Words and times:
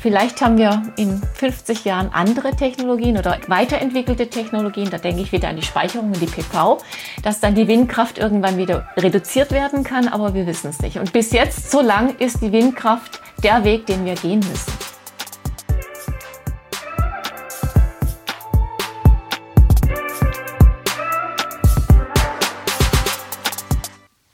Vielleicht 0.00 0.40
haben 0.42 0.58
wir 0.58 0.92
in 0.96 1.20
50 1.20 1.84
Jahren 1.84 2.10
andere 2.12 2.54
Technologien 2.54 3.18
oder 3.18 3.36
weiterentwickelte 3.48 4.30
Technologien. 4.30 4.90
Da 4.90 4.98
denke 4.98 5.22
ich 5.22 5.32
wieder 5.32 5.48
an 5.48 5.56
die 5.56 5.62
Speicherung 5.62 6.12
und 6.12 6.20
die 6.20 6.26
PV, 6.26 6.78
dass 7.24 7.40
dann 7.40 7.56
die 7.56 7.66
Windkraft 7.66 8.16
irgendwann 8.16 8.56
wieder 8.56 8.88
reduziert 8.96 9.50
werden 9.50 9.82
kann, 9.82 10.06
aber 10.06 10.34
wir 10.34 10.46
wissen 10.46 10.70
es 10.70 10.78
nicht. 10.78 10.98
Und 10.98 11.12
bis 11.12 11.32
jetzt, 11.32 11.72
so 11.72 11.80
lang 11.80 12.14
ist 12.18 12.40
die 12.40 12.52
Windkraft 12.52 13.20
der 13.42 13.64
Weg, 13.64 13.86
den 13.86 14.04
wir 14.04 14.14
gehen 14.14 14.38
müssen. 14.38 14.72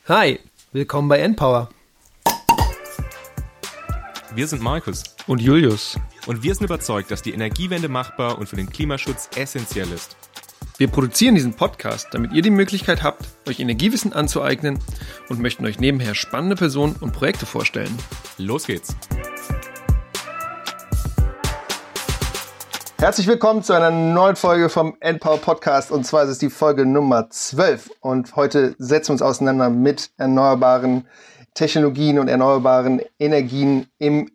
Hi, 0.08 0.38
willkommen 0.72 1.08
bei 1.08 1.20
Endpower. 1.20 1.70
Wir 4.36 4.48
sind 4.48 4.62
Markus 4.62 5.04
und 5.28 5.40
Julius. 5.40 5.96
Und 6.26 6.42
wir 6.42 6.52
sind 6.52 6.64
überzeugt, 6.64 7.12
dass 7.12 7.22
die 7.22 7.32
Energiewende 7.32 7.88
machbar 7.88 8.36
und 8.36 8.48
für 8.48 8.56
den 8.56 8.68
Klimaschutz 8.68 9.28
essentiell 9.36 9.92
ist. 9.92 10.16
Wir 10.76 10.88
produzieren 10.88 11.36
diesen 11.36 11.54
Podcast, 11.54 12.08
damit 12.10 12.32
ihr 12.32 12.42
die 12.42 12.50
Möglichkeit 12.50 13.04
habt, 13.04 13.28
euch 13.48 13.60
Energiewissen 13.60 14.12
anzueignen 14.12 14.80
und 15.28 15.38
möchten 15.38 15.64
euch 15.64 15.78
nebenher 15.78 16.16
spannende 16.16 16.56
Personen 16.56 16.96
und 17.00 17.12
Projekte 17.12 17.46
vorstellen. 17.46 17.96
Los 18.36 18.66
geht's! 18.66 18.96
Herzlich 22.98 23.28
willkommen 23.28 23.62
zu 23.62 23.72
einer 23.72 23.92
neuen 23.92 24.34
Folge 24.34 24.68
vom 24.68 24.96
Endpower 24.98 25.38
Podcast 25.38 25.92
und 25.92 26.04
zwar 26.04 26.24
ist 26.24 26.30
es 26.30 26.38
die 26.38 26.50
Folge 26.50 26.86
Nummer 26.86 27.30
12 27.30 27.90
und 28.00 28.34
heute 28.34 28.74
setzen 28.78 29.10
wir 29.10 29.12
uns 29.12 29.22
auseinander 29.22 29.70
mit 29.70 30.10
erneuerbaren 30.16 31.06
Technologien 31.54 32.18
und 32.18 32.28
erneuerbaren 32.28 33.00
Energien 33.18 33.86
im 33.98 34.30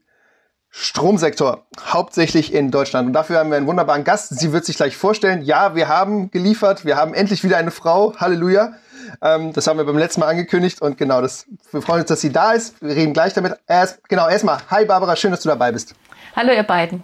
Stromsektor, 0.71 1.65
hauptsächlich 1.79 2.53
in 2.53 2.69
Deutschland. 2.69 3.07
Und 3.07 3.13
dafür 3.13 3.39
haben 3.39 3.49
wir 3.49 3.57
einen 3.57 3.65
wunderbaren 3.67 4.03
Gast. 4.03 4.39
Sie 4.39 4.53
wird 4.53 4.65
sich 4.65 4.77
gleich 4.77 4.95
vorstellen. 4.95 5.41
Ja, 5.41 5.75
wir 5.75 5.87
haben 5.87 6.29
geliefert. 6.31 6.85
Wir 6.85 6.95
haben 6.95 7.13
endlich 7.13 7.43
wieder 7.43 7.57
eine 7.57 7.71
Frau. 7.71 8.15
Halleluja. 8.17 8.73
Ähm, 9.21 9.51
das 9.53 9.65
haben 9.65 9.77
wir 9.77 9.85
beim 9.85 9.97
letzten 9.97 10.21
Mal 10.21 10.27
angekündigt. 10.27 10.81
Und 10.81 10.97
genau, 10.97 11.21
das, 11.21 11.47
wir 11.71 11.81
freuen 11.81 12.01
uns, 12.01 12.09
dass 12.09 12.21
sie 12.21 12.31
da 12.31 12.51
ist. 12.51 12.79
Wir 12.81 12.95
reden 12.95 13.13
gleich 13.13 13.33
damit. 13.33 13.57
Erst, 13.67 14.07
genau, 14.07 14.29
erstmal. 14.29 14.59
Hi 14.69 14.85
Barbara, 14.85 15.15
schön, 15.15 15.31
dass 15.31 15.41
du 15.41 15.49
dabei 15.49 15.71
bist. 15.71 15.95
Hallo 16.35 16.53
ihr 16.53 16.63
beiden. 16.63 17.01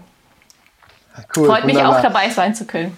Cool, 1.35 1.47
Freut 1.47 1.63
wunderbar. 1.63 1.91
mich 1.91 1.97
auch 1.97 2.01
dabei 2.01 2.29
sein 2.29 2.53
zu 2.53 2.65
können. 2.65 2.95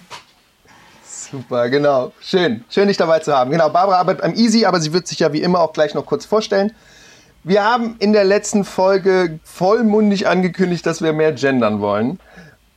Super, 1.04 1.70
genau. 1.70 2.12
Schön. 2.20 2.64
Schön, 2.68 2.88
dich 2.88 2.96
dabei 2.96 3.20
zu 3.20 3.34
haben. 3.34 3.50
Genau, 3.50 3.70
Barbara 3.70 3.98
arbeitet 3.98 4.22
am 4.24 4.34
Easy, 4.34 4.66
aber 4.66 4.80
sie 4.80 4.92
wird 4.92 5.06
sich 5.06 5.18
ja 5.18 5.32
wie 5.32 5.42
immer 5.42 5.60
auch 5.60 5.72
gleich 5.72 5.94
noch 5.94 6.04
kurz 6.04 6.26
vorstellen. 6.26 6.74
Wir 7.44 7.64
haben 7.64 7.96
in 7.98 8.12
der 8.12 8.24
letzten 8.24 8.64
Folge 8.64 9.38
vollmundig 9.44 10.26
angekündigt, 10.26 10.84
dass 10.84 11.02
wir 11.02 11.12
mehr 11.12 11.32
gendern 11.32 11.80
wollen. 11.80 12.18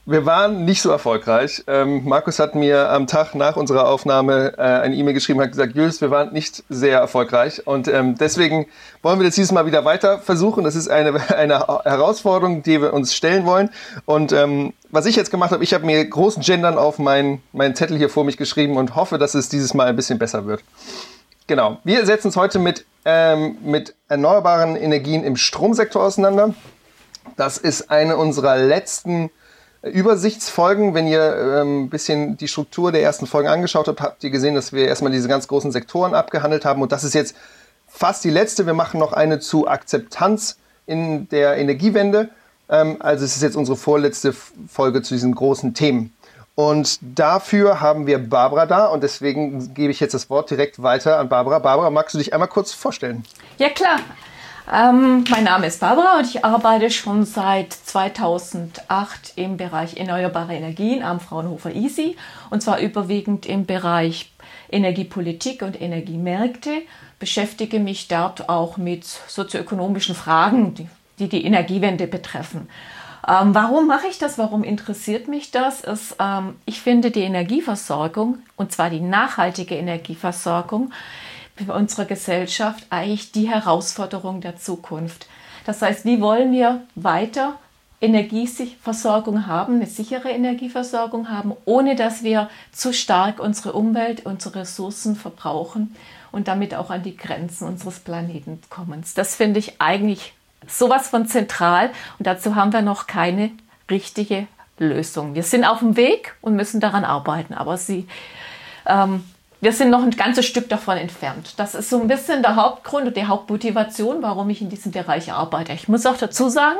Wir 0.06 0.26
waren 0.26 0.66
nicht 0.66 0.82
so 0.82 0.90
erfolgreich. 0.90 1.64
Ähm, 1.68 2.04
Markus 2.06 2.40
hat 2.40 2.56
mir 2.56 2.90
am 2.90 3.06
Tag 3.06 3.36
nach 3.36 3.56
unserer 3.56 3.88
Aufnahme 3.88 4.54
äh, 4.58 4.62
eine 4.62 4.96
E-Mail 4.96 5.14
geschrieben 5.14 5.40
und 5.40 5.46
hat 5.46 5.52
gesagt, 5.52 5.76
Julius, 5.76 6.02
wir 6.02 6.10
waren 6.10 6.34
nicht 6.34 6.64
sehr 6.70 7.00
erfolgreich. 7.00 7.66
Und 7.68 7.88
ähm, 7.88 8.18
deswegen 8.18 8.66
wollen 9.04 9.20
wir 9.20 9.26
das 9.26 9.36
dieses 9.36 9.52
Mal 9.52 9.68
wieder 9.68 9.86
weiter 9.86 10.18
versuchen. 10.18 10.64
Das 10.64 10.76
ist 10.76 10.90
eine, 10.90 11.14
eine 11.38 11.60
Herausforderung, 11.84 12.64
die 12.64 12.82
wir 12.82 12.94
uns 12.94 13.16
stellen 13.16 13.46
wollen. 13.46 13.70
Und 14.06 14.32
ähm, 14.32 14.74
was 14.90 15.06
ich 15.06 15.16
jetzt 15.16 15.30
gemacht 15.30 15.52
habe, 15.52 15.64
ich 15.64 15.74
habe 15.74 15.86
mir 15.86 16.04
großen 16.04 16.42
Gendern 16.42 16.80
auf 16.80 16.98
meinen 16.98 17.44
mein 17.54 17.76
Zettel 17.76 17.98
hier 17.98 18.10
vor 18.10 18.24
mich 18.24 18.38
geschrieben 18.38 18.78
und 18.78 18.96
hoffe, 18.96 19.20
dass 19.20 19.36
es 19.36 19.50
dieses 19.50 19.76
Mal 19.76 19.88
ein 19.88 19.96
bisschen 19.96 20.18
besser 20.18 20.46
wird. 20.48 20.64
Genau. 21.46 21.78
Wir 21.84 22.06
setzen 22.06 22.28
uns 22.28 22.38
heute 22.38 22.60
mit, 22.60 22.86
ähm, 23.06 23.58
mit 23.64 23.96
erneuerbaren 24.08 24.76
Energien 24.76 25.24
im 25.24 25.36
Stromsektor 25.36 26.04
auseinander. 26.04 26.54
Das 27.38 27.58
ist 27.58 27.90
eine 27.90 28.18
unserer 28.18 28.58
letzten 28.58 29.30
Übersichtsfolgen. 29.82 30.94
Wenn 30.94 31.08
ihr 31.08 31.36
ähm, 31.62 31.84
ein 31.84 31.90
bisschen 31.90 32.38
die 32.38 32.48
Struktur 32.48 32.92
der 32.92 33.02
ersten 33.02 33.28
Folgen 33.28 33.50
angeschaut 33.50 33.88
habt, 33.88 34.02
habt 34.02 34.24
ihr 34.24 34.30
gesehen, 34.30 34.56
dass 34.56 34.74
wir 34.74 34.88
erstmal 34.88 35.12
diese 35.12 35.28
ganz 35.28 35.48
großen 35.48 35.72
Sektoren 35.72 36.14
abgehandelt 36.14 36.66
haben. 36.66 36.82
Und 36.82 36.92
das 36.92 37.04
ist 37.04 37.14
jetzt 37.14 37.36
fast 37.88 38.24
die 38.24 38.30
letzte. 38.30 38.66
Wir 38.66 38.74
machen 38.74 39.00
noch 39.00 39.14
eine 39.14 39.40
zu 39.40 39.68
Akzeptanz 39.68 40.58
in 40.86 41.28
der 41.30 41.58
Energiewende. 41.58 42.30
Ähm, 42.70 42.98
also 43.00 43.26
es 43.26 43.36
ist 43.36 43.42
jetzt 43.42 43.58
unsere 43.58 43.78
vorletzte 43.78 44.34
Folge 44.34 45.02
zu 45.02 45.14
diesen 45.14 45.34
großen 45.34 45.74
Themen. 45.74 46.14
Und 46.56 47.00
dafür 47.02 47.80
haben 47.80 48.08
wir 48.08 48.20
Barbara 48.20 48.66
da 48.66 48.88
und 48.88 49.04
deswegen 49.04 49.74
gebe 49.74 49.92
ich 49.92 50.00
jetzt 50.00 50.14
das 50.14 50.30
Wort 50.30 50.50
direkt 50.52 50.84
weiter 50.84 51.18
an 51.18 51.30
Barbara. 51.30 51.60
Barbara, 51.60 51.90
magst 51.90 52.14
du 52.14 52.18
dich 52.18 52.34
einmal 52.34 52.50
kurz 52.50 52.74
vorstellen? 52.74 53.24
Ja, 53.58 53.70
klar. 53.70 54.00
Ähm, 54.72 55.24
mein 55.30 55.46
Name 55.46 55.68
ist 55.68 55.80
Barbara 55.80 56.20
und 56.20 56.28
ich 56.28 56.46
arbeite 56.46 56.92
schon 56.92 57.26
seit 57.26 57.74
2008 57.74 59.34
im 59.36 59.58
Bereich 59.58 59.98
erneuerbare 59.98 60.54
Energien 60.54 61.04
am 61.04 61.20
Fraunhofer 61.20 61.74
EASY 61.74 62.16
und 62.50 62.62
zwar 62.62 62.80
überwiegend 62.80 63.46
im 63.46 63.66
Bereich 63.66 64.32
Energiepolitik 64.70 65.62
und 65.62 65.82
Energiemärkte. 65.82 66.84
Beschäftige 67.18 67.80
mich 67.80 68.08
dort 68.08 68.50
auch 68.50 68.78
mit 68.78 69.06
sozioökonomischen 69.06 70.16
Fragen, 70.16 70.76
die 70.76 70.88
die, 71.22 71.30
die 71.30 71.46
Energiewende 71.46 72.08
betreffen. 72.08 72.68
Ähm, 73.28 73.54
warum 73.54 73.88
mache 73.88 74.08
ich 74.08 74.18
das? 74.18 74.38
Warum 74.38 74.64
interessiert 74.64 75.28
mich 75.28 75.52
das? 75.52 75.82
Ist, 75.82 76.16
ähm, 76.20 76.56
ich 76.66 76.82
finde 76.82 77.12
die 77.12 77.22
Energieversorgung, 77.22 78.40
und 78.56 78.72
zwar 78.72 78.90
die 78.90 79.00
nachhaltige 79.00 79.76
Energieversorgung, 79.76 80.92
für 81.56 81.74
unsere 81.74 82.06
Gesellschaft 82.06 82.86
eigentlich 82.90 83.32
die 83.32 83.50
Herausforderung 83.50 84.42
der 84.42 84.58
Zukunft. 84.58 85.28
Das 85.66 85.82
heißt, 85.82 86.06
wie 86.06 86.22
wollen 86.22 86.52
wir 86.52 86.82
weiter 86.96 87.60
Energieversorgung 88.02 89.46
haben, 89.46 89.76
eine 89.76 89.86
sichere 89.86 90.32
Energieversorgung 90.32 91.30
haben, 91.30 91.54
ohne 91.66 91.96
dass 91.96 92.24
wir 92.24 92.50
zu 92.72 92.94
stark 92.94 93.40
unsere 93.40 93.74
Umwelt, 93.74 94.26
unsere 94.26 94.62
Ressourcen 94.62 95.16
verbrauchen 95.16 95.96
und 96.32 96.48
damit 96.48 96.74
auch 96.74 96.90
an 96.90 97.04
die 97.04 97.16
Grenzen 97.16 97.68
unseres 97.68 98.00
Planeten 98.00 98.60
kommen. 98.72 99.04
Das 99.14 99.36
finde 99.36 99.60
ich 99.60 99.80
eigentlich 99.80 100.34
sowas 100.68 101.10
von 101.10 101.28
zentral 101.28 101.90
und 102.20 102.28
dazu 102.28 102.56
haben 102.56 102.74
wir 102.74 102.82
noch 102.82 103.08
keine 103.08 103.52
richtige 103.90 104.48
Lösung. 104.78 105.36
Wir 105.36 105.44
sind 105.44 105.66
auf 105.66 105.80
dem 105.80 105.96
Weg 105.96 106.36
und 106.42 106.56
müssen 106.56 106.80
daran 106.80 107.04
arbeiten, 107.04 107.54
aber 107.54 107.78
sie, 107.78 108.08
ähm, 108.86 109.24
wir 109.60 109.74
sind 109.74 109.92
noch 109.92 110.02
ein 110.02 110.12
ganzes 110.12 110.46
Stück 110.46 110.70
davon 110.70 110.98
entfernt. 110.98 111.54
Das 111.58 111.76
ist 111.76 111.90
so 111.90 112.02
ein 112.02 112.08
bisschen 112.08 112.42
der 112.42 112.56
Hauptgrund 112.56 113.08
und 113.08 113.16
die 113.16 113.26
Hauptmotivation, 113.26 114.22
warum 114.22 114.50
ich 114.50 114.62
in 114.62 114.70
diesem 114.70 114.92
Bereich 114.92 115.32
arbeite. 115.32 115.74
Ich 115.74 115.88
muss 115.88 116.06
auch 116.06 116.18
dazu 116.18 116.50
sagen, 116.50 116.80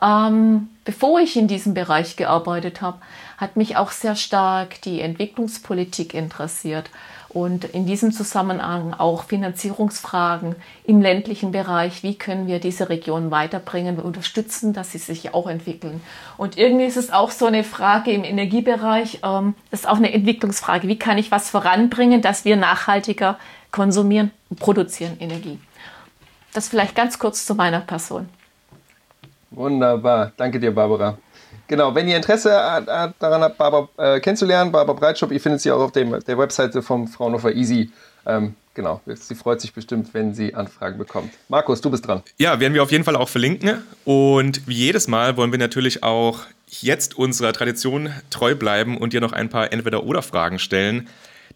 ähm, 0.00 0.68
bevor 0.84 1.20
ich 1.20 1.36
in 1.36 1.48
diesem 1.48 1.74
Bereich 1.74 2.16
gearbeitet 2.16 2.80
habe, 2.80 2.98
hat 3.36 3.56
mich 3.56 3.76
auch 3.76 3.90
sehr 3.90 4.16
stark 4.16 4.80
die 4.82 5.00
Entwicklungspolitik 5.00 6.14
interessiert 6.14 6.90
und 7.28 7.64
in 7.64 7.84
diesem 7.84 8.10
Zusammenhang 8.12 8.94
auch 8.94 9.24
Finanzierungsfragen 9.24 10.56
im 10.84 11.00
ländlichen 11.02 11.52
Bereich. 11.52 12.02
Wie 12.02 12.14
können 12.14 12.46
wir 12.46 12.58
diese 12.58 12.88
Region 12.88 13.30
weiterbringen, 13.30 13.98
unterstützen, 13.98 14.72
dass 14.72 14.92
sie 14.92 14.98
sich 14.98 15.34
auch 15.34 15.46
entwickeln? 15.46 16.00
Und 16.38 16.56
irgendwie 16.56 16.86
ist 16.86 16.96
es 16.96 17.10
auch 17.12 17.30
so 17.30 17.46
eine 17.46 17.64
Frage 17.64 18.12
im 18.12 18.24
Energiebereich, 18.24 19.20
ähm, 19.22 19.54
ist 19.70 19.86
auch 19.86 19.96
eine 19.96 20.12
Entwicklungsfrage. 20.12 20.88
Wie 20.88 20.98
kann 20.98 21.18
ich 21.18 21.30
was 21.30 21.50
voranbringen, 21.50 22.22
dass 22.22 22.44
wir 22.44 22.56
nachhaltiger 22.56 23.38
konsumieren 23.72 24.30
und 24.48 24.58
produzieren 24.58 25.16
Energie? 25.20 25.58
Das 26.54 26.68
vielleicht 26.68 26.94
ganz 26.94 27.18
kurz 27.18 27.44
zu 27.44 27.54
meiner 27.54 27.80
Person. 27.80 28.28
Wunderbar. 29.50 30.32
Danke 30.36 30.58
dir, 30.58 30.74
Barbara. 30.74 31.18
Genau, 31.68 31.94
wenn 31.94 32.08
ihr 32.08 32.16
Interesse 32.16 32.48
daran 32.48 33.42
habt, 33.42 33.58
Barbara 33.58 33.88
äh, 33.98 34.20
kennenzulernen, 34.20 34.72
Barbara 34.72 34.98
Breitschop, 34.98 35.30
ihr 35.30 35.40
findet 35.40 35.60
sie 35.60 35.70
auch 35.70 35.80
auf 35.80 35.92
dem, 35.92 36.18
der 36.24 36.38
Webseite 36.38 36.82
vom 36.82 37.06
Fraunhofer 37.06 37.52
Easy. 37.52 37.90
Ähm, 38.26 38.54
genau, 38.72 39.02
sie 39.06 39.34
freut 39.34 39.60
sich 39.60 39.74
bestimmt, 39.74 40.14
wenn 40.14 40.34
sie 40.34 40.54
Anfragen 40.54 40.96
bekommt. 40.96 41.32
Markus, 41.48 41.82
du 41.82 41.90
bist 41.90 42.06
dran. 42.06 42.22
Ja, 42.38 42.58
werden 42.58 42.72
wir 42.72 42.82
auf 42.82 42.90
jeden 42.90 43.04
Fall 43.04 43.16
auch 43.16 43.28
verlinken. 43.28 43.82
Und 44.04 44.66
wie 44.66 44.74
jedes 44.74 45.08
Mal 45.08 45.36
wollen 45.36 45.52
wir 45.52 45.58
natürlich 45.58 46.02
auch 46.02 46.40
jetzt 46.68 47.16
unserer 47.18 47.52
Tradition 47.52 48.10
treu 48.30 48.54
bleiben 48.54 48.96
und 48.96 49.12
dir 49.12 49.20
noch 49.20 49.32
ein 49.32 49.50
paar 49.50 49.72
Entweder-Oder-Fragen 49.72 50.58
stellen. 50.58 51.08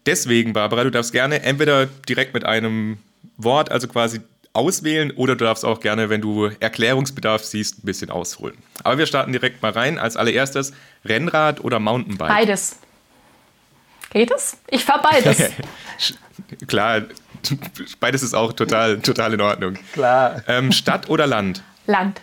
Deswegen, 0.05 0.53
Barbara, 0.53 0.83
du 0.83 0.91
darfst 0.91 1.11
gerne 1.11 1.41
entweder 1.43 1.87
direkt 2.07 2.33
mit 2.33 2.45
einem 2.45 2.97
Wort, 3.37 3.71
also 3.71 3.87
quasi 3.87 4.21
auswählen 4.53 5.11
oder 5.11 5.35
du 5.35 5.45
darfst 5.45 5.65
auch 5.65 5.79
gerne, 5.79 6.09
wenn 6.09 6.21
du 6.21 6.49
Erklärungsbedarf 6.59 7.43
siehst, 7.43 7.79
ein 7.79 7.85
bisschen 7.85 8.09
ausholen. 8.09 8.57
Aber 8.83 8.97
wir 8.97 9.05
starten 9.05 9.31
direkt 9.31 9.61
mal 9.61 9.71
rein. 9.71 9.97
Als 9.97 10.15
allererstes 10.15 10.73
Rennrad 11.03 11.63
oder 11.63 11.79
Mountainbike? 11.79 12.29
Beides. 12.29 12.77
Geht 14.11 14.31
es? 14.31 14.57
Ich 14.69 14.83
fahre 14.83 15.01
beides. 15.01 15.51
Klar, 16.67 17.03
beides 17.99 18.21
ist 18.21 18.35
auch 18.35 18.53
total, 18.53 18.99
total 18.99 19.33
in 19.33 19.41
Ordnung. 19.41 19.79
Klar. 19.93 20.43
Ähm, 20.47 20.71
Stadt 20.71 21.09
oder 21.09 21.25
Land? 21.25 21.63
Land 21.87 22.21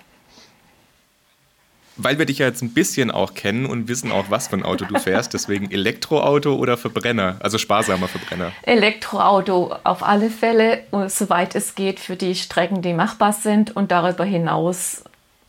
weil 2.02 2.18
wir 2.18 2.26
dich 2.26 2.38
ja 2.38 2.46
jetzt 2.46 2.62
ein 2.62 2.72
bisschen 2.72 3.10
auch 3.10 3.34
kennen 3.34 3.66
und 3.66 3.88
wissen 3.88 4.12
auch, 4.12 4.26
was 4.28 4.48
für 4.48 4.56
ein 4.56 4.62
Auto 4.62 4.84
du 4.84 4.98
fährst, 4.98 5.34
deswegen 5.34 5.70
Elektroauto 5.70 6.54
oder 6.54 6.76
Verbrenner, 6.76 7.36
also 7.40 7.58
sparsamer 7.58 8.08
Verbrenner? 8.08 8.52
Elektroauto 8.62 9.74
auf 9.84 10.02
alle 10.02 10.30
Fälle, 10.30 10.84
soweit 11.08 11.54
es 11.54 11.74
geht, 11.74 12.00
für 12.00 12.16
die 12.16 12.34
Strecken, 12.34 12.82
die 12.82 12.92
machbar 12.92 13.32
sind. 13.32 13.76
Und 13.76 13.90
darüber 13.90 14.24
hinaus 14.24 15.04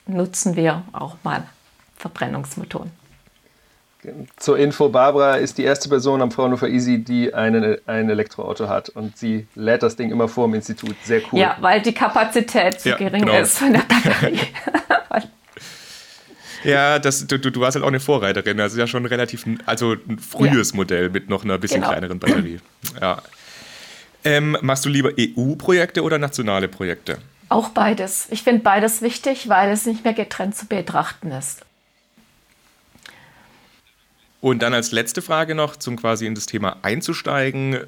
nutzen 0.08 0.56
wir 0.56 0.84
auch 0.94 1.16
mal 1.24 1.44
Verbrennungsmotoren. 1.98 2.92
Zur 4.38 4.58
Info, 4.58 4.90
Barbara 4.90 5.36
ist 5.36 5.60
die 5.60 5.64
erste 5.64 5.88
Person 5.88 6.24
am 6.24 6.32
Fraunhofer 6.32 6.68
Easy, 6.68 7.04
die 7.04 7.36
einen, 7.36 7.78
ein 7.86 8.10
Elektroauto 8.10 8.68
hat. 8.68 8.90
Und 8.90 9.16
sie 9.16 9.46
lädt 9.54 9.84
das 9.84 9.96
Ding 9.96 10.10
immer 10.10 10.28
vor 10.28 10.46
im 10.46 10.56
Institut. 10.56 10.96
Sehr 11.04 11.22
cool. 11.32 11.40
Ja, 11.40 11.58
weil 11.60 11.82
die 11.82 11.94
Kapazität 11.94 12.82
zu 12.82 12.90
Ja, 12.90 12.98
gering 12.98 13.26
genau. 13.26 13.38
ist 13.38 13.60
von 13.60 13.72
der 13.72 13.84
Batterie. 13.88 14.40
Ja, 16.64 17.00
das, 17.00 17.26
du, 17.28 17.40
du 17.40 17.52
du 17.52 17.60
warst 17.62 17.76
halt 17.76 17.84
auch 17.84 17.88
eine 17.90 18.00
Vorreiterin. 18.00 18.58
Das 18.58 18.74
ist 18.74 18.78
ja 18.80 18.88
schon 18.88 19.06
relativ, 19.06 19.46
ein- 19.46 19.62
also 19.66 19.94
ein 20.08 20.20
frühes 20.20 20.74
Modell 20.74 21.10
mit 21.10 21.30
noch 21.30 21.44
einer 21.44 21.58
bisschen 21.58 21.82
Genau. 21.82 21.92
kleineren 21.92 22.20
Batterie. 22.20 22.60
Ja. 23.00 23.22
Ähm, 24.24 24.56
machst 24.62 24.86
du 24.86 24.90
lieber 24.90 25.12
EU-Projekte 25.20 26.04
oder 26.04 26.20
nationale 26.20 26.68
Projekte? 26.68 27.18
Auch 27.50 27.70
beides. 27.70 28.28
Ich 28.30 28.44
finde 28.44 28.62
beides 28.62 29.02
wichtig, 29.02 29.50
weil 29.50 29.72
es 29.72 29.86
nicht 29.86 30.04
mehr 30.04 30.14
getrennt 30.14 30.56
zu 30.56 30.68
betrachten 30.68 31.32
ist. 31.32 31.62
Und 34.40 34.62
dann 34.62 34.74
als 34.74 34.92
letzte 34.92 35.22
Frage 35.22 35.54
noch, 35.56 35.76
zum 35.76 35.96
quasi 35.98 36.26
in 36.26 36.36
das 36.36 36.46
Thema 36.46 36.78
einzusteigen. 36.82 37.80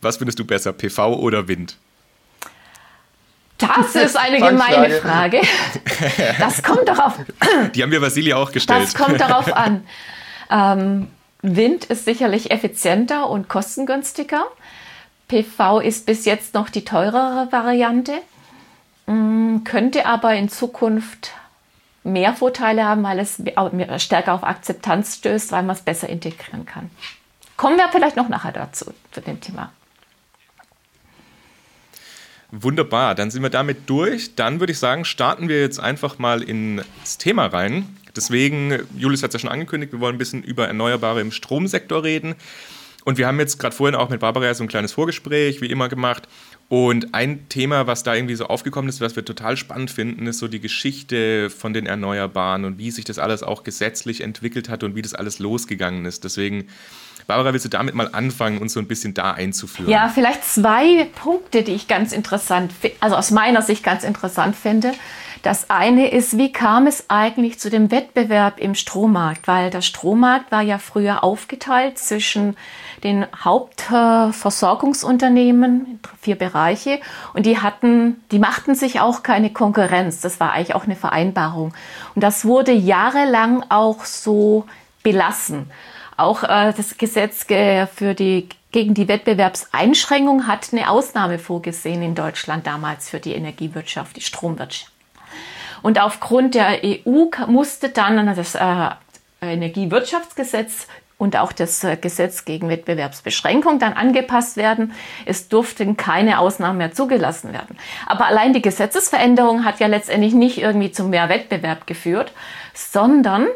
Was 0.00 0.16
findest 0.16 0.38
du 0.38 0.44
besser, 0.44 0.72
PV 0.72 1.14
oder 1.18 1.46
Wind? 1.48 1.76
Das 3.58 3.94
ist 3.94 4.16
eine 4.16 4.38
gemeine. 4.38 5.00
Frage. 5.00 5.40
Das 6.38 6.62
kommt 6.62 6.86
darauf, 6.88 7.14
Die 7.74 7.82
haben 7.82 7.90
wir 7.90 8.02
Vasili 8.02 8.32
auch 8.34 8.52
gestellt. 8.52 8.82
das 8.82 8.94
kommt 8.94 9.20
darauf 9.20 9.52
an. 9.54 9.84
Ähm, 10.48 11.08
Wind 11.42 11.86
ist 11.86 12.04
sicherlich 12.04 12.52
effizienter 12.52 13.28
und 13.28 13.48
kostengünstiger. 13.48 14.44
PV 15.26 15.80
ist 15.80 16.06
bis 16.06 16.24
jetzt 16.24 16.54
noch 16.54 16.68
die 16.68 16.84
teurere 16.84 17.48
Variante, 17.50 18.12
Mm, 19.06 19.62
könnte 19.64 20.04
aber 20.06 20.34
in 20.34 20.48
Zukunft 20.48 21.30
mehr 22.02 22.34
Vorteile 22.34 22.84
haben, 22.84 23.02
weil 23.04 23.18
es 23.20 23.40
stärker 24.02 24.34
auf 24.34 24.44
Akzeptanz 24.44 25.16
stößt, 25.16 25.52
weil 25.52 25.62
man 25.62 25.76
es 25.76 25.82
besser 25.82 26.08
integrieren 26.08 26.66
kann. 26.66 26.90
Kommen 27.56 27.76
wir 27.76 27.88
vielleicht 27.88 28.16
noch 28.16 28.28
nachher 28.28 28.52
dazu, 28.52 28.92
zu 29.12 29.20
dem 29.20 29.40
Thema. 29.40 29.72
Wunderbar, 32.50 33.14
dann 33.14 33.30
sind 33.30 33.42
wir 33.42 33.50
damit 33.50 33.88
durch. 33.90 34.34
Dann 34.36 34.60
würde 34.60 34.72
ich 34.72 34.78
sagen, 34.78 35.04
starten 35.04 35.48
wir 35.48 35.60
jetzt 35.60 35.80
einfach 35.80 36.18
mal 36.18 36.42
ins 36.42 37.18
Thema 37.18 37.46
rein. 37.46 37.96
Deswegen, 38.14 38.86
Julius 38.96 39.22
hat 39.22 39.30
es 39.30 39.34
ja 39.34 39.40
schon 39.40 39.50
angekündigt, 39.50 39.92
wir 39.92 40.00
wollen 40.00 40.14
ein 40.14 40.18
bisschen 40.18 40.42
über 40.42 40.66
Erneuerbare 40.66 41.20
im 41.20 41.32
Stromsektor 41.32 42.02
reden. 42.02 42.34
Und 43.04 43.18
wir 43.18 43.28
haben 43.28 43.38
jetzt 43.38 43.58
gerade 43.58 43.74
vorhin 43.74 43.94
auch 43.94 44.08
mit 44.08 44.18
Barbara 44.18 44.52
so 44.54 44.64
ein 44.64 44.68
kleines 44.68 44.92
Vorgespräch, 44.92 45.60
wie 45.60 45.66
immer, 45.66 45.88
gemacht. 45.88 46.26
Und 46.68 47.14
ein 47.14 47.48
Thema, 47.48 47.86
was 47.86 48.02
da 48.02 48.14
irgendwie 48.16 48.34
so 48.34 48.46
aufgekommen 48.46 48.88
ist, 48.88 49.00
was 49.00 49.14
wir 49.14 49.24
total 49.24 49.56
spannend 49.56 49.92
finden, 49.92 50.26
ist 50.26 50.40
so 50.40 50.48
die 50.48 50.58
Geschichte 50.58 51.48
von 51.48 51.72
den 51.72 51.86
Erneuerbaren 51.86 52.64
und 52.64 52.78
wie 52.78 52.90
sich 52.90 53.04
das 53.04 53.20
alles 53.20 53.44
auch 53.44 53.62
gesetzlich 53.62 54.22
entwickelt 54.22 54.68
hat 54.68 54.82
und 54.82 54.96
wie 54.96 55.02
das 55.02 55.14
alles 55.14 55.38
losgegangen 55.38 56.04
ist. 56.04 56.24
Deswegen, 56.24 56.66
Barbara, 57.26 57.52
willst 57.52 57.64
du 57.64 57.68
damit 57.68 57.94
mal 57.94 58.08
anfangen, 58.12 58.58
uns 58.58 58.72
so 58.72 58.80
ein 58.80 58.86
bisschen 58.86 59.14
da 59.14 59.32
einzuführen? 59.32 59.90
Ja, 59.90 60.08
vielleicht 60.08 60.44
zwei 60.44 61.08
Punkte, 61.20 61.64
die 61.64 61.72
ich 61.72 61.88
ganz 61.88 62.12
interessant, 62.12 62.72
also 63.00 63.16
aus 63.16 63.32
meiner 63.32 63.62
Sicht 63.62 63.82
ganz 63.82 64.04
interessant 64.04 64.54
finde. 64.54 64.92
Das 65.42 65.68
eine 65.70 66.10
ist, 66.10 66.38
wie 66.38 66.52
kam 66.52 66.86
es 66.86 67.06
eigentlich 67.08 67.58
zu 67.60 67.68
dem 67.70 67.90
Wettbewerb 67.90 68.58
im 68.58 68.74
Strommarkt? 68.74 69.46
Weil 69.46 69.70
der 69.70 69.82
Strommarkt 69.82 70.50
war 70.50 70.62
ja 70.62 70.78
früher 70.78 71.22
aufgeteilt 71.22 71.98
zwischen 71.98 72.56
den 73.04 73.26
Hauptversorgungsunternehmen, 73.44 76.00
vier 76.20 76.36
Bereiche, 76.36 77.00
und 77.34 77.44
die 77.46 77.58
hatten, 77.58 78.22
die 78.32 78.38
machten 78.38 78.74
sich 78.74 79.00
auch 79.00 79.22
keine 79.22 79.50
Konkurrenz. 79.50 80.20
Das 80.20 80.40
war 80.40 80.52
eigentlich 80.52 80.74
auch 80.74 80.84
eine 80.84 80.96
Vereinbarung. 80.96 81.74
Und 82.14 82.22
das 82.22 82.44
wurde 82.44 82.72
jahrelang 82.72 83.64
auch 83.68 84.04
so 84.04 84.64
belassen. 85.02 85.70
Auch 86.16 86.42
äh, 86.44 86.72
das 86.76 86.96
Gesetz 86.98 87.46
ge- 87.46 87.86
für 87.86 88.14
die, 88.14 88.48
gegen 88.72 88.94
die 88.94 89.08
Wettbewerbseinschränkung 89.08 90.46
hat 90.46 90.68
eine 90.72 90.90
Ausnahme 90.90 91.38
vorgesehen 91.38 92.02
in 92.02 92.14
Deutschland 92.14 92.66
damals 92.66 93.10
für 93.10 93.20
die 93.20 93.34
Energiewirtschaft, 93.34 94.16
die 94.16 94.22
Stromwirtschaft. 94.22 94.92
Und 95.82 96.00
aufgrund 96.00 96.54
der 96.54 96.80
EU 96.82 97.26
musste 97.46 97.90
dann 97.90 98.34
das 98.34 98.54
äh, 98.54 98.88
Energiewirtschaftsgesetz 99.42 100.86
und 101.18 101.36
auch 101.36 101.52
das 101.52 101.82
äh, 101.84 101.96
Gesetz 101.96 102.44
gegen 102.44 102.68
Wettbewerbsbeschränkung 102.68 103.78
dann 103.78 103.92
angepasst 103.92 104.56
werden. 104.56 104.92
Es 105.24 105.48
durften 105.48 105.96
keine 105.96 106.38
Ausnahmen 106.38 106.78
mehr 106.78 106.92
zugelassen 106.92 107.52
werden. 107.52 107.78
Aber 108.06 108.26
allein 108.26 108.52
die 108.52 108.62
Gesetzesveränderung 108.62 109.64
hat 109.64 109.80
ja 109.80 109.86
letztendlich 109.86 110.34
nicht 110.34 110.58
irgendwie 110.58 110.92
zu 110.92 111.04
mehr 111.04 111.28
Wettbewerb 111.28 111.86
geführt, 111.86 112.32
sondern 112.74 113.46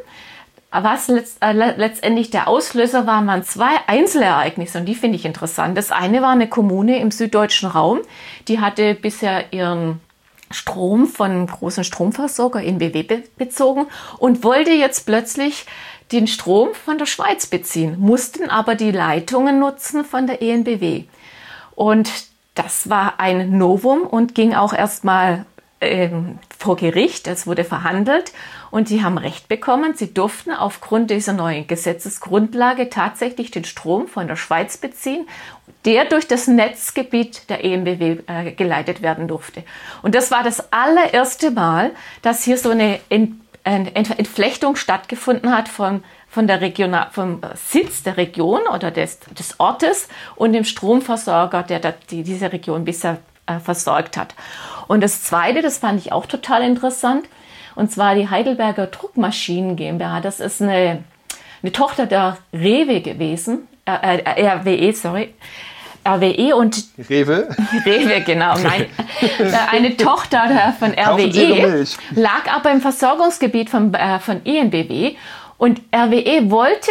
was 0.70 1.08
letzt, 1.08 1.38
äh, 1.40 1.52
le- 1.52 1.74
letztendlich 1.76 2.30
der 2.30 2.46
Auslöser 2.48 3.06
waren, 3.06 3.26
waren 3.26 3.42
zwei 3.42 3.70
Einzelereignisse 3.86 4.78
und 4.78 4.86
die 4.86 4.94
finde 4.94 5.16
ich 5.16 5.24
interessant. 5.24 5.76
Das 5.76 5.90
eine 5.90 6.22
war 6.22 6.30
eine 6.30 6.48
Kommune 6.48 7.00
im 7.00 7.10
süddeutschen 7.10 7.68
Raum, 7.68 8.00
die 8.48 8.60
hatte 8.60 8.94
bisher 8.94 9.52
ihren 9.52 10.00
Strom 10.52 11.06
von 11.06 11.46
großen 11.46 11.84
Stromversorger 11.84 12.60
in 12.60 12.78
BW 12.78 13.02
be 13.04 13.22
bezogen 13.36 13.86
und 14.18 14.42
wollte 14.44 14.70
jetzt 14.72 15.06
plötzlich 15.06 15.66
den 16.12 16.26
Strom 16.26 16.70
von 16.74 16.98
der 16.98 17.06
Schweiz 17.06 17.46
beziehen, 17.46 17.96
mussten 18.00 18.50
aber 18.50 18.74
die 18.74 18.90
Leitungen 18.90 19.60
nutzen 19.60 20.04
von 20.04 20.26
der 20.26 20.42
ENBW. 20.42 21.04
Und 21.76 22.10
das 22.56 22.90
war 22.90 23.14
ein 23.18 23.58
Novum 23.58 24.02
und 24.02 24.34
ging 24.34 24.54
auch 24.54 24.72
erstmal 24.72 25.46
ähm, 25.80 26.38
vor 26.58 26.74
Gericht. 26.76 27.28
Es 27.28 27.46
wurde 27.46 27.62
verhandelt 27.62 28.32
und 28.70 28.88
sie 28.88 29.02
haben 29.02 29.18
Recht 29.18 29.48
bekommen. 29.48 29.94
Sie 29.94 30.14
durften 30.14 30.52
aufgrund 30.52 31.10
dieser 31.10 31.32
neuen 31.32 31.66
Gesetzesgrundlage 31.66 32.88
tatsächlich 32.88 33.50
den 33.50 33.64
Strom 33.64 34.08
von 34.08 34.28
der 34.28 34.36
Schweiz 34.36 34.76
beziehen, 34.76 35.26
der 35.84 36.04
durch 36.04 36.28
das 36.28 36.46
Netzgebiet 36.46 37.48
der 37.48 37.64
EMBW 37.64 38.18
äh, 38.26 38.52
geleitet 38.52 39.02
werden 39.02 39.28
durfte. 39.28 39.64
Und 40.02 40.14
das 40.14 40.30
war 40.30 40.42
das 40.42 40.72
allererste 40.72 41.50
Mal, 41.50 41.92
dass 42.22 42.44
hier 42.44 42.58
so 42.58 42.70
eine 42.70 43.00
Ent 43.08 43.34
Ent 43.62 43.94
Entflechtung 43.94 44.74
stattgefunden 44.74 45.54
hat 45.54 45.68
von, 45.68 46.02
von 46.30 46.46
der 46.46 46.62
Regional, 46.62 47.08
vom 47.12 47.42
Sitz 47.54 48.02
der 48.02 48.16
Region 48.16 48.62
oder 48.74 48.90
des, 48.90 49.20
des 49.38 49.60
Ortes 49.60 50.08
und 50.34 50.54
dem 50.54 50.64
Stromversorger, 50.64 51.62
der 51.62 51.78
da, 51.78 51.92
die 52.10 52.22
diese 52.22 52.52
Region 52.52 52.86
bisher 52.86 53.18
äh, 53.46 53.58
versorgt 53.58 54.16
hat. 54.16 54.34
Und 54.88 55.02
das 55.02 55.22
Zweite, 55.22 55.60
das 55.60 55.78
fand 55.78 56.00
ich 56.00 56.10
auch 56.10 56.24
total 56.24 56.62
interessant, 56.62 57.26
und 57.80 57.90
zwar 57.90 58.14
die 58.14 58.28
Heidelberger 58.28 58.86
Druckmaschinen 58.86 59.74
GmbH. 59.74 60.20
Das 60.20 60.38
ist 60.38 60.60
eine, 60.60 61.02
eine 61.62 61.72
Tochter 61.72 62.04
der 62.04 62.36
Rewe 62.52 63.00
gewesen, 63.00 63.66
äh, 63.86 64.18
äh, 64.18 64.48
RWE, 64.48 64.92
sorry. 64.92 65.34
RWE 66.06 66.54
und 66.56 66.84
Rewe. 67.08 67.48
Rewe, 67.86 68.20
genau. 68.20 68.58
Nein, 68.58 68.86
Äh, 69.38 69.52
eine 69.70 69.96
Tochter 69.96 70.74
von 70.78 70.92
RWE 70.92 71.84
lag 72.14 72.52
aber 72.54 72.70
im 72.70 72.80
Versorgungsgebiet 72.80 73.70
von, 73.70 73.92
äh, 73.94 74.18
von 74.18 74.44
ENBW 74.44 75.14
und 75.58 75.80
RWE 75.94 76.50
wollte 76.50 76.90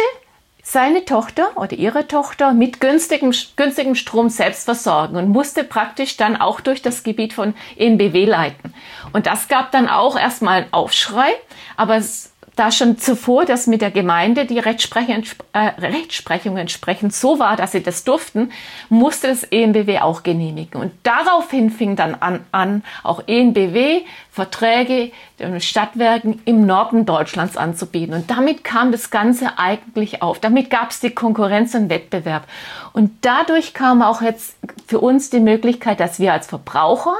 seine 0.62 1.04
Tochter 1.04 1.50
oder 1.56 1.72
ihre 1.72 2.06
Tochter 2.06 2.52
mit 2.52 2.80
günstigem, 2.80 3.32
günstigem 3.56 3.96
Strom 3.96 4.28
selbst 4.28 4.64
versorgen 4.64 5.16
und 5.16 5.28
musste 5.28 5.64
praktisch 5.64 6.16
dann 6.16 6.36
auch 6.36 6.60
durch 6.60 6.80
das 6.82 7.02
Gebiet 7.02 7.32
von 7.32 7.54
ENBW 7.76 8.24
leiten. 8.24 8.74
Und 9.12 9.26
das 9.26 9.48
gab 9.48 9.72
dann 9.72 9.88
auch 9.88 10.18
erstmal 10.18 10.62
einen 10.62 10.72
Aufschrei, 10.72 11.30
aber 11.76 11.96
es, 11.96 12.32
da 12.60 12.70
schon 12.70 12.98
zuvor 12.98 13.46
das 13.46 13.66
mit 13.66 13.80
der 13.80 13.90
Gemeinde 13.90 14.44
die 14.44 14.58
Rechtsprechung, 14.58 15.22
äh, 15.54 15.70
Rechtsprechung 15.80 16.58
entsprechend 16.58 17.14
so 17.14 17.38
war, 17.38 17.56
dass 17.56 17.72
sie 17.72 17.82
das 17.82 18.04
durften, 18.04 18.52
musste 18.90 19.28
das 19.28 19.44
ENBW 19.44 20.00
auch 20.00 20.22
genehmigen. 20.22 20.78
Und 20.78 20.92
daraufhin 21.02 21.70
fing 21.70 21.96
dann 21.96 22.14
an, 22.16 22.44
an 22.52 22.84
auch 23.02 23.22
ENBW 23.26 24.02
Verträge 24.30 25.10
den 25.38 25.60
Stadtwerken 25.60 26.42
im 26.44 26.66
Norden 26.66 27.06
Deutschlands 27.06 27.56
anzubieten. 27.56 28.14
Und 28.14 28.30
damit 28.30 28.62
kam 28.62 28.92
das 28.92 29.10
Ganze 29.10 29.58
eigentlich 29.58 30.20
auf. 30.20 30.38
Damit 30.38 30.68
gab 30.68 30.90
es 30.90 31.00
die 31.00 31.10
Konkurrenz 31.10 31.74
und 31.74 31.88
Wettbewerb. 31.88 32.46
Und 32.92 33.10
dadurch 33.22 33.72
kam 33.72 34.02
auch 34.02 34.20
jetzt 34.20 34.56
für 34.86 35.00
uns 35.00 35.30
die 35.30 35.40
Möglichkeit, 35.40 35.98
dass 35.98 36.20
wir 36.20 36.34
als 36.34 36.46
Verbraucher 36.46 37.16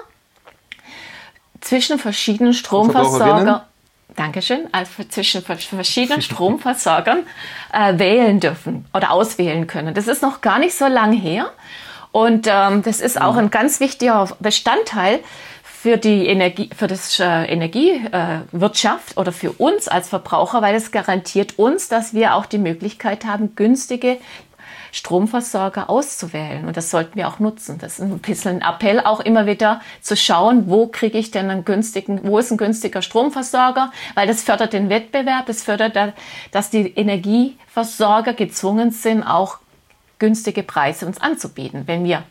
zwischen 1.60 1.98
verschiedenen 1.98 2.52
Stromversorgern? 2.54 3.60
Dankeschön, 4.16 4.68
also 4.72 5.04
zwischen 5.08 5.42
vers- 5.42 5.64
verschiedenen 5.64 6.20
Stromversorgern 6.28 7.20
äh, 7.72 7.98
wählen 7.98 8.40
dürfen 8.40 8.86
oder 8.92 9.12
auswählen 9.12 9.66
können. 9.66 9.94
Das 9.94 10.08
ist 10.08 10.22
noch 10.22 10.40
gar 10.40 10.58
nicht 10.58 10.74
so 10.76 10.86
lang 10.86 11.12
her. 11.12 11.50
Und 12.12 12.48
ähm, 12.50 12.82
das 12.82 13.00
ist 13.00 13.20
auch 13.20 13.36
ein 13.36 13.50
ganz 13.50 13.78
wichtiger 13.78 14.28
Bestandteil 14.40 15.20
für 15.62 15.96
die 15.96 16.26
Energie, 16.26 16.68
für 16.76 16.88
das 16.88 17.18
äh, 17.20 17.44
Energiewirtschaft 17.44 19.16
oder 19.16 19.32
für 19.32 19.52
uns 19.52 19.88
als 19.88 20.08
Verbraucher, 20.08 20.60
weil 20.60 20.74
es 20.74 20.90
garantiert 20.90 21.58
uns, 21.58 21.88
dass 21.88 22.12
wir 22.12 22.34
auch 22.34 22.46
die 22.46 22.58
Möglichkeit 22.58 23.24
haben, 23.24 23.54
günstige 23.54 24.18
Stromversorger 24.92 25.90
auszuwählen. 25.90 26.66
Und 26.66 26.76
das 26.76 26.90
sollten 26.90 27.16
wir 27.16 27.28
auch 27.28 27.38
nutzen. 27.38 27.78
Das 27.78 27.98
ist 27.98 28.04
ein 28.04 28.18
bisschen 28.18 28.62
ein 28.62 28.74
Appell, 28.74 29.00
auch 29.00 29.20
immer 29.20 29.46
wieder 29.46 29.80
zu 30.00 30.16
schauen, 30.16 30.68
wo 30.68 30.86
kriege 30.86 31.18
ich 31.18 31.30
denn 31.30 31.50
einen 31.50 31.64
günstigen, 31.64 32.20
wo 32.24 32.38
ist 32.38 32.50
ein 32.50 32.58
günstiger 32.58 33.02
Stromversorger, 33.02 33.92
weil 34.14 34.26
das 34.26 34.42
fördert 34.42 34.72
den 34.72 34.88
Wettbewerb, 34.88 35.46
das 35.46 35.62
fördert, 35.62 35.96
dass 36.50 36.70
die 36.70 36.88
Energieversorger 36.94 38.34
gezwungen 38.34 38.90
sind, 38.90 39.22
auch 39.22 39.58
günstige 40.18 40.62
Preise 40.62 41.06
uns 41.06 41.20
anzubieten, 41.20 41.84
wenn 41.86 42.04
wir 42.04 42.22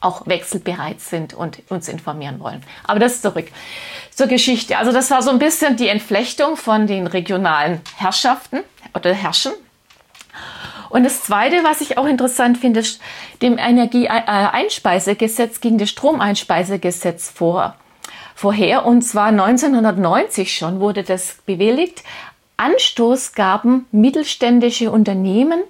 auch 0.00 0.26
wechselbereit 0.26 1.00
sind 1.00 1.34
und 1.34 1.62
uns 1.70 1.88
informieren 1.88 2.38
wollen. 2.38 2.62
Aber 2.84 3.00
das 3.00 3.20
zurück 3.20 3.48
zur 4.14 4.28
Geschichte. 4.28 4.78
Also 4.78 4.92
das 4.92 5.10
war 5.10 5.22
so 5.22 5.30
ein 5.30 5.38
bisschen 5.38 5.76
die 5.76 5.88
Entflechtung 5.88 6.56
von 6.56 6.86
den 6.86 7.06
regionalen 7.06 7.80
Herrschaften 7.96 8.60
oder 8.94 9.12
Herrschen. 9.12 9.52
Und 10.90 11.04
das 11.04 11.22
Zweite, 11.22 11.64
was 11.64 11.80
ich 11.80 11.98
auch 11.98 12.06
interessant 12.06 12.58
finde, 12.58 12.80
ist, 12.80 13.00
dem 13.42 13.58
Energieeinspeisegesetz 13.58 15.60
ging 15.60 15.78
das 15.78 15.90
Stromeinspeisegesetz 15.90 17.30
vor, 17.30 17.74
vorher. 18.34 18.86
Und 18.86 19.02
zwar 19.02 19.28
1990 19.28 20.56
schon 20.56 20.80
wurde 20.80 21.02
das 21.02 21.38
bewilligt. 21.46 22.02
Anstoß 22.56 23.34
gaben 23.34 23.86
mittelständische 23.92 24.90
Unternehmen, 24.90 25.60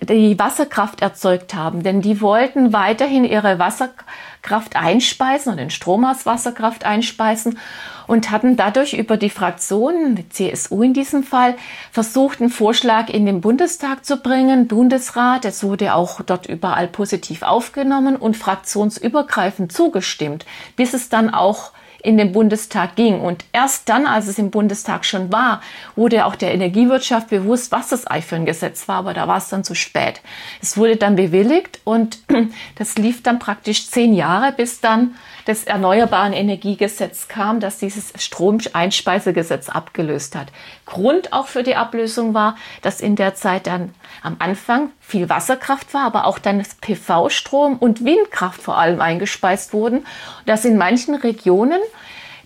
die 0.00 0.38
Wasserkraft 0.38 1.02
erzeugt 1.02 1.54
haben, 1.54 1.82
denn 1.82 2.00
die 2.00 2.20
wollten 2.20 2.72
weiterhin 2.72 3.24
ihre 3.24 3.58
Wasserkraft 3.58 4.76
einspeisen 4.76 5.50
und 5.50 5.58
den 5.58 5.70
Strom 5.70 6.04
aus 6.04 6.24
Wasserkraft 6.24 6.84
einspeisen 6.84 7.58
und 8.06 8.30
hatten 8.30 8.56
dadurch 8.56 8.94
über 8.94 9.16
die 9.16 9.30
Fraktionen, 9.30 10.14
die 10.14 10.28
CSU 10.28 10.82
in 10.82 10.94
diesem 10.94 11.22
Fall, 11.24 11.56
versucht, 11.90 12.40
einen 12.40 12.50
Vorschlag 12.50 13.08
in 13.08 13.26
den 13.26 13.40
Bundestag 13.40 14.04
zu 14.04 14.18
bringen, 14.18 14.68
Bundesrat. 14.68 15.44
Es 15.44 15.62
wurde 15.62 15.94
auch 15.94 16.22
dort 16.22 16.46
überall 16.46 16.88
positiv 16.88 17.42
aufgenommen 17.42 18.16
und 18.16 18.36
fraktionsübergreifend 18.36 19.72
zugestimmt, 19.72 20.46
bis 20.76 20.94
es 20.94 21.08
dann 21.08 21.32
auch 21.32 21.72
in 22.08 22.16
den 22.16 22.32
Bundestag 22.32 22.96
ging. 22.96 23.20
Und 23.20 23.44
erst 23.52 23.90
dann, 23.90 24.06
als 24.06 24.28
es 24.28 24.38
im 24.38 24.50
Bundestag 24.50 25.04
schon 25.04 25.30
war, 25.30 25.60
wurde 25.94 26.24
auch 26.24 26.36
der 26.36 26.54
Energiewirtschaft 26.54 27.28
bewusst, 27.28 27.70
was 27.70 27.88
das 27.88 28.06
eigentlich 28.06 28.24
für 28.24 28.36
ein 28.36 28.46
Gesetz 28.46 28.88
war, 28.88 28.96
aber 28.96 29.12
da 29.12 29.28
war 29.28 29.36
es 29.36 29.50
dann 29.50 29.62
zu 29.62 29.74
spät. 29.74 30.22
Es 30.62 30.78
wurde 30.78 30.96
dann 30.96 31.16
bewilligt 31.16 31.80
und 31.84 32.20
das 32.76 32.96
lief 32.96 33.22
dann 33.22 33.38
praktisch 33.38 33.90
zehn 33.90 34.14
Jahre, 34.14 34.52
bis 34.52 34.80
dann 34.80 35.16
das 35.44 35.64
Erneuerbaren 35.64 36.32
Energiegesetz 36.32 37.28
kam, 37.28 37.60
das 37.60 37.76
dieses 37.76 38.14
Stromeinspeisegesetz 38.16 39.68
abgelöst 39.68 40.34
hat. 40.34 40.48
Grund 40.86 41.34
auch 41.34 41.46
für 41.46 41.62
die 41.62 41.76
Ablösung 41.76 42.32
war, 42.32 42.56
dass 42.80 43.02
in 43.02 43.16
der 43.16 43.34
Zeit 43.34 43.66
dann 43.66 43.94
am 44.22 44.36
Anfang 44.38 44.92
viel 45.08 45.28
Wasserkraft 45.28 45.92
war, 45.94 46.04
aber 46.04 46.26
auch 46.26 46.38
dann 46.38 46.62
PV-Strom 46.80 47.78
und 47.78 48.04
Windkraft 48.04 48.62
vor 48.62 48.78
allem 48.78 49.00
eingespeist 49.00 49.72
wurden. 49.72 50.06
Dass 50.46 50.64
in 50.64 50.76
manchen 50.76 51.14
Regionen 51.16 51.80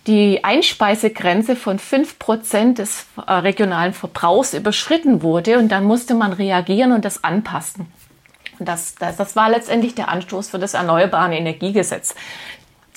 die 0.07 0.43
Einspeisegrenze 0.43 1.55
von 1.55 1.79
5% 1.79 2.75
des 2.75 3.05
äh, 3.25 3.31
regionalen 3.31 3.93
Verbrauchs 3.93 4.53
überschritten 4.53 5.21
wurde 5.21 5.59
und 5.59 5.69
dann 5.69 5.83
musste 5.83 6.13
man 6.13 6.33
reagieren 6.33 6.91
und 6.91 7.05
das 7.05 7.23
anpassen. 7.23 7.87
Und 8.59 8.67
das, 8.67 8.95
das, 8.95 9.17
das 9.17 9.35
war 9.35 9.49
letztendlich 9.49 9.95
der 9.95 10.09
Anstoß 10.09 10.49
für 10.49 10.59
das 10.59 10.73
Erneuerbare 10.73 11.35
Energiegesetz 11.35 12.15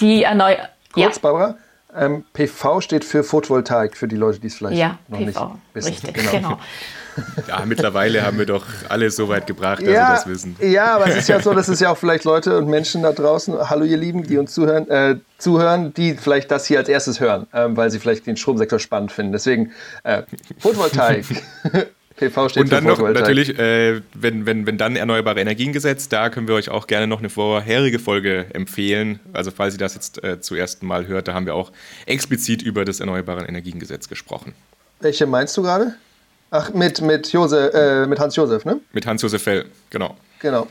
die 0.00 0.24
erneu 0.24 0.56
Kurz, 0.92 1.16
ja. 1.16 1.20
Barbara. 1.22 1.56
Ähm, 1.94 2.24
PV 2.32 2.80
steht 2.80 3.04
für 3.04 3.24
Photovoltaik, 3.24 3.96
für 3.96 4.08
die 4.08 4.16
Leute, 4.16 4.40
die 4.40 4.48
es 4.48 4.56
vielleicht 4.56 4.78
ja, 4.78 4.98
noch 5.08 5.18
PV, 5.18 5.24
nicht 5.24 5.40
wissen. 5.72 5.88
Richtig, 5.88 6.14
genau. 6.14 6.30
genau. 6.30 6.58
Ja, 7.48 7.64
mittlerweile 7.64 8.22
haben 8.22 8.38
wir 8.38 8.46
doch 8.46 8.64
alle 8.88 9.10
so 9.10 9.28
weit 9.28 9.46
gebracht, 9.46 9.80
dass 9.82 9.88
ja, 9.88 10.08
wir 10.08 10.14
das 10.14 10.26
wissen. 10.26 10.56
Ja, 10.60 10.96
aber 10.96 11.08
es 11.08 11.16
ist 11.16 11.28
ja 11.28 11.40
so, 11.40 11.54
dass 11.54 11.68
es 11.68 11.80
ja 11.80 11.90
auch 11.90 11.96
vielleicht 11.96 12.24
Leute 12.24 12.58
und 12.58 12.68
Menschen 12.68 13.02
da 13.02 13.12
draußen, 13.12 13.70
hallo 13.70 13.84
ihr 13.84 13.96
Lieben, 13.96 14.24
die 14.24 14.38
uns 14.38 14.52
zuhören, 14.52 14.88
äh, 14.90 15.16
zuhören, 15.38 15.94
die 15.94 16.14
vielleicht 16.14 16.50
das 16.50 16.66
hier 16.66 16.78
als 16.78 16.88
erstes 16.88 17.20
hören, 17.20 17.46
ähm, 17.52 17.76
weil 17.76 17.90
sie 17.90 17.98
vielleicht 17.98 18.26
den 18.26 18.36
Stromsektor 18.36 18.78
spannend 18.78 19.12
finden. 19.12 19.32
Deswegen 19.32 19.72
äh, 20.02 20.22
Photovoltaik. 20.58 21.26
PV 22.16 22.48
steht 22.48 22.62
Und 22.62 22.72
dann 22.72 22.84
noch 22.84 22.98
natürlich, 22.98 23.58
äh, 23.58 24.00
wenn, 24.14 24.46
wenn, 24.46 24.66
wenn 24.66 24.78
dann 24.78 24.96
Erneuerbare 24.96 25.40
Energiengesetz, 25.40 26.08
da 26.08 26.30
können 26.30 26.48
wir 26.48 26.54
euch 26.54 26.70
auch 26.70 26.86
gerne 26.86 27.06
noch 27.06 27.18
eine 27.18 27.28
vorherige 27.28 27.98
Folge 27.98 28.46
empfehlen. 28.54 29.20
Also 29.32 29.50
falls 29.50 29.74
ihr 29.74 29.78
das 29.78 29.94
jetzt 29.94 30.24
äh, 30.24 30.40
zum 30.40 30.56
ersten 30.56 30.86
Mal 30.86 31.06
hört, 31.06 31.28
da 31.28 31.34
haben 31.34 31.46
wir 31.46 31.54
auch 31.54 31.72
explizit 32.06 32.62
über 32.62 32.84
das 32.84 33.00
Erneuerbare 33.00 33.46
Energiengesetz 33.46 34.08
gesprochen. 34.08 34.54
Welche 35.00 35.26
meinst 35.26 35.56
du 35.56 35.62
gerade? 35.62 35.94
Ach, 36.50 36.72
mit, 36.72 37.00
mit, 37.00 37.32
Jose, 37.32 37.72
äh, 37.72 38.06
mit 38.06 38.18
Hans 38.18 38.36
Josef, 38.36 38.64
ne? 38.64 38.80
Mit 38.92 39.06
Hans 39.06 39.22
Josef 39.22 39.42
Fell, 39.42 39.66
genau. 39.90 40.16
Genau. 40.40 40.68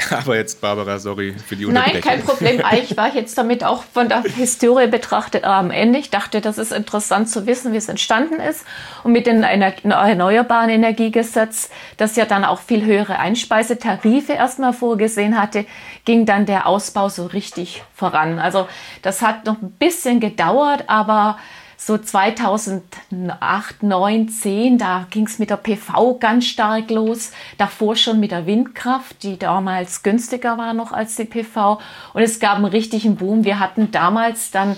Aber 0.10 0.36
jetzt, 0.36 0.60
Barbara, 0.60 0.98
sorry 0.98 1.34
für 1.46 1.56
die 1.56 1.66
Unterbrechung. 1.66 2.00
Nein, 2.00 2.02
kein 2.02 2.22
Problem. 2.22 2.64
Eigentlich 2.64 2.96
war 2.96 3.08
ich 3.08 3.14
jetzt 3.14 3.36
damit 3.36 3.64
auch 3.64 3.82
von 3.82 4.08
der 4.08 4.22
Historie 4.22 4.86
betrachtet 4.86 5.44
am 5.44 5.70
Ende. 5.70 5.98
Ich 5.98 6.10
dachte, 6.10 6.40
das 6.40 6.58
ist 6.58 6.72
interessant 6.72 7.28
zu 7.28 7.46
wissen, 7.46 7.72
wie 7.72 7.76
es 7.76 7.88
entstanden 7.88 8.40
ist. 8.40 8.64
Und 9.04 9.12
mit 9.12 9.26
dem 9.26 9.42
Erneuerbaren 9.42 10.70
Energiegesetz, 10.70 11.70
das 11.96 12.16
ja 12.16 12.24
dann 12.24 12.44
auch 12.44 12.60
viel 12.60 12.84
höhere 12.84 13.18
Einspeisetarife 13.18 14.32
erstmal 14.32 14.72
vorgesehen 14.72 15.40
hatte, 15.40 15.64
ging 16.04 16.26
dann 16.26 16.46
der 16.46 16.66
Ausbau 16.66 17.08
so 17.08 17.26
richtig 17.26 17.82
voran. 17.94 18.38
Also 18.38 18.68
das 19.02 19.22
hat 19.22 19.46
noch 19.46 19.60
ein 19.60 19.72
bisschen 19.72 20.20
gedauert, 20.20 20.84
aber 20.86 21.38
so 21.82 21.96
2008, 21.96 23.82
9, 23.82 24.28
10, 24.28 24.76
da 24.76 25.06
ging 25.08 25.26
es 25.26 25.38
mit 25.38 25.48
der 25.48 25.56
PV 25.56 26.18
ganz 26.20 26.44
stark 26.44 26.90
los. 26.90 27.32
Davor 27.56 27.96
schon 27.96 28.20
mit 28.20 28.32
der 28.32 28.44
Windkraft, 28.44 29.22
die 29.22 29.38
damals 29.38 30.02
günstiger 30.02 30.58
war 30.58 30.74
noch 30.74 30.92
als 30.92 31.16
die 31.16 31.24
PV. 31.24 31.80
Und 32.12 32.20
es 32.20 32.38
gab 32.38 32.56
einen 32.56 32.66
richtigen 32.66 33.16
Boom. 33.16 33.44
Wir 33.44 33.60
hatten 33.60 33.90
damals 33.90 34.50
dann 34.50 34.76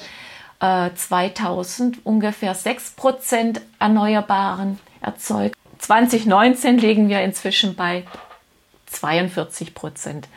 äh, 0.60 0.90
2000 0.94 2.06
ungefähr 2.06 2.54
6 2.54 2.92
Prozent 2.92 3.62
Erneuerbaren 3.80 4.78
erzeugt. 5.00 5.56
2019 5.78 6.78
liegen 6.78 7.08
wir 7.08 7.20
inzwischen 7.22 7.74
bei 7.74 8.04
42 8.86 9.74
Prozent 9.74 10.28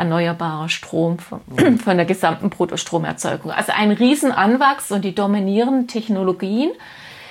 erneuerbarer 0.00 0.68
Strom 0.68 1.18
von, 1.18 1.40
von 1.78 1.96
der 1.96 2.06
gesamten 2.06 2.50
Bruttostromerzeugung. 2.50 3.52
Also 3.52 3.72
ein 3.72 3.92
Riesenanwachs 3.92 4.90
und 4.90 5.04
die 5.04 5.14
dominierenden 5.14 5.86
Technologien 5.86 6.72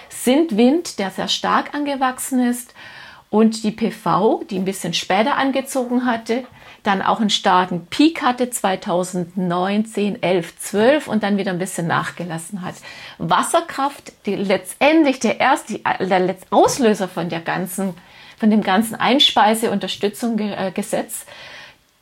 sind 0.10 0.56
Wind, 0.56 1.00
der 1.00 1.12
sehr 1.12 1.28
stark 1.28 1.74
angewachsen 1.74 2.40
ist, 2.40 2.74
und 3.32 3.64
die 3.64 3.72
PV, 3.72 4.44
die 4.50 4.58
ein 4.58 4.66
bisschen 4.66 4.96
später 4.96 5.38
angezogen 5.38 6.08
hatte, 6.08 6.46
dann 6.84 7.02
auch 7.02 7.20
einen 7.20 7.30
starken 7.30 7.88
Peak 7.88 8.22
hatte 8.24 8.50
2019, 8.50 10.24
11, 10.24 10.58
12 10.58 11.08
und 11.08 11.24
dann 11.24 11.38
wieder 11.38 11.52
ein 11.52 11.60
bisschen 11.60 11.88
nachgelassen 11.88 12.64
hat. 12.64 12.76
Wasserkraft, 13.18 14.14
die 14.26 14.36
letztendlich 14.36 15.20
der 15.20 15.40
erste, 15.40 15.80
der 16.00 16.36
Auslöser 16.50 17.08
von 17.08 17.30
der 17.30 17.40
ganzen, 17.42 17.94
von 18.40 18.50
dem 18.50 18.64
ganzen 18.64 18.96
Einspeiseunterstützungsgesetz, 18.96 21.28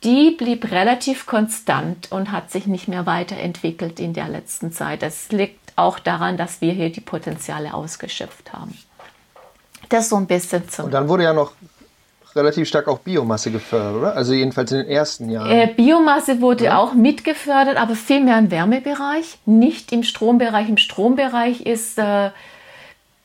die 0.04 0.30
blieb 0.30 0.70
relativ 0.70 1.26
konstant 1.26 2.12
und 2.12 2.30
hat 2.30 2.50
sich 2.50 2.66
nicht 2.66 2.88
mehr 2.88 3.06
weiterentwickelt 3.06 3.98
in 3.98 4.12
der 4.12 4.28
letzten 4.28 4.72
Zeit. 4.72 5.02
Das 5.02 5.30
liegt 5.32 5.72
auch 5.76 5.98
daran, 5.98 6.36
dass 6.36 6.60
wir 6.60 6.72
hier 6.72 6.90
die 6.90 7.00
Potenziale 7.00 7.74
ausgeschöpft 7.74 8.52
haben. 8.52 8.76
Das 9.88 10.08
so 10.08 10.16
ein 10.16 10.26
bisschen 10.26 10.68
zum. 10.68 10.86
Und 10.86 10.90
dann 10.92 11.08
wurde 11.08 11.24
ja 11.24 11.32
noch 11.32 11.52
relativ 12.34 12.68
stark 12.68 12.88
auch 12.88 12.98
Biomasse 12.98 13.50
gefördert, 13.50 13.96
oder? 13.96 14.16
Also 14.16 14.32
jedenfalls 14.32 14.70
in 14.70 14.78
den 14.78 14.88
ersten 14.88 15.30
Jahren. 15.30 15.50
Äh, 15.50 15.72
Biomasse 15.74 16.40
wurde 16.40 16.64
ja. 16.64 16.78
auch 16.78 16.94
mitgefördert, 16.94 17.76
aber 17.76 17.94
viel 17.94 18.20
mehr 18.20 18.38
im 18.38 18.50
Wärmebereich, 18.50 19.38
nicht 19.46 19.92
im 19.92 20.02
Strombereich. 20.02 20.68
Im 20.68 20.76
Strombereich 20.76 21.62
ist 21.62 21.98
äh, 21.98 22.30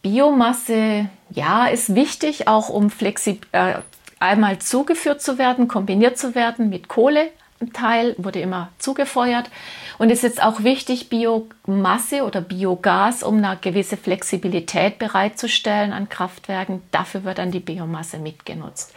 Biomasse, 0.02 1.10
ja, 1.30 1.68
ist 1.68 1.96
wichtig, 1.96 2.48
auch 2.48 2.70
um 2.70 2.90
flexib 2.90 3.46
äh, 3.52 3.76
einmal 4.24 4.60
zugeführt 4.60 5.22
zu 5.22 5.38
werden, 5.38 5.68
kombiniert 5.68 6.18
zu 6.18 6.34
werden 6.34 6.70
mit 6.70 6.88
Kohle. 6.88 7.30
Teil 7.72 8.16
wurde 8.18 8.42
immer 8.42 8.70
zugefeuert 8.78 9.50
und 9.98 10.10
ist 10.10 10.24
jetzt 10.24 10.44
auch 10.44 10.64
wichtig, 10.64 11.10
Biomasse 11.10 12.24
oder 12.24 12.42
Biogas, 12.42 13.24
um 13.24 13.38
eine 13.38 13.58
gewisse 13.62 13.96
Flexibilität 13.96 15.00
bereitzustellen 15.00 15.94
an 15.94 16.10
Kraftwerken. 16.10 16.82
Dafür 16.92 17.24
wird 17.24 17.38
dann 17.38 17.52
die 17.52 17.62
Biomasse 17.62 18.18
mitgenutzt. 18.18 18.94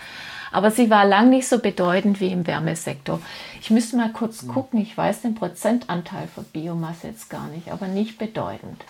Aber 0.50 0.70
sie 0.70 0.90
war 0.90 1.04
lang 1.04 1.30
nicht 1.30 1.46
so 1.46 1.58
bedeutend 1.58 2.20
wie 2.20 2.32
im 2.32 2.46
Wärmesektor. 2.46 3.20
Ich 3.60 3.70
müsste 3.70 3.96
mal 3.96 4.10
kurz 4.10 4.42
hm. 4.42 4.48
gucken, 4.48 4.80
ich 4.80 4.96
weiß 4.96 5.22
den 5.22 5.34
Prozentanteil 5.34 6.28
für 6.34 6.42
Biomasse 6.42 7.08
jetzt 7.08 7.30
gar 7.30 7.46
nicht, 7.48 7.70
aber 7.70 7.86
nicht 7.86 8.18
bedeutend. 8.18 8.82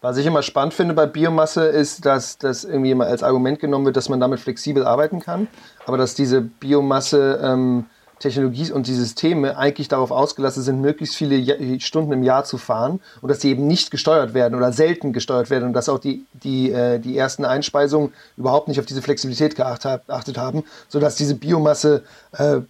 Was 0.00 0.16
ich 0.16 0.26
immer 0.26 0.42
spannend 0.42 0.74
finde 0.74 0.94
bei 0.94 1.06
Biomasse 1.06 1.64
ist, 1.64 2.06
dass 2.06 2.38
das 2.38 2.62
irgendwie 2.64 2.92
immer 2.92 3.06
als 3.06 3.22
Argument 3.22 3.58
genommen 3.58 3.84
wird, 3.86 3.96
dass 3.96 4.08
man 4.08 4.20
damit 4.20 4.38
flexibel 4.38 4.86
arbeiten 4.86 5.20
kann, 5.20 5.48
aber 5.86 5.98
dass 5.98 6.14
diese 6.14 6.40
Biomasse 6.40 7.40
ähm, 7.42 7.86
Technologie 8.20 8.72
und 8.72 8.86
die 8.86 8.94
Systeme 8.94 9.56
eigentlich 9.56 9.88
darauf 9.88 10.10
ausgelassen 10.10 10.62
sind, 10.62 10.80
möglichst 10.80 11.16
viele 11.16 11.80
Stunden 11.80 12.12
im 12.12 12.22
Jahr 12.22 12.44
zu 12.44 12.58
fahren 12.58 13.00
und 13.22 13.28
dass 13.28 13.40
sie 13.40 13.50
eben 13.50 13.66
nicht 13.66 13.90
gesteuert 13.90 14.34
werden 14.34 14.54
oder 14.54 14.72
selten 14.72 15.12
gesteuert 15.12 15.50
werden 15.50 15.64
und 15.64 15.72
dass 15.72 15.88
auch 15.88 15.98
die, 15.98 16.24
die, 16.32 16.72
äh, 16.72 16.98
die 16.98 17.16
ersten 17.16 17.44
Einspeisungen 17.44 18.12
überhaupt 18.36 18.68
nicht 18.68 18.80
auf 18.80 18.86
diese 18.86 19.02
Flexibilität 19.02 19.56
geachtet 19.56 20.38
haben, 20.38 20.64
sodass 20.88 21.14
diese 21.14 21.34
Biomasse 21.34 22.02
äh, 22.32 22.60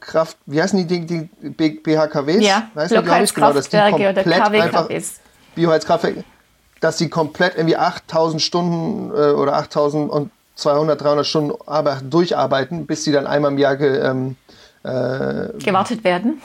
Kraft, 0.00 0.38
wie 0.46 0.62
heißen 0.62 0.86
die, 0.86 1.06
die, 1.06 1.28
die 1.42 1.70
BHKWs? 1.70 2.42
Ja, 2.42 2.70
Blockheizkraftwerke 2.74 3.96
genau, 3.98 4.10
oder 4.10 4.24
KWKWs. 4.24 5.20
Bioheizkraftwerke, 5.54 6.24
dass 6.80 6.96
die 6.96 7.08
komplett 7.08 7.56
irgendwie 7.56 7.76
8000 7.76 8.40
Stunden 8.40 9.10
äh, 9.10 9.32
oder 9.32 9.54
8200, 9.56 10.30
300 11.00 11.26
Stunden 11.26 11.52
Arbeit 11.66 12.02
durcharbeiten, 12.10 12.86
bis 12.86 13.04
sie 13.04 13.12
dann 13.12 13.26
einmal 13.26 13.52
im 13.52 13.58
Jahr 13.58 13.76
ge, 13.76 13.98
ähm, 13.98 14.36
äh, 14.84 15.58
gewartet 15.58 16.04
werden. 16.04 16.40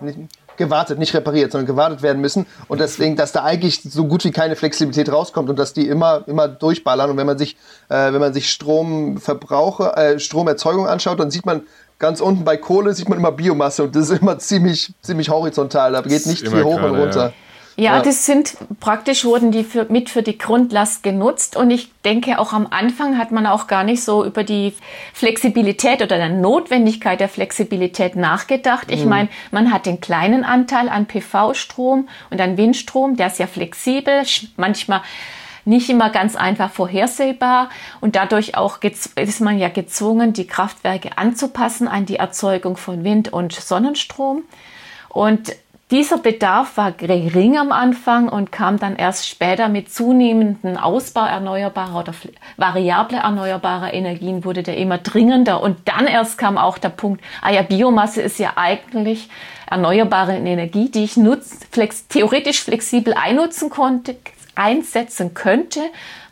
Nicht, 0.00 0.18
gewartet, 0.56 0.98
nicht 0.98 1.14
repariert, 1.14 1.52
sondern 1.52 1.66
gewartet 1.66 2.02
werden 2.02 2.20
müssen. 2.20 2.46
Und 2.68 2.80
deswegen, 2.80 3.16
dass 3.16 3.32
da 3.32 3.42
eigentlich 3.42 3.82
so 3.82 4.06
gut 4.06 4.24
wie 4.24 4.30
keine 4.30 4.56
Flexibilität 4.56 5.10
rauskommt 5.10 5.48
und 5.48 5.58
dass 5.58 5.72
die 5.72 5.88
immer, 5.88 6.22
immer 6.28 6.48
durchballern. 6.48 7.10
Und 7.10 7.16
wenn 7.16 7.26
man 7.26 7.38
sich, 7.38 7.56
äh, 7.88 8.12
wenn 8.12 8.20
man 8.20 8.34
sich 8.34 8.50
Stromverbrauche, 8.50 9.96
äh, 9.96 10.18
Stromerzeugung 10.18 10.86
anschaut, 10.86 11.18
dann 11.18 11.30
sieht 11.30 11.46
man 11.46 11.62
ganz 11.98 12.20
unten 12.20 12.44
bei 12.44 12.56
Kohle 12.56 12.94
sieht 12.94 13.08
man 13.08 13.18
immer 13.18 13.30
Biomasse 13.30 13.84
und 13.84 13.94
das 13.94 14.08
ist 14.08 14.20
immer 14.22 14.38
ziemlich, 14.38 14.92
ziemlich 15.02 15.28
horizontal. 15.28 15.92
Da 15.92 16.00
geht 16.02 16.26
nicht 16.26 16.48
viel 16.48 16.64
hoch 16.64 16.82
und 16.82 16.96
runter. 16.96 17.26
Ja. 17.26 17.32
Ja, 17.76 17.96
ja, 17.96 18.02
das 18.02 18.26
sind 18.26 18.56
praktisch 18.78 19.24
wurden 19.24 19.52
die 19.52 19.64
für, 19.64 19.86
mit 19.88 20.10
für 20.10 20.22
die 20.22 20.36
Grundlast 20.36 21.02
genutzt 21.02 21.56
und 21.56 21.70
ich 21.70 21.90
denke 22.04 22.38
auch 22.38 22.52
am 22.52 22.66
Anfang 22.70 23.16
hat 23.16 23.30
man 23.30 23.46
auch 23.46 23.66
gar 23.66 23.84
nicht 23.84 24.02
so 24.02 24.24
über 24.24 24.44
die 24.44 24.74
Flexibilität 25.14 26.02
oder 26.02 26.16
der 26.16 26.28
Notwendigkeit 26.28 27.20
der 27.20 27.28
Flexibilität 27.28 28.16
nachgedacht. 28.16 28.90
Ich 28.90 29.04
mhm. 29.04 29.08
meine, 29.08 29.28
man 29.50 29.72
hat 29.72 29.86
den 29.86 30.00
kleinen 30.00 30.44
Anteil 30.44 30.88
an 30.88 31.06
PV-Strom 31.06 32.08
und 32.30 32.40
an 32.40 32.56
Windstrom, 32.56 33.16
der 33.16 33.28
ist 33.28 33.38
ja 33.38 33.46
flexibel, 33.46 34.22
manchmal 34.56 35.02
nicht 35.64 35.88
immer 35.88 36.10
ganz 36.10 36.36
einfach 36.36 36.70
vorhersehbar 36.70 37.70
und 38.00 38.16
dadurch 38.16 38.56
auch 38.56 38.78
ist 38.82 39.40
man 39.40 39.58
ja 39.58 39.68
gezwungen, 39.68 40.32
die 40.32 40.46
Kraftwerke 40.46 41.16
anzupassen 41.16 41.88
an 41.88 42.06
die 42.06 42.16
Erzeugung 42.16 42.76
von 42.76 43.04
Wind- 43.04 43.32
und 43.32 43.52
Sonnenstrom. 43.52 44.42
Und 45.08 45.54
dieser 45.90 46.18
Bedarf 46.18 46.76
war 46.76 46.92
gering 46.92 47.58
am 47.58 47.72
Anfang 47.72 48.28
und 48.28 48.52
kam 48.52 48.78
dann 48.78 48.94
erst 48.94 49.26
später 49.28 49.68
mit 49.68 49.92
zunehmendem 49.92 50.76
Ausbau 50.76 51.24
erneuerbarer 51.24 52.00
oder 52.00 52.14
variable 52.56 53.18
erneuerbarer 53.18 53.92
Energien 53.92 54.44
wurde 54.44 54.62
der 54.62 54.76
immer 54.76 54.98
dringender 54.98 55.60
und 55.62 55.88
dann 55.88 56.06
erst 56.06 56.38
kam 56.38 56.58
auch 56.58 56.78
der 56.78 56.90
Punkt, 56.90 57.24
ah 57.42 57.50
ja, 57.50 57.62
Biomasse 57.62 58.22
ist 58.22 58.38
ja 58.38 58.52
eigentlich 58.56 59.28
erneuerbare 59.68 60.36
Energie, 60.36 60.90
die 60.90 61.04
ich 61.04 61.16
nutz, 61.16 61.58
flex, 61.70 62.06
theoretisch 62.06 62.62
flexibel 62.62 63.14
einnutzen 63.14 63.68
konnte, 63.70 64.16
einsetzen 64.54 65.34
könnte. 65.34 65.80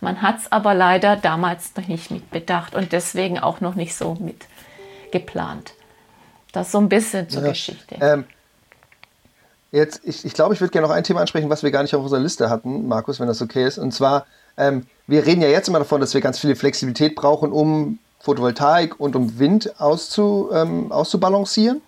Man 0.01 0.23
hat 0.23 0.39
es 0.39 0.53
aber 0.53 0.75
leider 0.75 1.17
damals 1.17 1.73
noch 1.77 1.89
nicht 1.89 2.11
mit 2.11 2.31
bedacht 2.31 2.75
und 2.75 2.93
deswegen 2.93 3.39
auch 3.39 3.61
noch 3.61 3.75
nicht 3.75 3.95
so 3.95 4.17
mit 4.21 4.47
geplant. 5.11 5.73
Das 6.53 6.71
so 6.71 6.79
ein 6.79 6.89
bisschen 6.89 7.29
zur 7.29 7.43
ja, 7.43 7.49
Geschichte. 7.49 7.97
Ähm 8.01 8.25
Jetzt, 9.71 10.01
ich, 10.05 10.25
ich 10.25 10.33
glaube, 10.33 10.55
ich 10.55 10.61
würde 10.61 10.71
gerne 10.71 10.87
noch 10.87 10.95
ein 10.95 11.05
Thema 11.05 11.21
ansprechen, 11.21 11.51
was 11.51 11.63
wir 11.63 11.71
gar 11.71 11.83
nicht 11.83 11.95
auf 11.95 12.03
unserer 12.03 12.21
Liste 12.21 12.49
hatten, 12.49 12.89
Markus, 12.89 13.21
wenn 13.21 13.27
das 13.27 13.43
okay 13.43 13.67
ist. 13.67 13.79
Und 13.79 13.93
zwar, 13.93 14.27
ähm, 14.57 14.87
wir 15.07 15.27
reden 15.27 15.43
ja 15.43 15.49
jetzt 15.49 15.69
immer 15.69 15.79
davon, 15.79 16.01
dass 16.01 16.15
wir 16.15 16.21
ganz 16.21 16.39
viele 16.39 16.57
Flexibilität 16.57 17.15
brauchen, 17.15 17.53
um 17.53 17.99
Photovoltaik 18.21 18.99
und 18.99 19.15
um 19.15 19.39
Wind 19.39 19.79
auszu, 19.79 20.51
ähm, 20.53 20.91
auszubalancieren. 20.91 21.83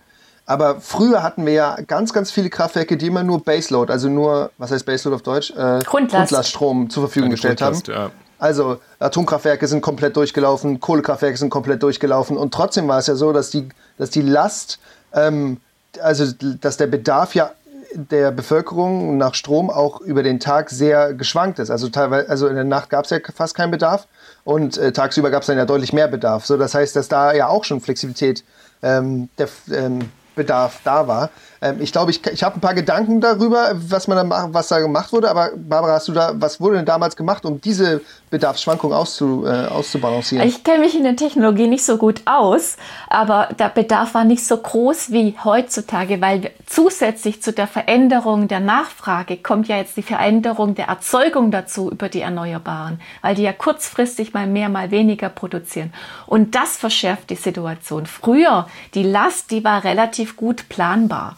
Aber 0.46 0.80
früher 0.80 1.22
hatten 1.22 1.46
wir 1.46 1.52
ja 1.52 1.78
ganz, 1.86 2.12
ganz 2.12 2.30
viele 2.30 2.50
Kraftwerke, 2.50 2.96
die 2.96 3.06
immer 3.06 3.22
nur 3.22 3.42
Baseload, 3.44 3.92
also 3.92 4.08
nur, 4.08 4.50
was 4.58 4.72
heißt 4.72 4.84
Baseload 4.84 5.16
auf 5.16 5.22
Deutsch? 5.22 5.50
Äh, 5.52 5.54
Grundlast. 5.54 5.88
Grundlaststrom 5.88 6.90
zur 6.90 7.04
Verfügung 7.04 7.30
gestellt 7.30 7.62
haben. 7.62 7.80
Ja. 7.86 8.10
Also 8.38 8.80
Atomkraftwerke 8.98 9.68
sind 9.68 9.80
komplett 9.80 10.16
durchgelaufen, 10.16 10.80
Kohlekraftwerke 10.80 11.36
sind 11.36 11.50
komplett 11.50 11.82
durchgelaufen. 11.82 12.36
Und 12.36 12.52
trotzdem 12.52 12.88
war 12.88 12.98
es 12.98 13.06
ja 13.06 13.14
so, 13.14 13.32
dass 13.32 13.50
die, 13.50 13.68
dass 13.96 14.10
die 14.10 14.22
Last, 14.22 14.80
ähm, 15.12 15.58
also 16.02 16.24
dass 16.60 16.78
der 16.78 16.86
Bedarf 16.86 17.34
ja 17.34 17.52
der 17.94 18.30
Bevölkerung 18.30 19.16
nach 19.16 19.34
Strom 19.34 19.70
auch 19.70 20.00
über 20.00 20.22
den 20.22 20.40
Tag 20.40 20.70
sehr 20.70 21.14
geschwankt 21.14 21.58
ist. 21.58 21.70
Also 21.70 21.88
teilweise, 21.88 22.28
also 22.28 22.46
in 22.46 22.54
der 22.54 22.64
Nacht 22.64 22.90
gab 22.90 23.04
es 23.04 23.10
ja 23.10 23.18
fast 23.34 23.54
keinen 23.54 23.70
Bedarf 23.70 24.06
und 24.44 24.78
äh, 24.78 24.92
tagsüber 24.92 25.30
gab 25.30 25.42
es 25.42 25.46
dann 25.46 25.58
ja 25.58 25.64
deutlich 25.64 25.92
mehr 25.92 26.08
Bedarf. 26.08 26.46
So, 26.46 26.56
das 26.56 26.74
heißt, 26.74 26.94
dass 26.96 27.08
da 27.08 27.32
ja 27.32 27.48
auch 27.48 27.64
schon 27.64 27.80
Flexibilität 27.80 28.44
ähm, 28.82 29.28
der, 29.38 29.48
ähm, 29.72 30.10
Bedarf 30.34 30.80
da 30.84 31.06
war. 31.06 31.30
Ähm, 31.62 31.80
ich 31.80 31.92
glaube, 31.92 32.10
ich, 32.10 32.24
ich 32.26 32.42
habe 32.42 32.56
ein 32.56 32.60
paar 32.60 32.74
Gedanken 32.74 33.20
darüber, 33.20 33.72
was, 33.74 34.08
man 34.08 34.28
da, 34.28 34.48
was 34.52 34.68
da 34.68 34.78
gemacht 34.78 35.12
wurde. 35.12 35.30
Aber 35.30 35.50
Barbara, 35.56 35.94
hast 35.94 36.08
du 36.08 36.12
da, 36.12 36.32
was 36.34 36.60
wurde 36.60 36.76
denn 36.76 36.86
damals 36.86 37.16
gemacht, 37.16 37.44
um 37.44 37.60
diese 37.60 38.00
Bedarfsschwankung 38.30 38.92
auszu, 38.92 39.44
äh, 39.46 39.66
auszubalancieren? 39.66 40.46
Ich 40.46 40.64
kenne 40.64 40.80
mich 40.80 40.96
in 40.96 41.02
der 41.02 41.16
Technologie 41.16 41.66
nicht 41.66 41.84
so 41.84 41.98
gut 41.98 42.22
aus, 42.24 42.76
aber 43.08 43.48
der 43.58 43.68
Bedarf 43.68 44.14
war 44.14 44.24
nicht 44.24 44.46
so 44.46 44.56
groß 44.56 45.10
wie 45.10 45.34
heutzutage, 45.44 46.20
weil 46.20 46.50
zusätzlich 46.66 47.42
zu 47.42 47.52
der 47.52 47.66
Veränderung 47.66 48.48
der 48.48 48.60
Nachfrage 48.60 49.36
kommt 49.36 49.68
ja 49.68 49.76
jetzt 49.76 49.96
die 49.96 50.02
Veränderung 50.02 50.74
der 50.74 50.86
Erzeugung 50.86 51.50
dazu 51.50 51.90
über 51.90 52.08
die 52.08 52.20
Erneuerbaren, 52.20 53.00
weil 53.20 53.34
die 53.34 53.42
ja 53.42 53.52
kurzfristig 53.52 54.32
mal 54.32 54.46
mehr, 54.46 54.68
mal 54.68 54.90
weniger 54.90 55.28
produzieren. 55.28 55.92
Und 56.26 56.54
das 56.54 56.76
verschärft 56.76 57.30
die 57.30 57.36
Situation. 57.36 58.06
Früher, 58.06 58.66
die 58.94 59.02
Last, 59.02 59.50
die 59.50 59.64
war 59.64 59.84
relativ 59.84 60.36
gut 60.36 60.68
planbar. 60.68 61.36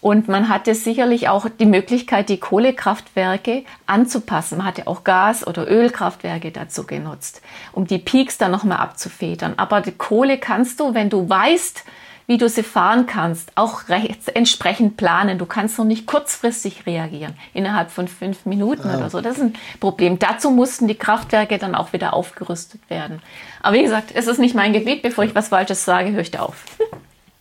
Und 0.00 0.28
man 0.28 0.48
hatte 0.48 0.74
sicherlich 0.74 1.28
auch 1.28 1.46
die 1.48 1.66
Möglichkeit, 1.66 2.28
die 2.30 2.40
Kohlekraftwerke 2.40 3.64
anzupassen. 3.86 4.58
Man 4.58 4.66
hatte 4.66 4.86
auch 4.86 5.04
Gas- 5.04 5.46
oder 5.46 5.70
Ölkraftwerke 5.70 6.50
dazu 6.50 6.86
genutzt, 6.86 7.42
um 7.72 7.86
die 7.86 7.98
Peaks 7.98 8.38
dann 8.38 8.50
nochmal 8.50 8.78
abzufedern. 8.78 9.54
Aber 9.58 9.82
die 9.82 9.92
Kohle 9.92 10.38
kannst 10.38 10.80
du, 10.80 10.94
wenn 10.94 11.10
du 11.10 11.28
weißt, 11.28 11.84
wie 12.30 12.38
du 12.38 12.48
sie 12.48 12.62
fahren 12.62 13.06
kannst, 13.06 13.50
auch 13.56 13.82
entsprechend 13.88 14.96
planen. 14.96 15.36
Du 15.36 15.46
kannst 15.46 15.76
noch 15.78 15.84
nicht 15.84 16.06
kurzfristig 16.06 16.86
reagieren, 16.86 17.34
innerhalb 17.54 17.90
von 17.90 18.06
fünf 18.06 18.46
Minuten 18.46 18.88
ja. 18.88 18.98
oder 18.98 19.10
so. 19.10 19.20
Das 19.20 19.36
ist 19.36 19.42
ein 19.42 19.54
Problem. 19.80 20.20
Dazu 20.20 20.52
mussten 20.52 20.86
die 20.86 20.94
Kraftwerke 20.94 21.58
dann 21.58 21.74
auch 21.74 21.92
wieder 21.92 22.14
aufgerüstet 22.14 22.88
werden. 22.88 23.20
Aber 23.62 23.74
wie 23.76 23.82
gesagt, 23.82 24.12
es 24.14 24.28
ist 24.28 24.38
nicht 24.38 24.54
mein 24.54 24.72
Gebiet. 24.72 25.02
Bevor 25.02 25.24
ich 25.24 25.34
was 25.34 25.48
Falsches 25.48 25.84
sage, 25.84 26.12
höre 26.12 26.20
ich 26.20 26.30
da 26.30 26.42
auf. 26.42 26.64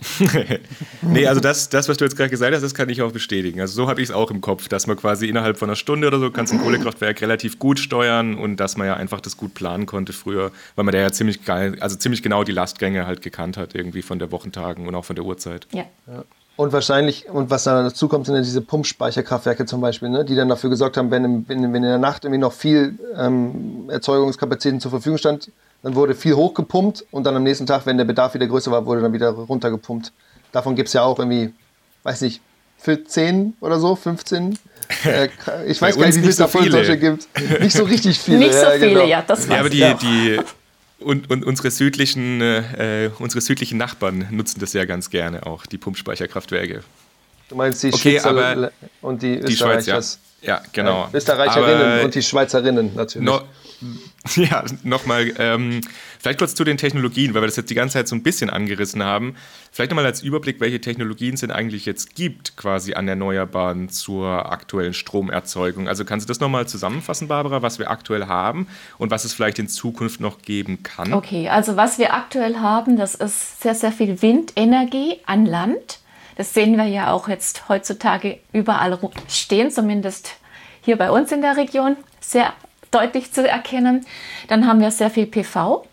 nee, 1.01 1.27
also 1.27 1.41
das, 1.41 1.69
das, 1.69 1.89
was 1.89 1.97
du 1.97 2.05
jetzt 2.05 2.15
gerade 2.15 2.29
gesagt 2.29 2.53
hast, 2.53 2.61
das 2.61 2.73
kann 2.73 2.87
ich 2.89 3.01
auch 3.01 3.11
bestätigen. 3.11 3.59
Also 3.59 3.73
so 3.73 3.89
habe 3.89 4.01
ich 4.01 4.09
es 4.09 4.15
auch 4.15 4.31
im 4.31 4.39
Kopf, 4.39 4.69
dass 4.69 4.87
man 4.87 4.95
quasi 4.95 5.27
innerhalb 5.27 5.57
von 5.57 5.69
einer 5.69 5.75
Stunde 5.75 6.07
oder 6.07 6.19
so 6.19 6.31
kannst 6.31 6.53
ein 6.53 6.61
Kohlekraftwerk 6.61 7.21
relativ 7.21 7.59
gut 7.59 7.79
steuern 7.79 8.35
und 8.35 8.57
dass 8.57 8.77
man 8.77 8.87
ja 8.87 8.93
einfach 8.95 9.19
das 9.19 9.35
gut 9.35 9.53
planen 9.53 9.85
konnte 9.85 10.13
früher, 10.13 10.51
weil 10.75 10.85
man 10.85 10.93
da 10.93 10.99
ja 10.99 11.11
ziemlich 11.11 11.43
geil, 11.43 11.77
also 11.81 11.97
ziemlich 11.97 12.23
genau 12.23 12.43
die 12.43 12.53
Lastgänge 12.53 13.05
halt 13.05 13.21
gekannt 13.21 13.57
hat, 13.57 13.75
irgendwie 13.75 14.01
von 14.01 14.19
der 14.19 14.31
Wochentagen 14.31 14.87
und 14.87 14.95
auch 14.95 15.05
von 15.05 15.17
der 15.17 15.25
Uhrzeit. 15.25 15.67
Ja. 15.71 15.85
ja. 16.07 16.23
Und 16.55 16.73
wahrscheinlich, 16.73 17.29
und 17.29 17.49
was 17.49 17.63
da 17.63 17.83
dazu 17.83 18.09
kommt, 18.09 18.25
sind 18.25 18.35
ja 18.35 18.41
diese 18.41 18.61
Pumpspeicherkraftwerke 18.61 19.65
zum 19.65 19.79
Beispiel, 19.79 20.09
ne, 20.09 20.25
die 20.25 20.35
dann 20.35 20.49
dafür 20.49 20.69
gesorgt 20.69 20.97
haben, 20.97 21.09
wenn, 21.09 21.47
wenn, 21.47 21.61
wenn 21.61 21.75
in 21.75 21.83
der 21.83 21.97
Nacht 21.97 22.25
irgendwie 22.25 22.39
noch 22.39 22.51
viel 22.51 22.99
ähm, 23.17 23.89
Erzeugungskapazitäten 23.89 24.81
zur 24.81 24.91
Verfügung 24.91 25.17
stand, 25.17 25.51
dann 25.81 25.95
wurde 25.95 26.15
viel 26.15 26.35
hochgepumpt 26.35 27.05
und 27.11 27.23
dann 27.23 27.35
am 27.35 27.43
nächsten 27.43 27.65
Tag, 27.65 27.85
wenn 27.85 27.97
der 27.97 28.05
Bedarf 28.05 28.33
wieder 28.33 28.47
größer 28.47 28.71
war, 28.71 28.85
wurde 28.85 29.01
dann 29.01 29.13
wieder 29.13 29.29
runtergepumpt. 29.29 30.11
Davon 30.51 30.75
gibt 30.75 30.87
es 30.87 30.93
ja 30.93 31.03
auch 31.03 31.19
irgendwie, 31.19 31.53
weiß 32.03 32.21
nicht, 32.21 32.41
für 32.77 33.03
10 33.03 33.55
oder 33.61 33.79
so, 33.79 33.95
15. 33.95 34.57
Äh, 35.05 35.29
ich 35.67 35.79
weiß 35.79 35.97
gar 35.97 36.07
nicht, 36.07 36.15
wie 36.15 36.21
viel 36.21 36.29
es 36.29 36.37
davon 36.37 36.65
in 36.65 36.71
Deutschland 36.71 36.99
gibt. 36.99 37.27
Nicht 37.61 37.75
so 37.75 37.83
richtig 37.83 38.17
viele. 38.19 38.39
Nicht 38.39 38.55
so 38.55 38.65
ja, 38.65 38.71
viele, 38.71 38.89
genau. 38.89 39.05
ja, 39.05 39.21
das 39.21 39.47
war's. 39.47 39.55
Ja, 39.55 39.59
aber 39.59 39.69
die, 39.69 39.77
ja. 39.77 39.93
die 39.93 40.39
und, 40.99 41.29
und 41.29 41.45
unsere, 41.45 41.69
südlichen, 41.69 42.41
äh, 42.41 43.11
unsere 43.19 43.39
südlichen 43.41 43.77
Nachbarn 43.77 44.27
nutzen 44.31 44.59
das 44.59 44.73
ja 44.73 44.85
ganz 44.85 45.11
gerne 45.11 45.45
auch, 45.45 45.67
die 45.67 45.77
Pumpspeicherkraftwerke. 45.77 46.83
Du 47.49 47.55
meinst 47.55 47.83
die 47.83 47.93
okay, 47.93 48.19
Schweizer 48.19 48.71
und 49.01 49.21
die, 49.21 49.39
die 49.39 49.55
Schweiz, 49.55 49.85
ja. 49.85 50.01
ja, 50.41 50.61
genau. 50.71 51.07
Äh, 51.13 51.17
Österreicherinnen 51.17 51.91
aber 51.91 52.03
und 52.03 52.15
die 52.15 52.23
Schweizerinnen 52.23 52.95
natürlich. 52.95 53.27
No, 53.27 53.41
Ja, 54.35 54.63
nochmal, 54.83 55.33
ähm, 55.37 55.81
vielleicht 56.19 56.39
kurz 56.39 56.55
zu 56.55 56.63
den 56.63 56.77
Technologien, 56.77 57.33
weil 57.33 57.41
wir 57.41 57.47
das 57.47 57.55
jetzt 57.55 57.69
die 57.69 57.75
ganze 57.75 57.93
Zeit 57.93 58.07
so 58.07 58.15
ein 58.15 58.23
bisschen 58.23 58.49
angerissen 58.49 59.03
haben. 59.03 59.35
Vielleicht 59.71 59.91
nochmal 59.91 60.05
als 60.05 60.21
Überblick, 60.21 60.59
welche 60.59 60.79
Technologien 60.81 61.33
es 61.33 61.41
denn 61.41 61.51
eigentlich 61.51 61.85
jetzt 61.85 62.15
gibt, 62.15 62.57
quasi 62.57 62.93
an 62.93 63.07
Erneuerbaren 63.07 63.89
zur 63.89 64.51
aktuellen 64.51 64.93
Stromerzeugung. 64.93 65.87
Also 65.87 66.05
kannst 66.05 66.27
du 66.27 66.31
das 66.31 66.39
nochmal 66.39 66.67
zusammenfassen, 66.67 67.27
Barbara, 67.27 67.61
was 67.61 67.79
wir 67.79 67.89
aktuell 67.89 68.27
haben 68.27 68.67
und 68.97 69.11
was 69.11 69.25
es 69.25 69.33
vielleicht 69.33 69.59
in 69.59 69.67
Zukunft 69.67 70.19
noch 70.19 70.41
geben 70.41 70.83
kann? 70.83 71.13
Okay, 71.13 71.49
also 71.49 71.75
was 71.75 71.97
wir 71.97 72.13
aktuell 72.13 72.57
haben, 72.57 72.97
das 72.97 73.15
ist 73.15 73.61
sehr, 73.61 73.75
sehr 73.75 73.91
viel 73.91 74.21
Windenergie 74.21 75.17
an 75.25 75.45
Land. 75.45 75.99
Das 76.35 76.53
sehen 76.53 76.77
wir 76.77 76.85
ja 76.85 77.11
auch 77.11 77.27
jetzt 77.27 77.67
heutzutage 77.67 78.39
überall 78.53 78.97
stehen, 79.27 79.71
zumindest 79.71 80.37
hier 80.81 80.97
bei 80.97 81.11
uns 81.11 81.31
in 81.31 81.41
der 81.41 81.57
Region. 81.57 81.97
Sehr 82.21 82.53
deutlich 82.91 83.31
zu 83.31 83.47
erkennen. 83.47 84.05
Dann 84.47 84.67
haben 84.67 84.79
wir 84.79 84.91
sehr 84.91 85.09
viel 85.09 85.25
PV. 85.25 85.85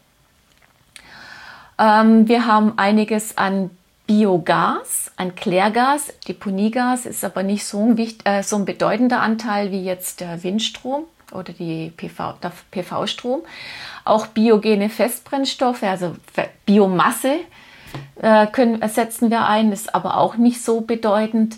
Ähm, 1.79 2.29
wir 2.29 2.47
haben 2.47 2.79
einiges 2.79 3.37
an 3.37 3.71
Biogas, 4.07 5.13
ein 5.17 5.35
Klärgas. 5.35 6.15
Deponiegas 6.29 7.07
ist 7.07 7.25
aber 7.25 7.43
nicht 7.43 7.65
so 7.65 7.91
ein, 7.91 7.99
äh, 8.25 8.43
so 8.43 8.57
ein 8.57 8.65
bedeutender 8.65 9.21
Anteil 9.21 9.73
wie 9.73 9.85
jetzt 9.85 10.21
der 10.21 10.43
Windstrom 10.43 11.05
oder 11.33 11.53
die 11.53 11.93
PV, 11.97 12.35
der 12.43 12.53
PV-Strom. 12.71 13.43
Auch 14.05 14.29
biogene 14.29 14.89
Festbrennstoffe, 14.89 15.83
also 15.83 16.17
Biomasse, 16.65 17.41
äh, 18.23 18.47
können, 18.47 18.87
setzen 18.89 19.31
wir 19.31 19.47
ein, 19.47 19.73
ist 19.73 19.95
aber 19.95 20.17
auch 20.19 20.37
nicht 20.37 20.63
so 20.63 20.81
bedeutend. 20.81 21.57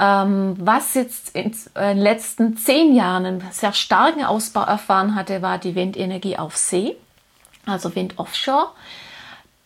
Ähm, 0.00 0.56
was 0.58 0.94
jetzt 0.94 1.34
in 1.36 1.54
den 1.76 1.98
letzten 1.98 2.56
zehn 2.56 2.94
Jahren 2.94 3.26
einen 3.26 3.44
sehr 3.52 3.72
starken 3.72 4.24
Ausbau 4.24 4.62
erfahren 4.62 5.14
hatte, 5.14 5.40
war 5.40 5.58
die 5.58 5.74
Windenergie 5.74 6.36
auf 6.36 6.56
See, 6.56 6.96
also 7.66 7.94
Wind 7.94 8.18
offshore. 8.18 8.68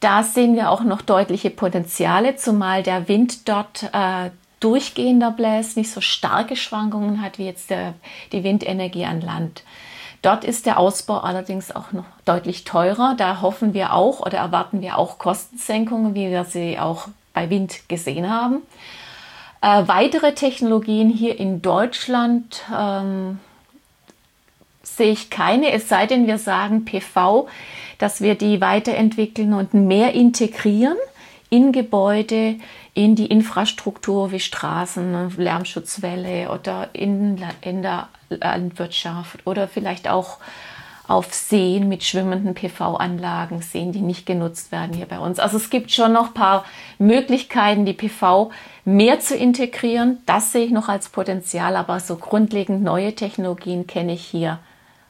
Da 0.00 0.22
sehen 0.22 0.54
wir 0.54 0.70
auch 0.70 0.82
noch 0.82 1.02
deutliche 1.02 1.50
Potenziale, 1.50 2.36
zumal 2.36 2.82
der 2.82 3.08
Wind 3.08 3.48
dort 3.48 3.84
äh, 3.92 4.30
durchgehender 4.60 5.30
bläst, 5.30 5.76
nicht 5.76 5.90
so 5.90 6.00
starke 6.00 6.56
Schwankungen 6.56 7.22
hat 7.22 7.38
wie 7.38 7.46
jetzt 7.46 7.70
der, 7.70 7.94
die 8.32 8.44
Windenergie 8.44 9.06
an 9.06 9.20
Land. 9.20 9.62
Dort 10.22 10.44
ist 10.44 10.66
der 10.66 10.78
Ausbau 10.78 11.18
allerdings 11.18 11.74
auch 11.74 11.92
noch 11.92 12.04
deutlich 12.24 12.64
teurer. 12.64 13.14
Da 13.16 13.40
hoffen 13.40 13.72
wir 13.72 13.92
auch 13.92 14.20
oder 14.20 14.38
erwarten 14.38 14.80
wir 14.82 14.98
auch 14.98 15.18
Kostensenkungen, 15.18 16.14
wie 16.14 16.28
wir 16.28 16.44
sie 16.44 16.78
auch 16.78 17.08
bei 17.32 17.50
Wind 17.50 17.88
gesehen 17.88 18.28
haben. 18.28 18.62
Äh, 19.60 19.82
weitere 19.86 20.34
Technologien 20.34 21.10
hier 21.10 21.38
in 21.38 21.62
Deutschland 21.62 22.62
ähm, 22.76 23.40
sehe 24.82 25.10
ich 25.10 25.30
keine, 25.30 25.72
es 25.72 25.88
sei 25.88 26.06
denn, 26.06 26.26
wir 26.26 26.38
sagen 26.38 26.84
PV, 26.84 27.48
dass 27.98 28.20
wir 28.20 28.36
die 28.36 28.60
weiterentwickeln 28.60 29.54
und 29.54 29.74
mehr 29.74 30.14
integrieren 30.14 30.96
in 31.50 31.72
Gebäude, 31.72 32.56
in 32.94 33.16
die 33.16 33.26
Infrastruktur 33.26 34.32
wie 34.32 34.40
Straßen, 34.40 35.36
Lärmschutzwelle 35.36 36.50
oder 36.50 36.90
in, 36.92 37.42
in 37.60 37.82
der 37.82 38.08
Landwirtschaft 38.28 39.46
oder 39.46 39.66
vielleicht 39.66 40.08
auch 40.08 40.38
auf 41.08 41.32
Seen 41.32 41.88
mit 41.88 42.04
schwimmenden 42.04 42.54
PV-Anlagen, 42.54 43.62
Seen, 43.62 43.92
die 43.92 44.02
nicht 44.02 44.26
genutzt 44.26 44.70
werden 44.70 44.94
hier 44.94 45.06
bei 45.06 45.18
uns. 45.18 45.38
Also 45.38 45.56
es 45.56 45.70
gibt 45.70 45.90
schon 45.90 46.12
noch 46.12 46.28
ein 46.28 46.34
paar 46.34 46.66
Möglichkeiten, 46.98 47.86
die 47.86 47.94
PV 47.94 48.50
mehr 48.84 49.18
zu 49.18 49.34
integrieren. 49.34 50.18
Das 50.26 50.52
sehe 50.52 50.66
ich 50.66 50.70
noch 50.70 50.88
als 50.88 51.08
Potenzial, 51.08 51.76
aber 51.76 51.98
so 51.98 52.16
grundlegend 52.16 52.82
neue 52.82 53.14
Technologien 53.14 53.86
kenne 53.86 54.12
ich 54.12 54.24
hier 54.24 54.58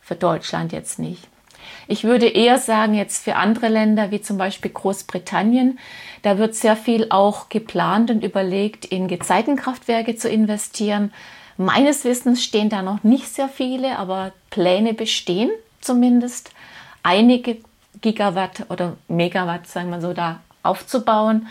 für 0.01 0.15
Deutschland 0.15 0.73
jetzt 0.73 1.01
nicht. 1.01 1.27
Ich 1.89 2.05
würde 2.05 2.29
eher 2.29 2.59
sagen, 2.59 2.95
jetzt 2.95 3.25
für 3.25 3.35
andere 3.35 3.67
Länder 3.67 4.13
wie 4.13 4.21
zum 4.21 4.39
Beispiel 4.39 4.71
Großbritannien, 4.71 5.81
da 6.23 6.39
wird 6.39 6.55
sehr 6.55 6.77
viel 6.77 7.09
auch 7.11 7.49
geplant 7.49 8.11
und 8.13 8.23
überlegt, 8.23 8.85
in 8.85 9.09
Gezeitenkraftwerke 9.09 10.15
zu 10.15 10.29
investieren. 10.29 11.13
Meines 11.57 12.05
Wissens 12.05 12.45
stehen 12.45 12.69
da 12.69 12.83
noch 12.83 13.03
nicht 13.03 13.27
sehr 13.27 13.49
viele, 13.49 13.99
aber 13.99 14.31
Pläne 14.51 14.95
bestehen 14.95 15.51
zumindest 15.89 16.53
einige 17.03 17.57
Gigawatt 18.03 18.67
oder 18.69 18.97
Megawatt, 19.09 19.67
sagen 19.67 19.91
wir 19.91 20.01
so, 20.01 20.13
da 20.13 20.41
aufzubauen. 20.63 21.49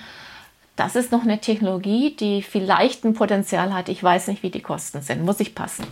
Das 0.76 0.96
ist 0.96 1.12
noch 1.12 1.24
eine 1.24 1.42
Technologie, 1.42 2.16
die 2.16 2.44
vielleicht 2.44 3.04
ein 3.04 3.16
Potenzial 3.16 3.74
hat. 3.74 3.90
Ich 3.90 4.02
weiß 4.02 4.28
nicht, 4.28 4.44
wie 4.44 4.52
die 4.52 4.62
Kosten 4.62 5.02
sind. 5.02 5.26
Muss 5.26 5.40
ich 5.40 5.56
passen. 5.56 5.86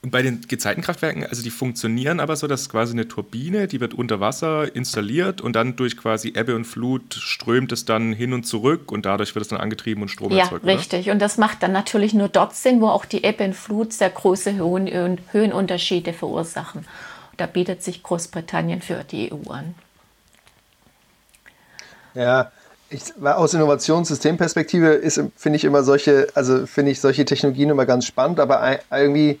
Und 0.00 0.12
bei 0.12 0.22
den 0.22 0.42
Gezeitenkraftwerken, 0.46 1.26
also 1.26 1.42
die 1.42 1.50
funktionieren 1.50 2.20
aber 2.20 2.36
so, 2.36 2.46
dass 2.46 2.68
quasi 2.68 2.92
eine 2.92 3.08
Turbine, 3.08 3.66
die 3.66 3.80
wird 3.80 3.94
unter 3.94 4.20
Wasser 4.20 4.74
installiert 4.76 5.40
und 5.40 5.56
dann 5.56 5.74
durch 5.74 5.96
quasi 5.96 6.34
Ebbe 6.36 6.54
und 6.54 6.66
Flut 6.66 7.14
strömt 7.14 7.72
es 7.72 7.84
dann 7.84 8.12
hin 8.12 8.32
und 8.32 8.44
zurück 8.44 8.92
und 8.92 9.06
dadurch 9.06 9.34
wird 9.34 9.42
es 9.42 9.48
dann 9.48 9.58
angetrieben 9.58 10.02
und 10.02 10.08
Strom 10.08 10.30
ja, 10.30 10.44
erzeugt. 10.44 10.64
Ja, 10.64 10.72
richtig. 10.72 11.06
Oder? 11.06 11.14
Und 11.14 11.18
das 11.18 11.36
macht 11.36 11.64
dann 11.64 11.72
natürlich 11.72 12.14
nur 12.14 12.28
dort 12.28 12.54
Sinn, 12.54 12.80
wo 12.80 12.86
auch 12.86 13.06
die 13.06 13.24
Ebbe 13.24 13.44
und 13.44 13.56
Flut 13.56 13.92
sehr 13.92 14.10
große 14.10 14.54
Höhen, 14.54 15.18
Höhenunterschiede 15.32 16.12
verursachen. 16.12 16.86
Da 17.36 17.46
bietet 17.46 17.82
sich 17.82 18.04
Großbritannien 18.04 18.82
für 18.82 19.02
die 19.02 19.32
EU 19.32 19.50
an. 19.50 19.74
Ja, 22.14 22.52
ich, 22.88 23.02
aus 23.20 23.52
Innovationssystemperspektive 23.52 25.02
finde 25.36 25.56
ich 25.56 25.64
immer 25.64 25.82
solche, 25.82 26.28
also 26.34 26.66
finde 26.66 26.92
ich 26.92 27.00
solche 27.00 27.24
Technologien 27.24 27.70
immer 27.70 27.84
ganz 27.84 28.06
spannend, 28.06 28.38
aber 28.38 28.78
irgendwie 28.90 29.40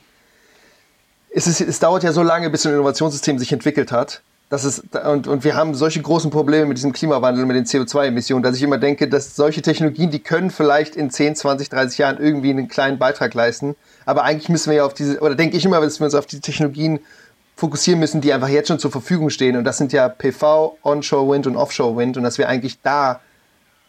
es, 1.30 1.46
ist, 1.46 1.60
es 1.60 1.78
dauert 1.78 2.02
ja 2.02 2.12
so 2.12 2.22
lange, 2.22 2.50
bis 2.50 2.66
ein 2.66 2.72
Innovationssystem 2.72 3.38
sich 3.38 3.52
entwickelt 3.52 3.92
hat. 3.92 4.22
Das 4.50 4.64
ist, 4.64 4.82
und, 4.96 5.26
und 5.26 5.44
wir 5.44 5.54
haben 5.56 5.74
solche 5.74 6.00
großen 6.00 6.30
Probleme 6.30 6.64
mit 6.64 6.78
diesem 6.78 6.94
Klimawandel, 6.94 7.44
mit 7.44 7.56
den 7.56 7.66
CO2-Emissionen, 7.66 8.42
dass 8.42 8.56
ich 8.56 8.62
immer 8.62 8.78
denke, 8.78 9.06
dass 9.06 9.36
solche 9.36 9.60
Technologien, 9.60 10.10
die 10.10 10.20
können 10.20 10.50
vielleicht 10.50 10.96
in 10.96 11.10
10, 11.10 11.36
20, 11.36 11.68
30 11.68 11.98
Jahren 11.98 12.18
irgendwie 12.18 12.50
einen 12.50 12.68
kleinen 12.68 12.98
Beitrag 12.98 13.34
leisten. 13.34 13.76
Aber 14.06 14.24
eigentlich 14.24 14.48
müssen 14.48 14.70
wir 14.70 14.78
ja 14.78 14.84
auf 14.86 14.94
diese, 14.94 15.20
oder 15.20 15.34
denke 15.34 15.58
ich 15.58 15.64
immer, 15.66 15.80
dass 15.82 16.00
wir 16.00 16.06
uns 16.06 16.14
auf 16.14 16.24
die 16.24 16.40
Technologien 16.40 17.00
fokussieren 17.56 18.00
müssen, 18.00 18.22
die 18.22 18.32
einfach 18.32 18.48
jetzt 18.48 18.68
schon 18.68 18.78
zur 18.78 18.90
Verfügung 18.90 19.28
stehen. 19.28 19.56
Und 19.56 19.64
das 19.64 19.76
sind 19.76 19.92
ja 19.92 20.08
PV, 20.08 20.78
Onshore 20.82 21.30
Wind 21.30 21.46
und 21.46 21.56
Offshore 21.56 21.96
Wind. 21.96 22.16
Und 22.16 22.22
dass 22.22 22.38
wir 22.38 22.48
eigentlich 22.48 22.80
da 22.80 23.20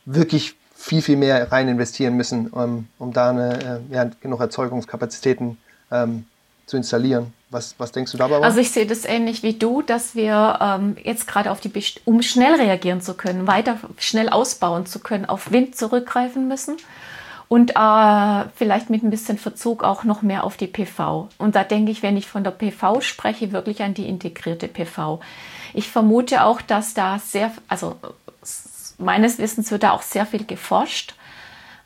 wirklich 0.06 0.56
viel, 0.76 1.02
viel 1.02 1.18
mehr 1.18 1.52
rein 1.52 1.70
investieren 1.70 2.16
müssen, 2.16 2.48
um, 2.48 2.88
um 2.98 3.14
da 3.14 3.30
eine, 3.30 3.82
äh, 3.92 3.96
ja, 3.96 4.10
genug 4.22 4.42
Erzeugungskapazitäten 4.42 5.58
ähm, 5.92 6.26
zu 6.70 6.78
installieren. 6.78 7.34
Was, 7.50 7.76
was 7.78 7.92
denkst 7.92 8.12
du 8.12 8.18
dabei? 8.18 8.38
Also 8.42 8.60
ich 8.60 8.72
sehe 8.72 8.86
das 8.86 9.06
ähnlich 9.06 9.44
wie 9.44 9.54
du, 9.54 9.82
dass 9.82 10.16
wir 10.16 10.60
ähm, 10.62 10.96
jetzt 11.04 11.28
gerade 11.28 11.52
auf 11.52 11.60
die, 11.60 11.68
Best 11.68 12.02
um 12.06 12.22
schnell 12.22 12.56
reagieren 12.56 13.02
zu 13.02 13.16
können, 13.16 13.48
weiter 13.48 13.78
schnell 13.98 14.30
ausbauen 14.30 14.86
zu 14.86 15.00
können, 15.00 15.26
auf 15.26 15.52
Wind 15.52 15.76
zurückgreifen 15.76 16.48
müssen 16.48 16.78
und 17.48 17.72
äh, 17.76 18.46
vielleicht 18.56 18.92
mit 18.92 19.04
ein 19.04 19.10
bisschen 19.10 19.40
Verzug 19.40 19.84
auch 19.84 20.04
noch 20.04 20.22
mehr 20.22 20.44
auf 20.44 20.58
die 20.58 20.68
PV. 20.68 21.30
Und 21.40 21.56
da 21.56 21.64
denke 21.64 21.92
ich, 21.92 22.04
wenn 22.04 22.16
ich 22.16 22.28
von 22.28 22.44
der 22.44 22.52
PV 22.52 23.02
spreche, 23.02 23.52
wirklich 23.52 23.82
an 23.82 23.96
die 23.96 24.08
integrierte 24.08 24.68
PV. 24.68 25.20
Ich 25.74 25.90
vermute 25.90 26.44
auch, 26.44 26.62
dass 26.62 26.94
da 26.94 27.18
sehr, 27.18 27.52
also 27.68 27.96
meines 29.00 29.40
Wissens 29.40 29.72
wird 29.72 29.84
da 29.84 29.92
auch 29.92 30.04
sehr 30.04 30.28
viel 30.28 30.46
geforscht 30.46 31.16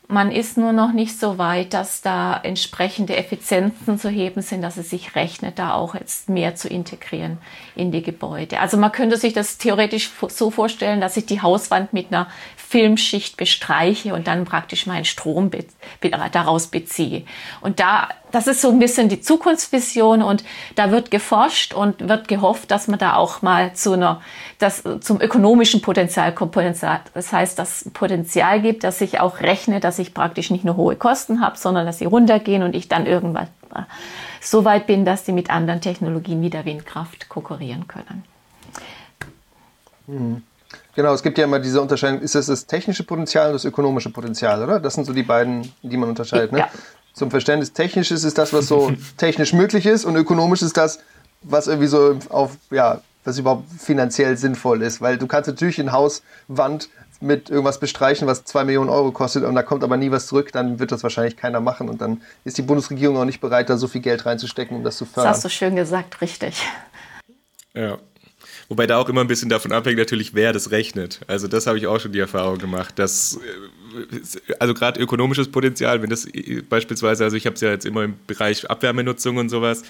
man 0.06 0.30
ist 0.30 0.58
nur 0.58 0.72
noch 0.72 0.92
nicht 0.92 1.18
so 1.18 1.38
weit, 1.38 1.72
dass 1.72 2.02
da 2.02 2.38
entsprechende 2.42 3.16
Effizienzen 3.16 3.98
zu 3.98 4.10
heben 4.10 4.42
sind, 4.42 4.60
dass 4.62 4.76
es 4.76 4.90
sich 4.90 5.16
rechnet, 5.16 5.58
da 5.58 5.72
auch 5.72 5.94
jetzt 5.94 6.28
mehr 6.28 6.54
zu 6.54 6.68
integrieren 6.68 7.38
in 7.74 7.90
die 7.90 8.02
Gebäude. 8.02 8.60
Also 8.60 8.76
man 8.76 8.92
könnte 8.92 9.16
sich 9.16 9.32
das 9.32 9.56
theoretisch 9.56 10.10
so 10.28 10.50
vorstellen, 10.50 11.00
dass 11.00 11.16
ich 11.16 11.26
die 11.26 11.40
Hauswand 11.40 11.92
mit 11.92 12.08
einer 12.08 12.28
Filmschicht 12.74 13.36
bestreiche 13.36 14.14
und 14.14 14.26
dann 14.26 14.44
praktisch 14.46 14.86
meinen 14.86 15.04
Strom 15.04 15.48
be 15.48 15.64
daraus 16.32 16.66
beziehe. 16.66 17.22
Und 17.60 17.78
da, 17.78 18.08
das 18.32 18.48
ist 18.48 18.62
so 18.62 18.68
ein 18.70 18.80
bisschen 18.80 19.08
die 19.08 19.20
Zukunftsvision 19.20 20.24
und 20.24 20.42
da 20.74 20.90
wird 20.90 21.12
geforscht 21.12 21.72
und 21.72 22.08
wird 22.08 22.26
gehofft, 22.26 22.72
dass 22.72 22.88
man 22.88 22.98
da 22.98 23.14
auch 23.14 23.42
mal 23.42 23.74
zu 23.74 23.92
einer, 23.92 24.22
das, 24.58 24.82
zum 25.02 25.20
ökonomischen 25.20 25.82
Potenzial 25.82 26.34
kommt. 26.34 26.56
Das 26.56 27.32
heißt, 27.32 27.56
dass 27.60 27.88
Potenzial 27.94 28.60
gibt, 28.60 28.82
dass 28.82 29.00
ich 29.00 29.20
auch 29.20 29.38
rechne, 29.38 29.78
dass 29.78 30.00
ich 30.00 30.12
praktisch 30.12 30.50
nicht 30.50 30.64
nur 30.64 30.74
hohe 30.74 30.96
Kosten 30.96 31.40
habe, 31.40 31.56
sondern 31.56 31.86
dass 31.86 31.98
sie 31.98 32.06
runtergehen 32.06 32.64
und 32.64 32.74
ich 32.74 32.88
dann 32.88 33.06
irgendwann 33.06 33.46
so 34.40 34.64
weit 34.64 34.88
bin, 34.88 35.04
dass 35.04 35.22
die 35.22 35.32
mit 35.32 35.48
anderen 35.48 35.80
Technologien 35.80 36.42
wie 36.42 36.50
der 36.50 36.64
Windkraft 36.64 37.28
konkurrieren 37.28 37.86
können. 37.86 38.24
Mhm. 40.08 40.42
Genau, 40.94 41.12
es 41.12 41.22
gibt 41.22 41.38
ja 41.38 41.44
immer 41.44 41.58
diese 41.58 41.80
Unterscheidung, 41.80 42.20
ist 42.20 42.34
das 42.34 42.46
das 42.46 42.66
technische 42.66 43.04
Potenzial 43.04 43.48
und 43.48 43.54
das 43.54 43.64
ökonomische 43.64 44.10
Potenzial, 44.10 44.62
oder? 44.62 44.80
Das 44.80 44.94
sind 44.94 45.04
so 45.04 45.12
die 45.12 45.22
beiden, 45.22 45.72
die 45.82 45.96
man 45.96 46.08
unterscheidet. 46.08 46.52
Ne? 46.52 46.60
Ja. 46.60 46.70
Zum 47.12 47.30
Verständnis, 47.30 47.72
technisches 47.72 48.24
ist 48.24 48.38
das, 48.38 48.52
was 48.52 48.66
so 48.66 48.92
technisch 49.16 49.52
möglich 49.52 49.86
ist 49.86 50.04
und 50.04 50.16
ökonomisch 50.16 50.62
ist 50.62 50.76
das, 50.76 51.00
was 51.42 51.66
irgendwie 51.66 51.88
so 51.88 52.18
auf, 52.28 52.56
ja, 52.70 53.00
was 53.24 53.38
überhaupt 53.38 53.64
finanziell 53.78 54.36
sinnvoll 54.36 54.82
ist. 54.82 55.00
Weil 55.00 55.18
du 55.18 55.26
kannst 55.26 55.48
natürlich 55.48 55.80
eine 55.80 55.92
Hauswand 55.92 56.88
mit 57.20 57.50
irgendwas 57.50 57.80
bestreichen, 57.80 58.28
was 58.28 58.44
zwei 58.44 58.64
Millionen 58.64 58.90
Euro 58.90 59.10
kostet 59.10 59.44
und 59.44 59.54
da 59.54 59.62
kommt 59.62 59.82
aber 59.82 59.96
nie 59.96 60.10
was 60.10 60.26
zurück, 60.26 60.52
dann 60.52 60.78
wird 60.78 60.92
das 60.92 61.02
wahrscheinlich 61.02 61.36
keiner 61.36 61.60
machen 61.60 61.88
und 61.88 62.00
dann 62.00 62.20
ist 62.44 62.58
die 62.58 62.62
Bundesregierung 62.62 63.16
auch 63.16 63.24
nicht 63.24 63.40
bereit, 63.40 63.70
da 63.70 63.76
so 63.76 63.88
viel 63.88 64.02
Geld 64.02 64.26
reinzustecken, 64.26 64.76
um 64.76 64.84
das 64.84 64.96
zu 64.96 65.06
fördern. 65.06 65.30
Das 65.30 65.36
hast 65.38 65.44
du 65.44 65.48
schön 65.48 65.74
gesagt, 65.76 66.20
richtig. 66.20 66.62
Ja, 67.72 67.98
Wobei 68.68 68.86
da 68.86 68.98
auch 68.98 69.08
immer 69.08 69.20
ein 69.20 69.26
bisschen 69.26 69.48
davon 69.48 69.72
abhängt, 69.72 69.98
natürlich, 69.98 70.34
wer 70.34 70.52
das 70.52 70.70
rechnet. 70.70 71.20
Also 71.26 71.48
das 71.48 71.66
habe 71.66 71.78
ich 71.78 71.86
auch 71.86 72.00
schon 72.00 72.12
die 72.12 72.18
Erfahrung 72.18 72.58
gemacht, 72.58 72.98
dass, 72.98 73.38
äh, 73.38 74.54
also 74.58 74.74
gerade 74.74 75.00
ökonomisches 75.00 75.50
Potenzial, 75.50 76.02
wenn 76.02 76.10
das 76.10 76.26
äh, 76.26 76.62
beispielsweise, 76.62 77.24
also 77.24 77.36
ich 77.36 77.46
habe 77.46 77.54
es 77.54 77.60
ja 77.60 77.70
jetzt 77.70 77.84
immer 77.84 78.04
im 78.04 78.14
Bereich 78.26 78.68
Abwärmenutzung 78.70 79.36
und 79.36 79.48
sowas, 79.50 79.82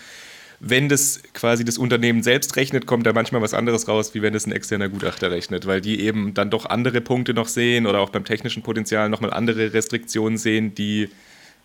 wenn 0.60 0.88
das 0.88 1.22
quasi 1.34 1.64
das 1.64 1.78
Unternehmen 1.78 2.22
selbst 2.22 2.56
rechnet, 2.56 2.86
kommt 2.86 3.06
da 3.06 3.12
manchmal 3.12 3.42
was 3.42 3.54
anderes 3.54 3.86
raus, 3.88 4.14
wie 4.14 4.22
wenn 4.22 4.32
das 4.32 4.46
ein 4.46 4.52
externer 4.52 4.88
Gutachter 4.88 5.30
rechnet, 5.30 5.66
weil 5.66 5.80
die 5.80 6.00
eben 6.00 6.34
dann 6.34 6.50
doch 6.50 6.66
andere 6.66 7.00
Punkte 7.00 7.34
noch 7.34 7.48
sehen 7.48 7.86
oder 7.86 8.00
auch 8.00 8.10
beim 8.10 8.24
technischen 8.24 8.62
Potenzial 8.62 9.08
nochmal 9.08 9.32
andere 9.32 9.72
Restriktionen 9.72 10.38
sehen, 10.38 10.74
die 10.74 11.10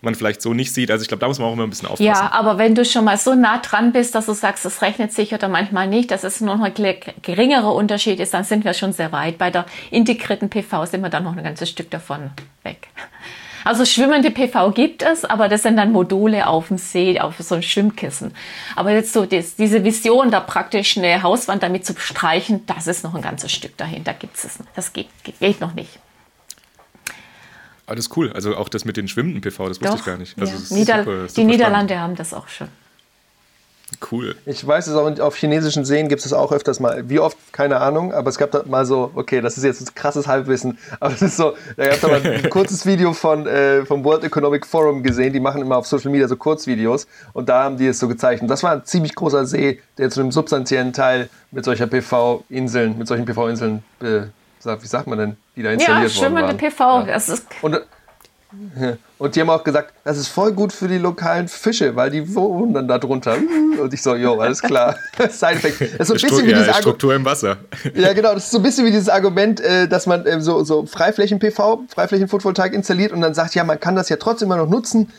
man 0.02 0.14
vielleicht 0.14 0.40
so 0.40 0.54
nicht 0.54 0.72
sieht. 0.72 0.90
Also 0.90 1.02
ich 1.02 1.08
glaube, 1.08 1.20
da 1.20 1.28
muss 1.28 1.38
man 1.38 1.48
auch 1.48 1.52
immer 1.52 1.64
ein 1.64 1.70
bisschen 1.70 1.88
aufpassen. 1.88 2.04
Ja, 2.04 2.32
aber 2.32 2.58
wenn 2.58 2.74
du 2.74 2.84
schon 2.84 3.04
mal 3.04 3.18
so 3.18 3.34
nah 3.34 3.58
dran 3.58 3.92
bist, 3.92 4.14
dass 4.14 4.26
du 4.26 4.32
sagst, 4.32 4.64
es 4.64 4.82
rechnet 4.82 5.12
sich 5.12 5.34
oder 5.34 5.48
manchmal 5.48 5.86
nicht, 5.86 6.10
dass 6.10 6.24
es 6.24 6.40
nur 6.40 6.56
noch 6.56 6.64
ein 6.64 6.74
geringerer 7.22 7.74
Unterschied 7.74 8.20
ist, 8.20 8.32
dann 8.32 8.44
sind 8.44 8.64
wir 8.64 8.74
schon 8.74 8.92
sehr 8.92 9.12
weit. 9.12 9.38
Bei 9.38 9.50
der 9.50 9.66
integrierten 9.90 10.48
PV 10.48 10.86
sind 10.86 11.02
wir 11.02 11.10
dann 11.10 11.24
noch 11.24 11.36
ein 11.36 11.44
ganzes 11.44 11.68
Stück 11.68 11.90
davon 11.90 12.30
weg. 12.62 12.88
Also 13.62 13.84
schwimmende 13.84 14.30
PV 14.30 14.70
gibt 14.70 15.02
es, 15.02 15.26
aber 15.26 15.48
das 15.48 15.64
sind 15.64 15.76
dann 15.76 15.92
Module 15.92 16.46
auf 16.46 16.68
dem 16.68 16.78
See, 16.78 17.20
auf 17.20 17.34
so 17.38 17.56
einem 17.56 17.62
Schwimmkissen. 17.62 18.32
Aber 18.74 18.90
jetzt 18.90 19.12
so 19.12 19.26
das, 19.26 19.56
diese 19.56 19.84
Vision, 19.84 20.30
da 20.30 20.40
praktisch 20.40 20.96
eine 20.96 21.22
Hauswand 21.22 21.62
damit 21.62 21.84
zu 21.84 21.94
streichen, 21.98 22.64
das 22.66 22.86
ist 22.86 23.04
noch 23.04 23.14
ein 23.14 23.20
ganzes 23.20 23.52
Stück 23.52 23.76
dahinter. 23.76 24.14
Gibt 24.14 24.36
es, 24.36 24.58
das 24.74 24.94
geht, 24.94 25.08
geht 25.40 25.60
noch 25.60 25.74
nicht. 25.74 25.98
Alles 27.90 28.08
cool. 28.16 28.30
Also 28.32 28.56
auch 28.56 28.68
das 28.68 28.84
mit 28.84 28.96
den 28.96 29.08
schwimmenden 29.08 29.40
PV, 29.40 29.68
das 29.68 29.80
wusste 29.80 29.88
Doch, 29.88 29.98
ich 29.98 30.04
gar 30.04 30.16
nicht. 30.16 30.38
Ja. 30.38 30.44
Also 30.44 30.74
Nieder 30.74 30.98
super, 30.98 31.28
super 31.28 31.32
die 31.34 31.44
Niederlande 31.44 31.94
spannend. 31.94 32.02
haben 32.02 32.14
das 32.14 32.32
auch 32.32 32.46
schon. 32.46 32.68
Cool. 34.12 34.36
Ich 34.46 34.64
weiß 34.64 34.86
es 34.86 34.94
auch, 34.94 35.18
auf 35.18 35.34
chinesischen 35.34 35.84
Seen 35.84 36.06
gibt 36.06 36.24
es 36.24 36.32
auch 36.32 36.52
öfters 36.52 36.78
mal. 36.78 37.08
Wie 37.08 37.18
oft, 37.18 37.36
keine 37.52 37.80
Ahnung, 37.80 38.14
aber 38.14 38.30
es 38.30 38.38
gab 38.38 38.52
da 38.52 38.62
mal 38.64 38.86
so, 38.86 39.10
okay, 39.16 39.40
das 39.40 39.58
ist 39.58 39.64
jetzt 39.64 39.80
ein 39.80 39.92
krasses 39.96 40.28
Halbwissen, 40.28 40.78
aber 41.00 41.12
es 41.12 41.22
ist 41.22 41.36
so, 41.36 41.54
da 41.76 41.86
gab 41.86 41.96
es 41.96 42.02
mal 42.02 42.22
ein 42.24 42.50
kurzes 42.50 42.86
Video 42.86 43.12
von, 43.12 43.48
äh, 43.48 43.84
vom 43.84 44.04
World 44.04 44.22
Economic 44.22 44.64
Forum 44.64 45.02
gesehen, 45.02 45.32
die 45.32 45.40
machen 45.40 45.60
immer 45.60 45.76
auf 45.76 45.88
Social 45.88 46.12
Media 46.12 46.28
so 46.28 46.36
Kurzvideos 46.36 47.08
und 47.32 47.48
da 47.48 47.64
haben 47.64 47.78
die 47.78 47.88
es 47.88 47.98
so 47.98 48.06
gezeichnet. 48.06 48.48
Das 48.48 48.62
war 48.62 48.70
ein 48.70 48.84
ziemlich 48.84 49.16
großer 49.16 49.44
See, 49.44 49.80
der 49.98 50.10
zu 50.10 50.20
einem 50.20 50.30
substanziellen 50.30 50.92
Teil 50.92 51.28
mit 51.50 51.64
solcher 51.64 51.88
PV-Inseln, 51.88 52.96
mit 52.96 53.08
solchen 53.08 53.24
PV-Inseln 53.24 53.82
äh, 54.00 54.22
wie 54.64 54.86
sagt 54.86 55.06
man 55.06 55.18
denn, 55.18 55.36
die 55.56 55.62
da 55.62 55.70
installiert 55.70 56.12
ja, 56.14 56.22
worden 56.22 56.34
waren. 56.34 56.56
PV. 56.56 57.06
Ja. 57.06 57.16
ist 57.16 57.46
und, 57.62 57.80
und 59.18 59.36
die 59.36 59.40
haben 59.40 59.50
auch 59.50 59.62
gesagt, 59.62 59.94
das 60.04 60.18
ist 60.18 60.28
voll 60.28 60.52
gut 60.52 60.72
für 60.72 60.88
die 60.88 60.98
lokalen 60.98 61.48
Fische, 61.48 61.94
weil 61.94 62.10
die 62.10 62.34
wohnen 62.34 62.74
dann 62.74 62.88
da 62.88 62.98
drunter. 62.98 63.36
Und 63.80 63.94
ich 63.94 64.02
so, 64.02 64.14
jo, 64.14 64.38
alles 64.38 64.60
klar. 64.60 64.96
Side-Effekt. 65.18 65.98
Das 65.98 66.10
ist 66.10 66.20
so 66.20 66.26
ein 66.26 66.30
bisschen 66.30 66.46
wie 66.46 66.52
dieses 66.52 66.76
Struktur 66.76 67.14
im 67.14 67.24
Wasser. 67.24 67.58
Ja, 67.94 68.12
genau. 68.12 68.34
Das 68.34 68.44
ist 68.44 68.50
so 68.50 68.58
ein 68.58 68.62
bisschen 68.62 68.84
wie 68.84 68.90
dieses 68.90 69.08
Argument, 69.08 69.60
äh, 69.60 69.88
dass 69.88 70.06
man 70.06 70.26
äh, 70.26 70.40
so, 70.40 70.64
so 70.64 70.84
Freiflächen-PV, 70.84 71.84
Freiflächen-Photovoltaik 71.88 72.74
installiert 72.74 73.12
und 73.12 73.20
dann 73.20 73.32
sagt, 73.34 73.54
ja, 73.54 73.64
man 73.64 73.78
kann 73.78 73.96
das 73.96 74.08
ja 74.08 74.16
trotzdem 74.16 74.48
immer 74.48 74.56
noch 74.56 74.68
nutzen 74.68 75.10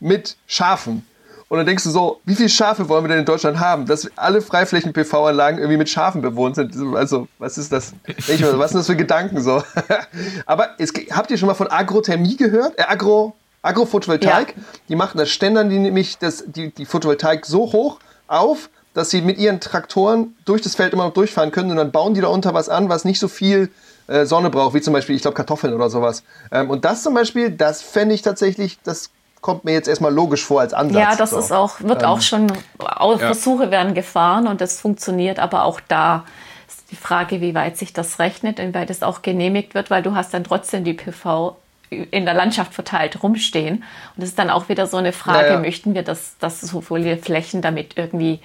mit 0.00 0.36
Schafen. 0.46 1.04
Und 1.52 1.58
dann 1.58 1.66
denkst 1.66 1.84
du 1.84 1.90
so, 1.90 2.18
wie 2.24 2.34
viele 2.34 2.48
Schafe 2.48 2.88
wollen 2.88 3.04
wir 3.04 3.08
denn 3.08 3.18
in 3.18 3.24
Deutschland 3.26 3.60
haben, 3.60 3.84
dass 3.84 4.10
alle 4.16 4.40
Freiflächen-PV-Anlagen 4.40 5.58
irgendwie 5.58 5.76
mit 5.76 5.90
Schafen 5.90 6.22
bewohnt 6.22 6.56
sind? 6.56 6.74
Also, 6.94 7.28
was 7.38 7.58
ist 7.58 7.70
das? 7.70 7.92
was 8.06 8.70
sind 8.70 8.78
das 8.78 8.86
für 8.86 8.96
Gedanken 8.96 9.42
so? 9.42 9.62
Aber 10.46 10.70
es, 10.78 10.94
habt 11.10 11.30
ihr 11.30 11.36
schon 11.36 11.48
mal 11.48 11.54
von 11.54 11.66
Agrothermie 11.66 12.38
gehört? 12.38 12.78
Äh, 12.78 12.84
Agro, 12.88 13.34
Agrophotovoltaik? 13.60 14.54
Ja. 14.56 14.62
Die 14.88 14.96
machen 14.96 15.18
das, 15.18 15.28
ständern 15.28 15.68
die 15.68 15.78
nämlich 15.78 16.16
das, 16.16 16.42
die, 16.46 16.72
die 16.72 16.86
Photovoltaik 16.86 17.44
so 17.44 17.70
hoch 17.70 17.98
auf, 18.28 18.70
dass 18.94 19.10
sie 19.10 19.20
mit 19.20 19.36
ihren 19.36 19.60
Traktoren 19.60 20.34
durch 20.46 20.62
das 20.62 20.74
Feld 20.74 20.94
immer 20.94 21.04
noch 21.04 21.12
durchfahren 21.12 21.50
können 21.50 21.70
und 21.70 21.76
dann 21.76 21.92
bauen 21.92 22.14
die 22.14 22.22
da 22.22 22.28
unter 22.28 22.54
was 22.54 22.70
an, 22.70 22.88
was 22.88 23.04
nicht 23.04 23.20
so 23.20 23.28
viel 23.28 23.70
äh, 24.06 24.24
Sonne 24.24 24.48
braucht, 24.48 24.72
wie 24.72 24.80
zum 24.80 24.94
Beispiel, 24.94 25.16
ich 25.16 25.20
glaube, 25.20 25.34
Kartoffeln 25.34 25.74
oder 25.74 25.90
sowas. 25.90 26.22
Ähm, 26.50 26.70
und 26.70 26.86
das 26.86 27.02
zum 27.02 27.12
Beispiel, 27.12 27.50
das 27.50 27.82
fände 27.82 28.14
ich 28.14 28.22
tatsächlich, 28.22 28.78
das 28.82 29.10
kommt 29.42 29.64
mir 29.64 29.72
jetzt 29.72 29.88
erstmal 29.88 30.14
logisch 30.14 30.44
vor 30.44 30.62
als 30.62 30.72
Ansatz. 30.72 31.02
Ja, 31.02 31.16
das 31.16 31.30
so. 31.30 31.38
ist 31.38 31.52
auch, 31.52 31.80
wird 31.80 32.02
ähm, 32.02 32.08
auch 32.08 32.22
schon, 32.22 32.50
auch 32.78 33.20
ja. 33.20 33.26
Versuche 33.26 33.70
werden 33.70 33.92
gefahren 33.92 34.46
und 34.46 34.62
das 34.62 34.80
funktioniert, 34.80 35.38
aber 35.38 35.64
auch 35.64 35.80
da 35.88 36.24
ist 36.68 36.90
die 36.90 36.96
Frage, 36.96 37.42
wie 37.42 37.54
weit 37.54 37.76
sich 37.76 37.92
das 37.92 38.18
rechnet, 38.18 38.58
inwieweit 38.58 38.88
es 38.88 39.02
auch 39.02 39.20
genehmigt 39.20 39.74
wird, 39.74 39.90
weil 39.90 40.02
du 40.02 40.14
hast 40.14 40.32
dann 40.32 40.44
trotzdem 40.44 40.84
die 40.84 40.94
PV 40.94 41.56
in 41.90 42.24
der 42.24 42.34
Landschaft 42.34 42.72
verteilt 42.72 43.22
rumstehen. 43.22 43.76
Und 43.76 43.84
das 44.16 44.30
ist 44.30 44.38
dann 44.38 44.48
auch 44.48 44.70
wieder 44.70 44.86
so 44.86 44.96
eine 44.96 45.12
Frage, 45.12 45.48
ja, 45.48 45.54
ja. 45.54 45.60
möchten 45.60 45.92
wir, 45.92 46.02
dass, 46.02 46.38
dass 46.38 46.60
so 46.60 46.80
viele 46.80 47.18
Flächen 47.18 47.60
damit 47.60 47.98
irgendwie 47.98 48.40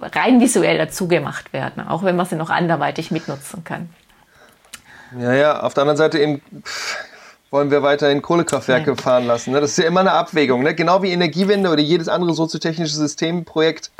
rein 0.00 0.40
visuell 0.40 0.78
dazu 0.78 1.08
gemacht 1.08 1.52
werden, 1.52 1.86
auch 1.86 2.02
wenn 2.04 2.16
man 2.16 2.26
sie 2.26 2.36
noch 2.36 2.50
anderweitig 2.50 3.10
mitnutzen 3.10 3.64
kann. 3.64 3.90
Ja, 5.18 5.32
ja, 5.32 5.60
auf 5.60 5.74
der 5.74 5.82
anderen 5.82 5.98
Seite 5.98 6.18
eben, 6.18 6.42
wollen 7.54 7.70
wir 7.70 7.84
weiterhin 7.84 8.20
Kohlekraftwerke 8.20 8.90
ja. 8.90 8.96
fahren 8.96 9.28
lassen. 9.28 9.52
Ne? 9.52 9.60
Das 9.60 9.70
ist 9.70 9.76
ja 9.76 9.84
immer 9.84 10.00
eine 10.00 10.10
Abwägung. 10.10 10.64
Ne? 10.64 10.74
Genau 10.74 11.04
wie 11.04 11.12
Energiewende 11.12 11.70
oder 11.70 11.80
jedes 11.80 12.08
andere 12.08 12.34
soziotechnische 12.34 12.96
Systemprojekt. 12.96 13.92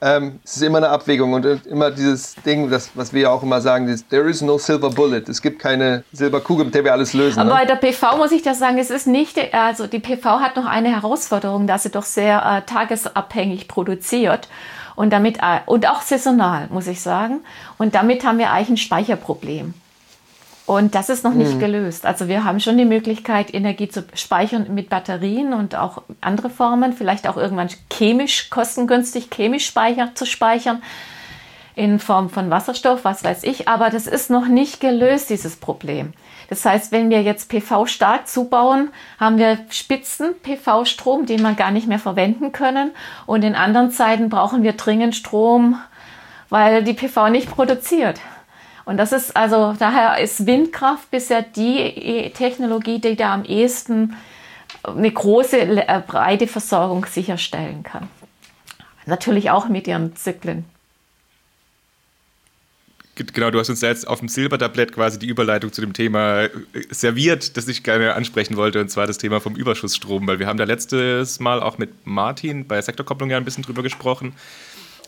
Ähm, 0.00 0.38
es 0.44 0.56
ist 0.56 0.62
immer 0.62 0.78
eine 0.78 0.88
Abwägung 0.88 1.32
und 1.32 1.44
immer 1.66 1.90
dieses 1.90 2.36
Ding, 2.46 2.70
das, 2.70 2.90
was 2.94 3.12
wir 3.12 3.22
ja 3.22 3.30
auch 3.30 3.42
immer 3.42 3.60
sagen, 3.60 3.88
dieses, 3.88 4.06
there 4.06 4.30
is 4.30 4.40
no 4.40 4.56
silver 4.56 4.88
bullet. 4.88 5.24
Es 5.28 5.42
gibt 5.42 5.58
keine 5.58 6.04
Silberkugel, 6.12 6.64
mit 6.64 6.76
der 6.76 6.84
wir 6.84 6.92
alles 6.92 7.12
lösen. 7.12 7.40
Aber 7.40 7.50
ne? 7.50 7.56
bei 7.56 7.64
der 7.64 7.74
PV 7.74 8.18
muss 8.18 8.30
ich 8.30 8.42
das 8.42 8.60
sagen, 8.60 8.78
es 8.78 8.90
ist 8.90 9.08
nicht, 9.08 9.36
also 9.52 9.88
die 9.88 9.98
PV 9.98 10.38
hat 10.38 10.54
noch 10.54 10.66
eine 10.66 10.90
Herausforderung, 10.90 11.66
dass 11.66 11.82
sie 11.82 11.90
doch 11.90 12.04
sehr 12.04 12.44
äh, 12.44 12.62
tagesabhängig 12.70 13.66
produziert 13.66 14.48
und 14.94 15.12
damit 15.12 15.38
äh, 15.38 15.58
und 15.66 15.88
auch 15.88 16.02
saisonal, 16.02 16.68
muss 16.70 16.86
ich 16.86 17.00
sagen. 17.00 17.40
Und 17.78 17.96
damit 17.96 18.24
haben 18.24 18.38
wir 18.38 18.52
eigentlich 18.52 18.70
ein 18.70 18.76
Speicherproblem. 18.76 19.74
Und 20.72 20.94
das 20.94 21.10
ist 21.10 21.22
noch 21.22 21.34
nicht 21.34 21.56
mhm. 21.56 21.58
gelöst. 21.58 22.06
Also 22.06 22.28
wir 22.28 22.44
haben 22.44 22.58
schon 22.58 22.78
die 22.78 22.86
Möglichkeit, 22.86 23.52
Energie 23.52 23.90
zu 23.90 24.04
speichern 24.14 24.72
mit 24.72 24.88
Batterien 24.88 25.52
und 25.52 25.74
auch 25.74 26.02
andere 26.22 26.48
Formen, 26.48 26.94
vielleicht 26.94 27.28
auch 27.28 27.36
irgendwann 27.36 27.68
chemisch, 27.90 28.48
kostengünstig 28.48 29.28
chemisch 29.30 29.66
speicher, 29.66 30.12
zu 30.14 30.24
speichern, 30.24 30.82
in 31.74 31.98
Form 31.98 32.30
von 32.30 32.48
Wasserstoff, 32.48 33.04
was 33.04 33.22
weiß 33.22 33.44
ich. 33.44 33.68
Aber 33.68 33.90
das 33.90 34.06
ist 34.06 34.30
noch 34.30 34.48
nicht 34.48 34.80
gelöst, 34.80 35.28
dieses 35.28 35.56
Problem. 35.56 36.14
Das 36.48 36.64
heißt, 36.64 36.90
wenn 36.90 37.10
wir 37.10 37.20
jetzt 37.22 37.50
PV 37.50 37.84
stark 37.84 38.26
zubauen, 38.26 38.90
haben 39.20 39.36
wir 39.36 39.58
Spitzen 39.68 40.34
PV-Strom, 40.42 41.26
den 41.26 41.42
wir 41.42 41.52
gar 41.52 41.70
nicht 41.70 41.86
mehr 41.86 41.98
verwenden 41.98 42.52
können. 42.52 42.92
Und 43.26 43.44
in 43.44 43.54
anderen 43.54 43.90
Zeiten 43.90 44.30
brauchen 44.30 44.62
wir 44.62 44.72
dringend 44.72 45.14
Strom, 45.16 45.78
weil 46.48 46.82
die 46.82 46.94
PV 46.94 47.28
nicht 47.28 47.50
produziert. 47.50 48.20
Und 48.84 48.96
das 48.96 49.12
ist 49.12 49.36
also, 49.36 49.74
daher 49.78 50.18
ist 50.18 50.46
Windkraft 50.46 51.10
bisher 51.10 51.42
die 51.42 52.32
Technologie, 52.34 53.00
die 53.00 53.16
da 53.16 53.34
am 53.34 53.44
ehesten 53.44 54.16
eine 54.82 55.10
große, 55.10 55.58
äh, 55.60 56.02
breite 56.06 56.46
Versorgung 56.46 57.06
sicherstellen 57.06 57.82
kann. 57.82 58.08
Natürlich 59.06 59.50
auch 59.50 59.68
mit 59.68 59.86
ihren 59.86 60.16
Zyklen. 60.16 60.64
Genau, 63.14 63.50
du 63.50 63.58
hast 63.58 63.68
uns 63.68 63.82
jetzt 63.82 64.08
auf 64.08 64.20
dem 64.20 64.28
Silbertablett 64.28 64.92
quasi 64.92 65.18
die 65.18 65.26
Überleitung 65.26 65.70
zu 65.70 65.82
dem 65.82 65.92
Thema 65.92 66.44
äh, 66.44 66.50
serviert, 66.90 67.56
das 67.56 67.68
ich 67.68 67.82
gerne 67.82 68.14
ansprechen 68.14 68.56
wollte, 68.56 68.80
und 68.80 68.88
zwar 68.88 69.06
das 69.06 69.18
Thema 69.18 69.40
vom 69.40 69.54
Überschussstrom, 69.54 70.26
weil 70.26 70.38
wir 70.38 70.46
haben 70.46 70.56
da 70.56 70.64
letztes 70.64 71.38
Mal 71.38 71.62
auch 71.62 71.78
mit 71.78 72.06
Martin 72.06 72.66
bei 72.66 72.80
Sektorkopplung 72.80 73.30
ja 73.30 73.36
ein 73.36 73.44
bisschen 73.44 73.64
drüber 73.64 73.82
gesprochen. 73.82 74.32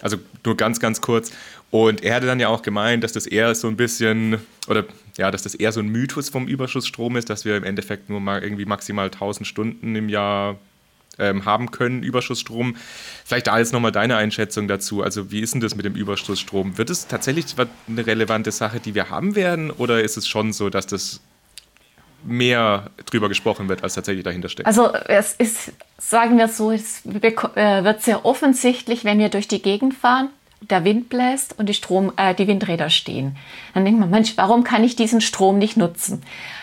Also 0.04 0.18
nur 0.44 0.54
ganz, 0.56 0.80
ganz 0.80 1.00
kurz. 1.00 1.32
Und 1.70 2.04
er 2.04 2.14
hatte 2.14 2.26
dann 2.26 2.38
ja 2.38 2.48
auch 2.48 2.60
gemeint, 2.60 3.02
dass 3.02 3.12
das 3.12 3.26
eher 3.26 3.54
so 3.54 3.68
ein 3.68 3.76
bisschen, 3.76 4.38
oder 4.68 4.84
ja, 5.16 5.30
dass 5.30 5.42
das 5.42 5.54
eher 5.54 5.72
so 5.72 5.80
ein 5.80 5.88
Mythos 5.88 6.28
vom 6.28 6.46
Überschussstrom 6.46 7.16
ist, 7.16 7.30
dass 7.30 7.46
wir 7.46 7.56
im 7.56 7.64
Endeffekt 7.64 8.10
nur 8.10 8.20
mal 8.20 8.42
irgendwie 8.42 8.66
maximal 8.66 9.06
1000 9.06 9.46
Stunden 9.46 9.96
im 9.96 10.10
Jahr 10.10 10.58
ähm, 11.18 11.46
haben 11.46 11.70
können, 11.70 12.02
Überschussstrom. 12.02 12.76
Vielleicht 13.24 13.46
da 13.46 13.58
jetzt 13.58 13.72
nochmal 13.72 13.92
deine 13.92 14.16
Einschätzung 14.16 14.68
dazu. 14.68 15.02
Also 15.02 15.30
wie 15.30 15.40
ist 15.40 15.54
denn 15.54 15.62
das 15.62 15.74
mit 15.74 15.86
dem 15.86 15.94
Überschussstrom? 15.94 16.76
Wird 16.76 16.90
es 16.90 17.06
tatsächlich 17.06 17.46
eine 17.88 18.06
relevante 18.06 18.52
Sache, 18.52 18.80
die 18.80 18.94
wir 18.94 19.08
haben 19.08 19.36
werden? 19.36 19.70
Oder 19.70 20.04
ist 20.04 20.18
es 20.18 20.28
schon 20.28 20.52
so, 20.52 20.68
dass 20.68 20.86
das 20.86 21.20
mehr 22.24 22.90
drüber 23.06 23.28
gesprochen 23.28 23.68
wird, 23.68 23.82
als 23.82 23.94
tatsächlich 23.94 24.24
dahinter 24.24 24.48
steckt? 24.48 24.66
Also 24.66 24.92
es 24.92 25.32
ist, 25.32 25.72
sagen 25.98 26.38
wir 26.38 26.48
so, 26.48 26.70
es 26.70 27.04
äh, 27.06 27.84
wird 27.84 28.02
sehr 28.02 28.24
offensichtlich, 28.24 29.04
wenn 29.04 29.18
wir 29.18 29.28
durch 29.28 29.48
die 29.48 29.62
Gegend 29.62 29.94
fahren, 29.94 30.30
der 30.60 30.84
Wind 30.84 31.08
bläst 31.08 31.58
und 31.58 31.68
die, 31.68 31.74
Strom, 31.74 32.12
äh, 32.16 32.34
die 32.34 32.46
Windräder 32.46 32.90
stehen. 32.90 33.36
Dann 33.74 33.84
denkt 33.84 34.00
man, 34.00 34.10
Mensch, 34.10 34.32
warum 34.36 34.64
kann 34.64 34.84
ich 34.84 34.96
diesen 34.96 35.20
Strom 35.20 35.58
nicht 35.58 35.76
nutzen? 35.76 36.22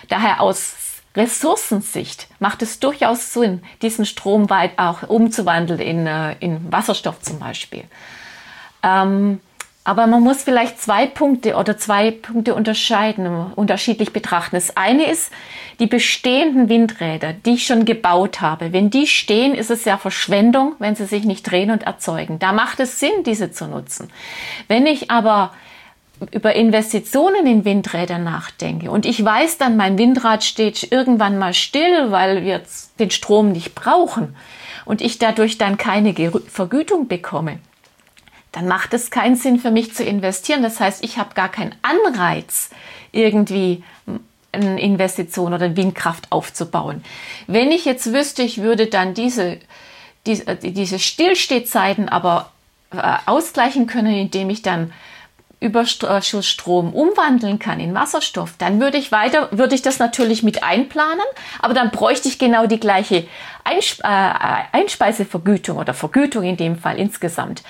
Daher 0.09 0.41
aus 0.41 0.75
Ressourcensicht 1.15 2.27
macht 2.39 2.61
es 2.61 2.79
durchaus 2.79 3.33
Sinn, 3.33 3.61
diesen 3.81 4.05
Strom 4.05 4.49
weit 4.49 4.79
auch 4.79 5.03
umzuwandeln 5.03 5.79
in, 5.79 6.07
äh, 6.07 6.35
in 6.39 6.71
Wasserstoff 6.71 7.19
zum 7.21 7.39
Beispiel. 7.39 7.83
Ähm, 8.83 9.39
aber 9.83 10.05
man 10.05 10.21
muss 10.21 10.43
vielleicht 10.43 10.79
zwei 10.79 11.07
Punkte 11.07 11.55
oder 11.55 11.75
zwei 11.75 12.11
Punkte 12.11 12.53
unterscheiden, 12.53 13.51
unterschiedlich 13.55 14.13
betrachten. 14.13 14.55
Das 14.55 14.77
eine 14.77 15.09
ist, 15.09 15.31
die 15.79 15.87
bestehenden 15.87 16.69
Windräder, 16.69 17.33
die 17.33 17.55
ich 17.55 17.65
schon 17.65 17.85
gebaut 17.85 18.41
habe, 18.41 18.73
wenn 18.73 18.91
die 18.91 19.07
stehen, 19.07 19.55
ist 19.55 19.71
es 19.71 19.83
ja 19.85 19.97
Verschwendung, 19.97 20.75
wenn 20.77 20.95
sie 20.95 21.05
sich 21.05 21.23
nicht 21.23 21.49
drehen 21.49 21.71
und 21.71 21.83
erzeugen. 21.83 22.37
Da 22.37 22.51
macht 22.51 22.79
es 22.79 22.99
Sinn, 22.99 23.23
diese 23.25 23.51
zu 23.51 23.65
nutzen. 23.65 24.11
Wenn 24.67 24.85
ich 24.85 25.09
aber 25.09 25.51
über 26.29 26.55
Investitionen 26.55 27.47
in 27.47 27.65
Windräder 27.65 28.19
nachdenke 28.19 28.91
und 28.91 29.07
ich 29.07 29.25
weiß 29.25 29.57
dann, 29.57 29.77
mein 29.77 29.97
Windrad 29.97 30.43
steht 30.43 30.91
irgendwann 30.91 31.39
mal 31.39 31.55
still, 31.55 32.11
weil 32.11 32.43
wir 32.43 32.61
den 32.99 33.09
Strom 33.09 33.51
nicht 33.51 33.73
brauchen 33.73 34.35
und 34.85 35.01
ich 35.01 35.17
dadurch 35.17 35.57
dann 35.57 35.77
keine 35.77 36.13
Vergütung 36.47 37.07
bekomme, 37.07 37.57
dann 38.51 38.67
macht 38.67 38.93
es 38.93 39.11
keinen 39.11 39.35
Sinn 39.35 39.59
für 39.59 39.71
mich 39.71 39.93
zu 39.93 40.03
investieren. 40.03 40.61
Das 40.61 40.79
heißt, 40.79 41.03
ich 41.03 41.17
habe 41.17 41.33
gar 41.35 41.49
keinen 41.49 41.75
Anreiz, 41.81 42.69
irgendwie 43.11 43.83
eine 44.51 44.81
Investition 44.81 45.53
oder 45.53 45.75
Windkraft 45.75 46.27
aufzubauen. 46.29 47.03
Wenn 47.47 47.71
ich 47.71 47.85
jetzt 47.85 48.11
wüsste, 48.13 48.43
ich 48.43 48.61
würde 48.61 48.87
dann 48.87 49.13
diese, 49.13 49.59
diese, 50.25 50.55
diese 50.55 50.99
Stillstehzeiten 50.99 52.09
aber 52.09 52.51
äh, 52.91 52.97
ausgleichen 53.25 53.87
können, 53.87 54.13
indem 54.13 54.49
ich 54.49 54.61
dann 54.61 54.91
Überschussstrom 55.61 56.91
umwandeln 56.93 57.59
kann 57.59 57.79
in 57.79 57.93
Wasserstoff, 57.93 58.55
dann 58.57 58.81
würde 58.81 58.97
ich 58.97 59.11
weiter, 59.11 59.47
würde 59.51 59.75
ich 59.75 59.83
das 59.83 59.99
natürlich 59.99 60.41
mit 60.41 60.63
einplanen, 60.63 61.23
aber 61.59 61.75
dann 61.75 61.91
bräuchte 61.91 62.27
ich 62.27 62.39
genau 62.39 62.65
die 62.65 62.79
gleiche 62.79 63.27
äh, 63.63 63.99
Einspeisevergütung 64.03 65.77
oder 65.77 65.93
Vergütung 65.93 66.43
in 66.43 66.57
dem 66.57 66.77
Fall 66.77 66.97
insgesamt. 66.97 67.61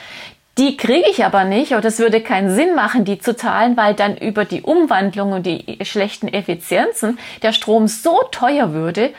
Die 0.57 0.75
kriege 0.75 1.09
ich 1.09 1.23
aber 1.23 1.45
nicht 1.45 1.73
oder 1.73 1.87
es 1.87 1.99
würde 1.99 2.21
keinen 2.21 2.53
Sinn 2.53 2.75
machen, 2.75 3.05
die 3.05 3.19
zu 3.19 3.35
zahlen, 3.35 3.77
weil 3.77 3.93
dann 3.93 4.17
über 4.17 4.43
die 4.43 4.61
Umwandlung 4.61 5.31
und 5.31 5.45
die 5.45 5.79
schlechten 5.83 6.27
Effizienzen 6.27 7.19
der 7.41 7.53
Strom 7.53 7.87
so 7.87 8.19
teuer 8.31 8.73
würde, 8.73 9.13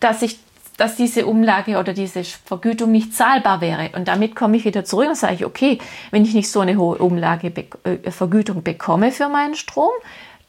dass 0.00 0.22
ich 0.22 0.38
dass 0.78 0.94
diese 0.94 1.26
Umlage 1.26 1.76
oder 1.76 1.92
diese 1.92 2.22
Vergütung 2.22 2.92
nicht 2.92 3.12
zahlbar 3.12 3.60
wäre. 3.60 3.90
Und 3.96 4.06
damit 4.06 4.36
komme 4.36 4.56
ich 4.56 4.64
wieder 4.64 4.84
zurück 4.84 5.08
und 5.08 5.16
sage 5.16 5.34
ich, 5.34 5.44
okay, 5.44 5.78
wenn 6.12 6.24
ich 6.24 6.34
nicht 6.34 6.50
so 6.50 6.60
eine 6.60 6.76
hohe 6.76 6.98
Umlage 6.98 7.52
äh, 7.82 8.12
Vergütung 8.12 8.62
bekomme 8.62 9.10
für 9.10 9.28
meinen 9.28 9.56
Strom, 9.56 9.90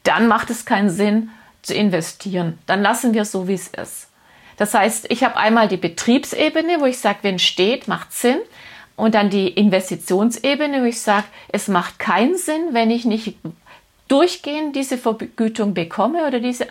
dann 0.04 0.28
macht 0.28 0.48
es 0.50 0.64
keinen 0.64 0.88
Sinn 0.88 1.30
zu 1.62 1.74
investieren. 1.74 2.58
Dann 2.66 2.80
lassen 2.80 3.12
wir 3.12 3.22
es 3.22 3.32
so, 3.32 3.48
wie 3.48 3.54
es 3.54 3.66
ist. 3.68 4.08
Das 4.56 4.72
heißt, 4.72 5.06
ich 5.10 5.24
habe 5.24 5.36
einmal 5.36 5.66
die 5.66 5.76
Betriebsebene, 5.76 6.80
wo 6.80 6.86
ich 6.86 6.98
sage, 6.98 7.18
wenn 7.22 7.40
steht, 7.40 7.88
macht 7.88 8.12
Sinn. 8.12 8.38
Und 9.00 9.14
dann 9.14 9.30
die 9.30 9.48
Investitionsebene, 9.48 10.82
wo 10.82 10.84
ich 10.84 11.00
sage, 11.00 11.26
es 11.48 11.68
macht 11.68 11.98
keinen 11.98 12.36
Sinn, 12.36 12.68
wenn 12.72 12.90
ich 12.90 13.04
nicht 13.04 13.36
durchgehend 14.08 14.76
diese 14.76 14.98
Vergütung 14.98 15.74
bekomme 15.74 16.26
oder 16.26 16.40
diese 16.40 16.66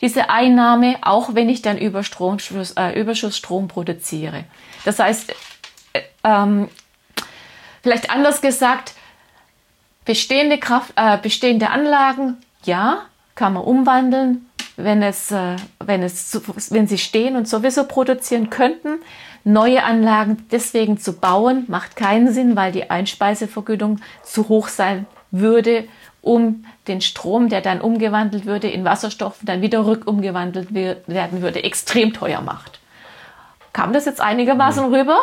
diese 0.00 0.30
Einnahme, 0.30 0.96
auch 1.02 1.34
wenn 1.34 1.48
ich 1.48 1.62
dann 1.62 1.78
Überschuss, 1.78 2.72
äh, 2.76 2.98
Überschussstrom 2.98 3.68
produziere. 3.68 4.44
Das 4.84 4.98
heißt, 4.98 5.34
äh, 5.92 6.00
ähm, 6.24 6.68
vielleicht 7.82 8.10
anders 8.10 8.40
gesagt, 8.40 8.94
bestehende, 10.04 10.58
Kraft, 10.58 10.92
äh, 10.96 11.18
bestehende 11.18 11.70
Anlagen, 11.70 12.38
ja, 12.64 13.02
kann 13.34 13.54
man 13.54 13.64
umwandeln, 13.64 14.46
wenn, 14.76 15.02
es, 15.02 15.30
äh, 15.30 15.56
wenn, 15.78 16.02
es, 16.02 16.40
wenn 16.70 16.86
sie 16.86 16.98
stehen 16.98 17.36
und 17.36 17.46
sowieso 17.46 17.84
produzieren 17.84 18.48
könnten. 18.48 19.00
Neue 19.44 19.84
Anlagen 19.84 20.46
deswegen 20.50 20.98
zu 20.98 21.14
bauen, 21.14 21.64
macht 21.68 21.96
keinen 21.96 22.32
Sinn, 22.32 22.56
weil 22.56 22.72
die 22.72 22.90
Einspeisevergütung 22.90 24.00
zu 24.22 24.48
hoch 24.48 24.68
sein 24.68 25.06
würde 25.30 25.84
um 26.22 26.64
den 26.86 27.00
Strom, 27.00 27.48
der 27.48 27.60
dann 27.60 27.80
umgewandelt 27.80 28.44
würde 28.44 28.68
in 28.68 28.84
Wasserstoff, 28.84 29.36
dann 29.42 29.62
wieder 29.62 29.86
rückumgewandelt 29.86 30.74
werden 30.74 31.42
würde, 31.42 31.64
extrem 31.64 32.12
teuer 32.12 32.40
macht. 32.42 32.78
Kam 33.72 33.92
das 33.92 34.04
jetzt 34.04 34.20
einigermaßen 34.20 34.86
mhm. 34.86 34.94
rüber? 34.94 35.18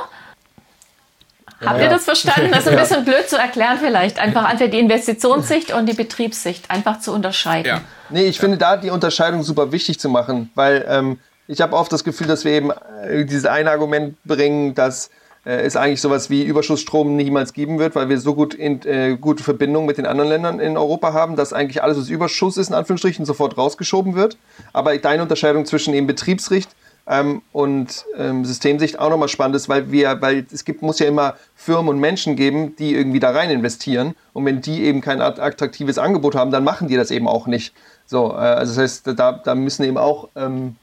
Ja, 1.59 1.69
Habt 1.69 1.81
ihr 1.81 1.89
das 1.89 2.05
verstanden? 2.05 2.51
Das 2.51 2.61
ist 2.61 2.67
ein 2.67 2.73
ja. 2.77 2.81
bisschen 2.81 3.05
blöd 3.05 3.27
zu 3.27 3.37
erklären 3.37 3.77
vielleicht. 3.79 4.19
Einfach 4.19 4.45
einfach 4.45 4.69
die 4.69 4.79
Investitionssicht 4.79 5.73
und 5.73 5.87
die 5.87 5.93
Betriebssicht 5.93 6.69
einfach 6.69 6.99
zu 6.99 7.13
unterscheiden. 7.13 7.67
Ja. 7.67 7.81
Nee, 8.09 8.25
ich 8.25 8.39
finde 8.39 8.57
da 8.57 8.77
die 8.77 8.89
Unterscheidung 8.89 9.43
super 9.43 9.71
wichtig 9.71 9.99
zu 9.99 10.09
machen, 10.09 10.51
weil 10.55 10.85
ähm, 10.87 11.19
ich 11.47 11.61
habe 11.61 11.75
oft 11.75 11.91
das 11.91 12.03
Gefühl, 12.03 12.27
dass 12.27 12.45
wir 12.45 12.51
eben 12.51 12.71
äh, 12.71 13.25
dieses 13.25 13.45
eine 13.45 13.71
Argument 13.71 14.15
bringen, 14.23 14.75
dass 14.75 15.09
äh, 15.45 15.61
es 15.61 15.75
eigentlich 15.75 16.01
sowas 16.01 16.29
wie 16.29 16.43
Überschussstrom 16.43 17.15
niemals 17.15 17.53
geben 17.53 17.79
wird, 17.79 17.95
weil 17.95 18.09
wir 18.09 18.19
so 18.19 18.35
gut 18.35 18.53
in, 18.53 18.81
äh, 18.85 19.17
gute 19.19 19.43
Verbindungen 19.43 19.87
mit 19.87 19.97
den 19.97 20.05
anderen 20.05 20.29
Ländern 20.29 20.59
in 20.59 20.77
Europa 20.77 21.13
haben, 21.13 21.35
dass 21.35 21.53
eigentlich 21.53 21.81
alles, 21.81 21.97
was 21.97 22.09
Überschuss 22.09 22.57
ist, 22.57 22.69
in 22.69 22.75
Anführungsstrichen, 22.75 23.25
sofort 23.25 23.57
rausgeschoben 23.57 24.15
wird. 24.15 24.37
Aber 24.73 24.97
deine 24.97 25.21
Unterscheidung 25.21 25.65
zwischen 25.65 25.93
eben 25.93 26.05
Betriebsricht 26.05 26.69
ähm, 27.07 27.41
und 27.53 28.03
ähm, 28.17 28.43
Systemsicht 28.43 28.99
auch 28.99 29.09
nochmal 29.09 29.29
spannend 29.29 29.55
ist, 29.55 29.69
weil 29.69 29.89
wir, 29.89 30.21
weil 30.21 30.45
es 30.51 30.65
gibt, 30.65 30.81
muss 30.81 30.99
ja 30.99 31.07
immer 31.07 31.35
Firmen 31.55 31.89
und 31.89 31.99
Menschen 31.99 32.35
geben, 32.35 32.75
die 32.75 32.93
irgendwie 32.93 33.21
da 33.21 33.31
rein 33.31 33.49
investieren. 33.49 34.15
Und 34.33 34.45
wenn 34.45 34.59
die 34.59 34.83
eben 34.83 34.99
kein 34.99 35.21
attraktives 35.21 35.97
Angebot 35.97 36.35
haben, 36.35 36.51
dann 36.51 36.65
machen 36.65 36.89
die 36.89 36.97
das 36.97 37.09
eben 37.09 37.27
auch 37.29 37.47
nicht. 37.47 37.73
So, 38.05 38.31
äh, 38.31 38.35
also 38.35 38.73
das 38.73 38.83
heißt, 39.05 39.19
da, 39.19 39.31
da 39.31 39.55
müssen 39.55 39.83
eben 39.85 39.97
auch 39.97 40.27
ähm, 40.35 40.75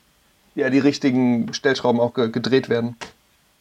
ja, 0.55 0.71
die 0.71 0.79
richtigen 0.79 1.53
Stellschrauben 1.53 2.01
auch 2.01 2.15
gedreht 2.15 2.69
werden 2.69 2.97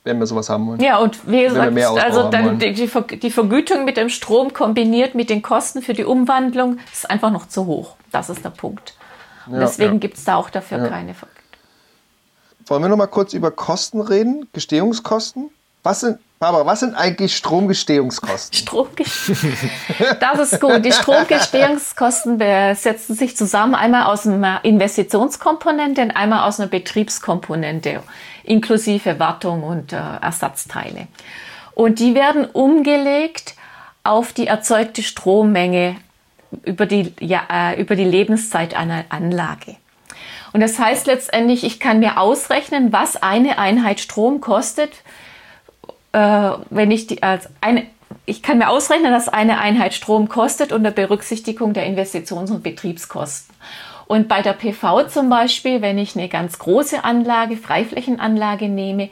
wenn 0.04 0.20
wir 0.20 0.28
sowas 0.28 0.50
haben 0.50 0.68
wollen. 0.68 0.82
Ja, 0.82 0.98
und 0.98 1.28
wie 1.30 1.44
gesagt, 1.44 1.78
also 2.04 2.30
dann 2.30 2.60
die, 2.60 2.74
die, 2.74 3.32
Vergütung 3.32 3.86
mit 3.86 3.98
dem 3.98 4.10
Strom 4.10 4.54
kombiniert 4.54 5.16
mit 5.16 5.30
den 5.30 5.42
Kosten 5.42 5.82
für 5.82 5.94
die 5.94 6.04
Umwandlung 6.04 6.78
ist 6.92 7.10
einfach 7.10 7.32
noch 7.32 7.48
zu 7.48 7.66
hoch. 7.66 7.96
Das 8.12 8.30
ist 8.30 8.44
der 8.44 8.50
Punkt. 8.50 8.96
Und 9.46 9.54
ja, 9.54 9.60
deswegen 9.60 9.94
ja. 9.94 10.00
gibt 10.00 10.18
es 10.18 10.26
da 10.26 10.36
auch 10.36 10.50
dafür 10.50 10.80
ja. 10.80 10.88
keine 10.90 11.14
Vergütung. 11.14 11.42
Wollen 12.68 12.82
wir 12.82 12.90
noch 12.90 12.98
mal 12.98 13.08
kurz 13.08 13.34
über 13.34 13.52
Kosten 13.52 14.02
reden? 14.02 14.48
Gestehungskosten? 14.54 15.50
Was 15.84 16.02
sind, 16.02 16.20
Barbara, 16.44 16.66
was 16.66 16.82
sind 16.82 16.94
eigentlich 16.94 17.38
Stromgestehungskosten? 17.38 18.60
Stromgestehungskosten. 18.60 20.18
Das 20.20 20.40
ist 20.40 20.60
gut. 20.60 20.84
Die 20.84 20.92
Stromgestehungskosten 20.92 22.38
setzen 22.76 23.16
sich 23.16 23.38
zusammen 23.38 23.76
einmal 23.76 24.08
aus 24.08 24.28
einer 24.28 24.60
Investitionskomponente 24.66 26.02
und 26.02 26.12
einmal 26.12 26.46
aus 26.46 26.60
einer 26.60 26.68
Betriebskomponente 26.68 28.04
inklusive 28.44 29.20
Wartung 29.20 29.64
und 29.64 29.94
äh, 29.94 30.02
Ersatzteile. 30.22 31.08
Und 31.76 32.00
die 32.00 32.14
werden 32.14 32.44
umgelegt 32.44 33.56
auf 34.04 34.34
die 34.34 34.48
erzeugte 34.48 35.02
Strommenge 35.02 35.96
über 36.66 36.86
die, 36.86 37.14
ja, 37.22 37.44
äh, 37.50 37.80
über 37.80 37.96
die 37.96 38.04
Lebenszeit 38.04 38.76
einer 38.76 39.06
Anlage. 39.08 39.78
Und 40.52 40.60
das 40.60 40.78
heißt 40.78 41.08
letztendlich, 41.08 41.64
ich 41.64 41.80
kann 41.80 42.00
mir 42.00 42.20
ausrechnen, 42.20 42.92
was 42.92 43.16
eine 43.16 43.60
Einheit 43.60 44.02
Strom 44.02 44.42
kostet, 44.42 44.92
äh, 46.13 46.52
wenn 46.69 46.91
ich 46.91 47.08
die 47.08 47.21
als 47.21 47.49
eine, 47.62 47.86
ich 48.26 48.41
kann 48.41 48.60
mir 48.60 48.69
ausrechnen, 48.69 49.12
dass 49.12 49.28
eine 49.28 49.60
Einheit 49.60 49.93
Strom 49.93 50.30
kostet 50.30 50.71
unter 50.71 50.91
Berücksichtigung 50.91 51.73
der 51.73 51.86
Investitions- 51.86 52.52
und 52.52 52.63
Betriebskosten. 52.63 53.54
Und 54.06 54.28
bei 54.28 54.41
der 54.41 54.54
PV 54.54 55.08
zum 55.08 55.30
Beispiel, 55.30 55.82
wenn 55.82 55.97
ich 55.97 56.15
eine 56.15 56.30
ganz 56.30 56.60
große 56.60 57.04
Anlage, 57.04 57.58
Freiflächenanlage 57.58 58.69
nehme, 58.69 59.10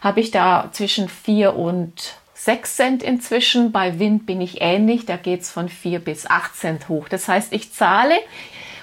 habe 0.00 0.20
ich 0.20 0.30
da 0.30 0.68
zwischen 0.72 1.08
4 1.08 1.56
und 1.56 2.14
6 2.34 2.76
Cent 2.76 3.02
inzwischen. 3.02 3.72
Bei 3.72 3.98
Wind 3.98 4.26
bin 4.26 4.40
ich 4.40 4.60
ähnlich, 4.60 5.06
da 5.06 5.16
geht 5.16 5.40
es 5.40 5.50
von 5.50 5.68
4 5.68 5.98
bis 5.98 6.26
8 6.26 6.54
Cent 6.54 6.88
hoch. 6.88 7.08
Das 7.08 7.26
heißt, 7.26 7.52
ich 7.52 7.72
zahle 7.72 8.14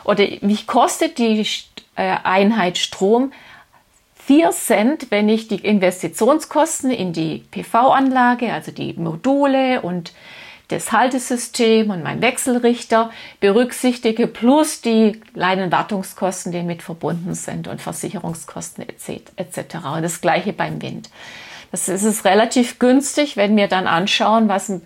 oder 0.04 0.26
mich 0.42 0.66
kostet 0.68 1.20
die 1.20 1.46
äh, 1.96 2.18
Einheit 2.24 2.78
Strom 2.78 3.32
4 4.32 4.52
Cent, 4.52 5.12
wenn 5.12 5.28
ich 5.28 5.50
die 5.50 5.58
Investitionskosten 5.58 6.90
in 6.90 7.12
die 7.12 7.44
PV-Anlage, 7.52 8.54
also 8.54 8.72
die 8.72 8.94
Module 8.94 9.82
und 9.82 10.14
das 10.70 10.94
Haltesystem 10.94 11.90
und 11.90 12.02
mein 12.02 12.22
Wechselrichter 12.22 13.12
berücksichtige, 13.42 14.28
plus 14.28 14.80
die 14.80 15.22
Leinenwartungskosten, 15.34 16.54
die 16.54 16.64
mit 16.64 16.82
verbunden 16.82 17.36
sind 17.36 17.68
und 17.68 17.82
Versicherungskosten 17.82 18.86
etc. 18.88 19.76
Und 19.96 20.02
das 20.02 20.22
gleiche 20.22 20.54
beim 20.54 20.82
Wind. 20.82 21.10
Das 21.72 21.90
ist 21.90 22.04
es 22.04 22.24
relativ 22.24 22.80
günstig, 22.80 23.36
wenn 23.36 23.58
wir 23.58 23.68
dann 23.68 23.86
anschauen, 23.86 24.48
was 24.48 24.70
eine 24.70 24.82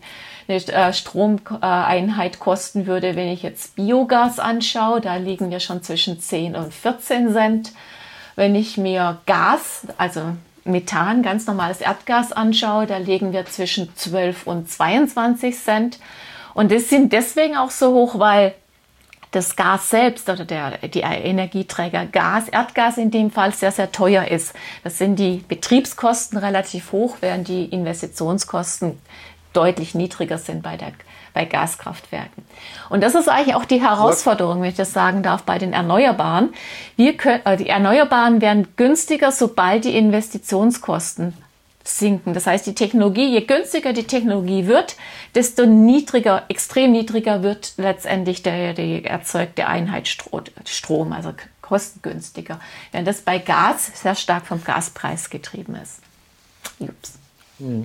äh, 0.48 0.92
Stromeinheit 0.92 2.40
kosten 2.40 2.88
würde, 2.88 3.16
wenn 3.16 3.28
ich 3.28 3.44
jetzt 3.44 3.76
Biogas 3.76 4.40
anschaue. 4.40 5.02
Da 5.02 5.18
liegen 5.18 5.52
wir 5.52 5.60
schon 5.60 5.84
zwischen 5.84 6.20
10 6.20 6.56
und 6.56 6.74
14 6.74 7.32
Cent. 7.32 7.74
Wenn 8.36 8.56
ich 8.56 8.78
mir 8.78 9.20
Gas, 9.26 9.88
also 9.98 10.22
Methan, 10.66 11.22
ganz 11.22 11.48
normales 11.48 11.80
Erdgas 11.80 12.32
anschaue, 12.32 12.88
da 12.88 12.98
liegen 12.98 13.34
wir 13.34 13.46
zwischen 13.46 13.96
12 13.96 14.48
und 14.48 14.70
22 14.70 15.58
Cent. 15.58 16.00
Und 16.54 16.72
das 16.72 16.90
sind 16.90 17.14
deswegen 17.14 17.56
auch 17.56 17.72
so 17.72 17.94
hoch, 17.94 18.20
weil 18.20 18.56
das 19.32 19.56
Gas 19.56 19.90
selbst 19.90 20.30
oder 20.30 20.46
der, 20.46 20.78
die 20.88 21.02
Energieträger 21.02 22.06
Gas, 22.06 22.48
Erdgas 22.48 22.98
in 22.98 23.12
dem 23.12 23.32
Fall 23.32 23.54
sehr, 23.54 23.72
sehr 23.72 23.92
teuer 23.92 24.26
ist. 24.26 24.54
Das 24.84 24.98
sind 24.98 25.18
die 25.18 25.44
Betriebskosten 25.48 26.38
relativ 26.38 26.94
hoch, 26.94 27.18
während 27.20 27.48
die 27.48 27.66
Investitionskosten 27.66 28.98
deutlich 29.54 29.94
niedriger 29.94 30.38
sind 30.38 30.64
bei 30.64 30.78
der 30.78 30.94
bei 31.36 31.46
Gaskraftwerken. 31.46 32.44
Und 32.90 33.04
das 33.04 33.14
ist 33.14 33.30
eigentlich 33.30 33.54
auch 33.54 33.66
die 33.66 33.82
Herausforderung, 33.82 34.62
wenn 34.62 34.70
ich 34.70 34.76
das 34.76 34.94
sagen 34.94 35.22
darf, 35.22 35.44
bei 35.44 35.60
den 35.60 35.74
Erneuerbaren. 35.74 36.54
Wir 36.96 37.16
können, 37.16 37.46
äh, 37.46 37.58
die 37.58 37.70
Erneuerbaren 37.70 38.42
werden 38.42 38.70
günstiger, 38.76 39.32
sobald 39.32 39.86
die 39.86 39.96
Investitionskosten 39.96 41.34
sinken. 41.84 42.34
Das 42.34 42.48
heißt, 42.48 42.66
die 42.66 42.74
Technologie, 42.74 43.30
je 43.32 43.42
günstiger 43.42 43.94
die 43.94 44.06
Technologie 44.06 44.66
wird, 44.66 44.96
desto 45.36 45.66
niedriger, 45.66 46.44
extrem 46.50 46.92
niedriger 46.92 47.44
wird 47.44 47.74
letztendlich 47.78 48.42
der, 48.42 48.74
die 48.74 49.06
erzeugte 49.06 49.68
Einheit 49.68 50.08
Strom, 50.08 51.14
also 51.14 51.34
kostengünstiger. 51.62 52.60
Während 52.92 53.08
das 53.08 53.22
bei 53.22 53.40
Gas 53.40 53.92
sehr 53.94 54.16
stark 54.16 54.48
vom 54.48 54.64
Gaspreis 54.64 55.30
getrieben 55.30 55.76
ist. 55.76 56.00
Ups. 56.80 57.20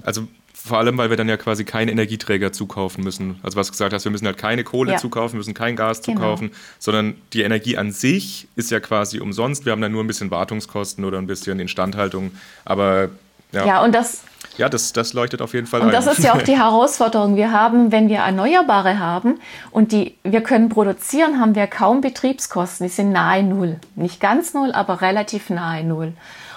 Also 0.05 0.27
vor 0.65 0.79
allem, 0.79 0.99
weil 0.99 1.11
wir 1.11 1.17
dann 1.17 1.29
ja 1.29 1.37
quasi 1.37 1.65
keine 1.65 1.91
Energieträger 1.91 2.53
zukaufen 2.53 3.03
müssen. 3.03 3.39
Also 3.43 3.57
was 3.57 3.69
du 3.69 3.73
gesagt 3.73 3.93
hast, 3.93 4.05
wir 4.05 4.13
müssen 4.13 4.27
halt 4.27 4.39
keine 4.39 4.65
Kohle 4.65 4.93
ja. 4.93 4.99
zukaufen, 4.99 5.39
müssen 5.39 5.55
kein 5.55 5.77
Gas 5.77 6.03
genau. 6.03 6.21
zukaufen, 6.21 6.51
sondern 6.79 7.15
die 7.33 7.43
Energie 7.43 7.77
an 7.77 7.93
sich 7.93 8.49
ist 8.57 8.71
ja 8.71 8.81
quasi 8.81 9.21
umsonst. 9.21 9.65
Wir 9.65 9.73
haben 9.73 9.81
dann 9.81 9.93
nur 9.93 10.05
ein 10.05 10.07
bisschen 10.07 10.31
Wartungskosten 10.31 11.05
oder 11.05 11.19
ein 11.19 11.27
bisschen 11.27 11.61
Instandhaltung. 11.61 12.33
Aber 12.65 13.09
ja. 13.53 13.67
Ja, 13.67 13.83
und 13.83 13.95
das. 13.95 14.23
Ja, 14.59 14.69
das, 14.69 14.93
das 14.93 15.13
leuchtet 15.13 15.41
auf 15.43 15.55
jeden 15.55 15.67
Fall 15.67 15.81
und 15.81 15.89
ein. 15.89 15.93
Das 15.93 16.07
ist 16.07 16.23
ja 16.23 16.35
auch 16.35 16.43
die 16.43 16.57
Herausforderung. 16.59 17.37
Wir 17.37 17.53
haben, 17.53 17.93
wenn 17.93 18.09
wir 18.09 18.19
Erneuerbare 18.19 18.99
haben 18.99 19.41
und 19.71 19.93
die, 19.93 20.17
wir 20.23 20.43
können 20.43 20.69
produzieren, 20.69 21.41
haben 21.41 21.55
wir 21.55 21.67
kaum 21.67 22.01
Betriebskosten. 22.01 22.87
Die 22.87 22.93
sind 22.93 23.13
nahe 23.13 23.43
Null. 23.43 23.79
Nicht 23.95 24.21
ganz 24.21 24.53
Null, 24.53 24.73
aber 24.73 25.01
relativ 25.01 25.51
nahe 25.51 25.85
Null. 25.85 26.13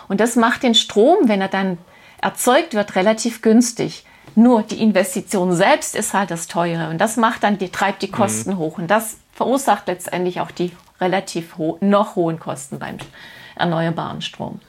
Und 0.07 0.19
das 0.19 0.35
macht 0.35 0.63
den 0.63 0.75
Strom, 0.75 1.29
wenn 1.29 1.39
er 1.39 1.47
dann 1.47 1.77
erzeugt 2.23 2.73
wird, 2.73 2.95
relativ 2.95 3.41
günstig. 3.41 4.05
Nur 4.35 4.63
die 4.63 4.81
Investition 4.81 5.53
selbst 5.53 5.95
ist 5.95 6.13
halt 6.13 6.31
das 6.31 6.47
Teure. 6.47 6.89
Und 6.89 6.97
das 6.99 7.17
macht 7.17 7.43
dann, 7.43 7.57
die, 7.57 7.69
treibt 7.69 8.01
die 8.01 8.09
Kosten 8.09 8.51
mhm. 8.51 8.57
hoch. 8.57 8.77
Und 8.77 8.87
das 8.87 9.17
verursacht 9.33 9.87
letztendlich 9.87 10.41
auch 10.41 10.51
die 10.51 10.71
relativ 10.99 11.57
ho 11.57 11.77
noch 11.81 12.15
hohen 12.15 12.39
Kosten 12.39 12.79
beim 12.79 12.97
erneuerbaren 13.55 14.21
Strom. 14.21 14.59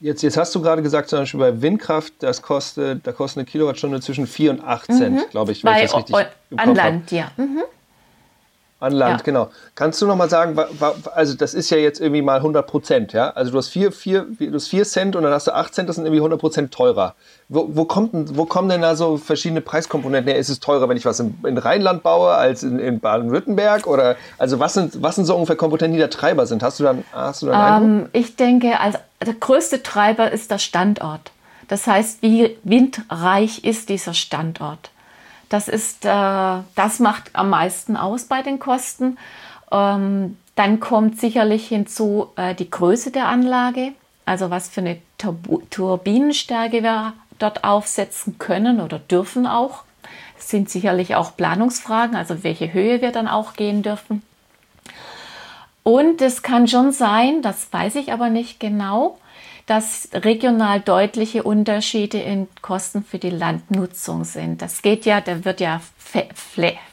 Jetzt, 0.00 0.22
jetzt 0.22 0.36
hast 0.36 0.54
du 0.54 0.62
gerade 0.62 0.82
gesagt, 0.82 1.08
zum 1.08 1.20
Beispiel 1.20 1.40
bei 1.40 1.60
Windkraft, 1.60 2.14
das 2.20 2.40
kostet, 2.40 3.04
da 3.06 3.12
kostet 3.12 3.38
eine 3.38 3.46
Kilowattstunde 3.46 4.00
zwischen 4.00 4.28
4 4.28 4.52
und 4.52 4.60
8 4.64 4.86
Cent, 4.86 5.16
mhm. 5.16 5.30
glaube 5.30 5.52
ich, 5.52 5.64
wenn 5.64 5.72
bei, 5.72 5.84
ich 5.84 5.90
das 5.90 6.00
richtig 6.00 6.16
o, 6.16 6.56
An 6.56 6.74
Land, 6.74 7.10
ja. 7.10 7.32
Mhm. 7.36 7.62
An 8.80 8.92
Land, 8.92 9.20
ja. 9.20 9.24
genau. 9.24 9.50
Kannst 9.74 10.00
du 10.00 10.06
noch 10.06 10.14
mal 10.14 10.30
sagen, 10.30 10.56
also 11.12 11.34
das 11.34 11.52
ist 11.52 11.68
ja 11.70 11.78
jetzt 11.78 12.00
irgendwie 12.00 12.22
mal 12.22 12.36
100 12.36 12.64
Prozent, 12.64 13.12
ja? 13.12 13.30
Also 13.30 13.50
du 13.50 13.58
hast 13.58 13.70
4, 13.70 13.90
4, 13.90 14.26
du 14.38 14.54
hast 14.54 14.68
4 14.68 14.84
Cent 14.84 15.16
und 15.16 15.24
dann 15.24 15.32
hast 15.32 15.48
du 15.48 15.54
8 15.54 15.74
Cent, 15.74 15.88
das 15.88 15.96
sind 15.96 16.04
irgendwie 16.04 16.20
100 16.20 16.38
Prozent 16.38 16.72
teurer. 16.72 17.16
Wo, 17.48 17.70
wo, 17.72 17.86
kommt, 17.86 18.36
wo 18.36 18.44
kommen 18.44 18.68
denn 18.68 18.82
da 18.82 18.94
so 18.94 19.16
verschiedene 19.16 19.62
Preiskomponenten 19.62 20.30
her? 20.30 20.38
Ist 20.38 20.48
es 20.48 20.60
teurer, 20.60 20.88
wenn 20.88 20.96
ich 20.96 21.04
was 21.04 21.18
in, 21.18 21.36
in 21.44 21.58
Rheinland 21.58 22.04
baue, 22.04 22.30
als 22.30 22.62
in, 22.62 22.78
in 22.78 23.00
Baden-Württemberg? 23.00 23.88
Oder 23.88 24.14
also 24.38 24.60
was 24.60 24.74
sind, 24.74 25.02
was 25.02 25.16
sind 25.16 25.24
so 25.24 25.34
ungefähr 25.34 25.56
Komponenten, 25.56 25.94
die 25.94 25.98
der 25.98 26.10
Treiber 26.10 26.46
sind? 26.46 26.62
Hast 26.62 26.78
du 26.78 26.84
dann, 26.84 27.02
hast 27.10 27.42
du 27.42 27.46
dann 27.46 27.82
ähm, 27.82 28.08
Ich 28.12 28.36
denke, 28.36 28.78
also 28.78 28.98
der 29.26 29.34
größte 29.34 29.82
Treiber 29.82 30.30
ist 30.30 30.52
der 30.52 30.58
Standort. 30.58 31.32
Das 31.66 31.88
heißt, 31.88 32.22
wie 32.22 32.56
windreich 32.62 33.64
ist 33.64 33.88
dieser 33.88 34.14
Standort? 34.14 34.90
Das, 35.48 35.68
ist, 35.68 36.04
äh, 36.04 36.08
das 36.74 36.98
macht 36.98 37.30
am 37.32 37.50
meisten 37.50 37.96
aus 37.96 38.24
bei 38.24 38.42
den 38.42 38.58
Kosten. 38.58 39.18
Ähm, 39.70 40.36
dann 40.54 40.80
kommt 40.80 41.20
sicherlich 41.20 41.68
hinzu 41.68 42.28
äh, 42.36 42.54
die 42.54 42.70
Größe 42.70 43.10
der 43.10 43.28
Anlage, 43.28 43.92
also 44.26 44.50
was 44.50 44.68
für 44.68 44.80
eine 44.80 44.98
Tur 45.16 45.36
Turbinenstärke 45.70 46.82
wir 46.82 47.12
dort 47.38 47.64
aufsetzen 47.64 48.38
können 48.38 48.80
oder 48.80 48.98
dürfen 48.98 49.46
auch. 49.46 49.84
Es 50.38 50.48
sind 50.48 50.70
sicherlich 50.70 51.14
auch 51.14 51.36
Planungsfragen, 51.36 52.16
also 52.16 52.42
welche 52.42 52.72
Höhe 52.72 53.00
wir 53.00 53.12
dann 53.12 53.28
auch 53.28 53.54
gehen 53.54 53.82
dürfen. 53.82 54.22
Und 55.82 56.20
es 56.20 56.42
kann 56.42 56.68
schon 56.68 56.92
sein, 56.92 57.40
das 57.40 57.72
weiß 57.72 57.94
ich 57.96 58.12
aber 58.12 58.28
nicht 58.28 58.60
genau, 58.60 59.18
dass 59.68 60.08
regional 60.14 60.80
deutliche 60.80 61.42
Unterschiede 61.42 62.18
in 62.18 62.48
Kosten 62.62 63.04
für 63.04 63.18
die 63.18 63.28
Landnutzung 63.30 64.24
sind. 64.24 64.62
Das 64.62 64.80
geht 64.80 65.04
ja, 65.04 65.20
da 65.20 65.44
wird 65.44 65.60
ja 65.60 65.82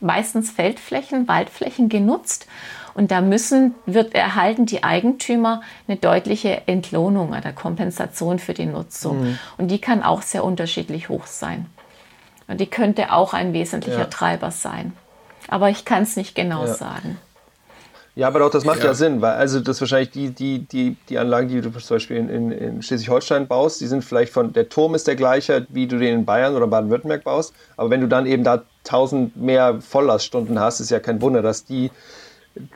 meistens 0.01 0.51
Feldflächen, 0.51 1.26
Waldflächen 1.30 1.88
genutzt 1.88 2.47
und 2.93 3.11
da 3.11 3.21
müssen, 3.21 3.76
wird 3.86 4.13
erhalten 4.13 4.65
die 4.65 4.84
Eigentümer 4.84 5.61
eine 5.88 5.95
deutliche 5.95 6.67
Entlohnung 6.67 7.30
oder 7.30 7.53
Kompensation 7.53 8.39
für 8.39 8.53
die 8.53 8.65
Nutzung. 8.65 9.21
Mhm. 9.21 9.39
Und 9.57 9.69
die 9.69 9.80
kann 9.80 10.03
auch 10.03 10.21
sehr 10.21 10.43
unterschiedlich 10.43 11.07
hoch 11.07 11.28
sein. 11.28 11.67
Und 12.49 12.59
die 12.59 12.67
könnte 12.67 13.13
auch 13.13 13.34
ein 13.34 13.53
wesentlicher 13.53 13.99
ja. 13.99 14.05
Treiber 14.05 14.51
sein. 14.51 14.91
Aber 15.47 15.69
ich 15.69 15.86
kann 15.86 16.03
es 16.03 16.17
nicht 16.17 16.36
genau 16.36 16.65
ja. 16.65 16.73
sagen. 16.73 17.17
Ja, 18.16 18.28
aber 18.28 18.39
doch, 18.39 18.49
das 18.49 18.63
macht 18.63 18.80
ja. 18.80 18.86
ja, 18.86 18.93
Sinn, 18.93 19.22
weil 19.22 19.34
also 19.34 19.59
das 19.59 19.82
wahrscheinlich 19.82 20.11
die, 20.11 20.30
die, 20.30 20.59
die, 20.59 20.95
die 21.09 21.18
Anlagen, 21.18 21.49
die 21.49 21.59
du 21.59 21.70
zum 21.70 21.95
Beispiel 21.95 22.16
in, 22.16 22.30
in, 22.30 22.51
in 22.51 22.82
Schleswig-Holstein 22.82 23.47
baust, 23.47 23.82
die 23.82 23.88
sind 23.88 24.05
vielleicht 24.05 24.32
von, 24.32 24.53
der 24.53 24.70
Turm 24.70 24.95
ist 24.95 25.05
der 25.05 25.18
gleiche, 25.18 25.68
wie 25.68 25.86
du 25.86 25.99
den 25.99 26.20
in 26.20 26.26
Bayern 26.26 26.55
oder 26.55 26.66
Baden-Württemberg 26.68 27.26
baust, 27.26 27.53
aber 27.76 27.89
wenn 27.89 27.99
du 27.99 28.07
dann 28.07 28.26
eben 28.26 28.45
da 28.45 28.63
1000 28.86 29.36
mehr 29.36 29.82
Volllaststunden 29.82 30.57
hast, 30.59 30.80
ist 30.80 30.91
ja 30.91 31.01
kein 31.01 31.22
Wunder, 31.22 31.41
dass 31.41 31.66
die 31.66 31.91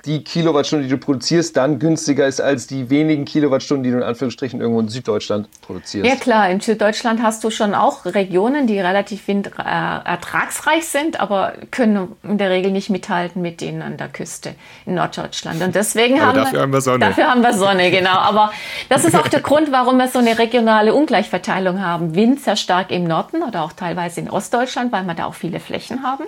die 0.05 0.23
Kilowattstunde, 0.23 0.83
die 0.85 0.89
du 0.89 0.97
produzierst, 0.97 1.55
dann 1.55 1.79
günstiger 1.79 2.27
ist 2.27 2.41
als 2.41 2.67
die 2.67 2.89
wenigen 2.89 3.23
Kilowattstunden, 3.23 3.83
die 3.83 3.91
du 3.91 3.97
in 3.97 4.03
Anführungsstrichen 4.03 4.59
irgendwo 4.59 4.81
in 4.81 4.89
Süddeutschland 4.89 5.47
produzierst. 5.61 6.05
Ja 6.05 6.15
klar, 6.15 6.49
in 6.49 6.59
Süddeutschland 6.59 7.23
hast 7.23 7.43
du 7.45 7.49
schon 7.49 7.73
auch 7.73 8.05
Regionen, 8.05 8.67
die 8.67 8.77
relativ 8.79 9.27
ertragsreich 9.27 10.85
sind, 10.85 11.21
aber 11.21 11.53
können 11.71 12.15
in 12.23 12.37
der 12.37 12.49
Regel 12.49 12.71
nicht 12.71 12.89
mithalten 12.89 13.41
mit 13.41 13.61
denen 13.61 13.81
an 13.81 13.95
der 13.95 14.09
Küste 14.09 14.55
in 14.85 14.95
Norddeutschland. 14.95 15.61
Und 15.61 15.75
deswegen 15.75 16.19
aber 16.19 16.27
haben 16.27 16.35
dafür 16.35 16.53
wir, 16.53 16.61
haben 16.61 16.73
wir 16.73 16.81
Sonne. 16.81 16.99
Dafür 16.99 17.27
haben 17.27 17.41
wir 17.41 17.53
Sonne, 17.53 17.91
genau. 17.91 18.17
Aber 18.17 18.51
das 18.89 19.05
ist 19.05 19.15
auch 19.15 19.27
der 19.29 19.41
Grund, 19.41 19.71
warum 19.71 19.97
wir 19.97 20.09
so 20.09 20.19
eine 20.19 20.37
regionale 20.37 20.93
Ungleichverteilung 20.93 21.81
haben. 21.81 22.15
Wind 22.15 22.41
sehr 22.41 22.57
stark 22.57 22.91
im 22.91 23.05
Norden 23.05 23.43
oder 23.43 23.63
auch 23.63 23.73
teilweise 23.73 24.19
in 24.19 24.29
Ostdeutschland, 24.29 24.91
weil 24.91 25.03
wir 25.03 25.13
da 25.13 25.25
auch 25.25 25.35
viele 25.35 25.61
Flächen 25.61 26.03
haben 26.03 26.25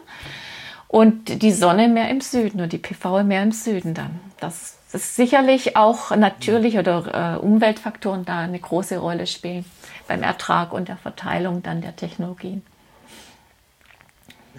und 0.92 1.42
die 1.42 1.54
Sonne 1.54 1.88
mehr 1.88 2.10
im 2.10 2.20
Süden 2.20 2.60
und 2.60 2.74
die 2.74 2.78
PV 2.78 3.24
mehr 3.24 3.42
im 3.44 3.54
Süden 3.54 3.94
dann. 3.94 4.20
Das 4.42 4.76
ist 4.92 5.16
sicherlich 5.16 5.78
auch 5.78 6.14
natürlich 6.14 6.78
oder 6.78 7.38
äh, 7.38 7.40
Umweltfaktoren 7.40 8.26
da 8.26 8.40
eine 8.40 8.60
große 8.60 8.98
Rolle 8.98 9.26
spielen 9.26 9.64
beim 10.10 10.22
Ertrag 10.22 10.74
und 10.74 10.90
der 10.90 10.98
Verteilung 10.98 11.64
dann 11.64 11.80
der 11.80 11.96
Technologien. 11.96 12.62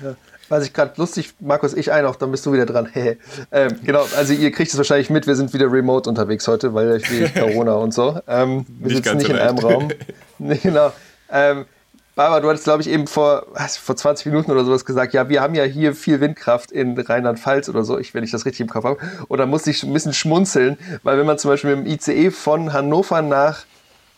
Ja, 0.03 0.15
was 0.49 0.65
ich 0.65 0.73
gerade 0.73 0.95
lustig, 0.97 1.35
Markus, 1.39 1.75
ich 1.75 1.93
ein 1.93 2.07
auch, 2.07 2.17
dann 2.17 2.31
bist 2.31 2.47
du 2.47 2.55
wieder 2.55 2.65
dran. 2.65 2.89
ähm, 3.53 3.81
genau, 3.85 4.07
also 4.17 4.33
ihr 4.33 4.53
kriegt 4.53 4.71
es 4.71 4.77
wahrscheinlich 4.79 5.11
mit, 5.11 5.27
wir 5.27 5.37
sind 5.37 5.53
wieder 5.53 5.71
remote 5.71 6.09
unterwegs 6.09 6.49
heute, 6.49 6.73
weil 6.73 6.97
ich 6.97 7.35
Corona 7.35 7.75
und 7.75 7.93
so. 7.93 8.19
Ähm, 8.27 8.65
wir 8.67 8.87
nicht 8.87 9.05
sitzen 9.05 9.19
nicht 9.19 9.29
in 9.29 9.37
einem 9.37 9.59
Raum. 9.59 9.91
nee, 10.39 10.57
genau. 10.57 10.93
Ähm, 11.31 11.67
Barbara, 12.23 12.39
du 12.39 12.49
hattest, 12.51 12.63
glaube 12.63 12.83
ich, 12.83 12.89
eben 12.89 13.09
vor, 13.09 13.47
was, 13.53 13.77
vor 13.77 13.97
20 13.97 14.27
Minuten 14.27 14.53
oder 14.53 14.65
sowas 14.65 14.85
gesagt, 14.85 15.13
ja, 15.13 15.29
wir 15.29 15.41
haben 15.41 15.57
ja 15.57 15.65
hier 15.65 15.93
viel 15.93 16.21
Windkraft 16.21 16.71
in 16.71 16.97
Rheinland-Pfalz 16.97 17.69
oder 17.69 17.83
so, 17.83 17.99
ich, 17.99 18.15
wenn 18.15 18.23
ich 18.23 18.31
das 18.31 18.47
richtig 18.47 18.61
im 18.61 18.69
Kopf 18.69 18.85
habe. 18.85 18.99
Und 19.27 19.39
da 19.39 19.47
musste 19.47 19.71
ich 19.71 19.83
ein 19.83 19.93
bisschen 19.93 20.13
schmunzeln, 20.13 20.79
weil 21.03 21.19
wenn 21.19 21.27
man 21.27 21.39
zum 21.39 21.51
Beispiel 21.51 21.75
mit 21.75 21.85
dem 21.85 21.93
ICE 21.93 22.31
von 22.31 22.73
Hannover 22.73 23.23
nach 23.23 23.65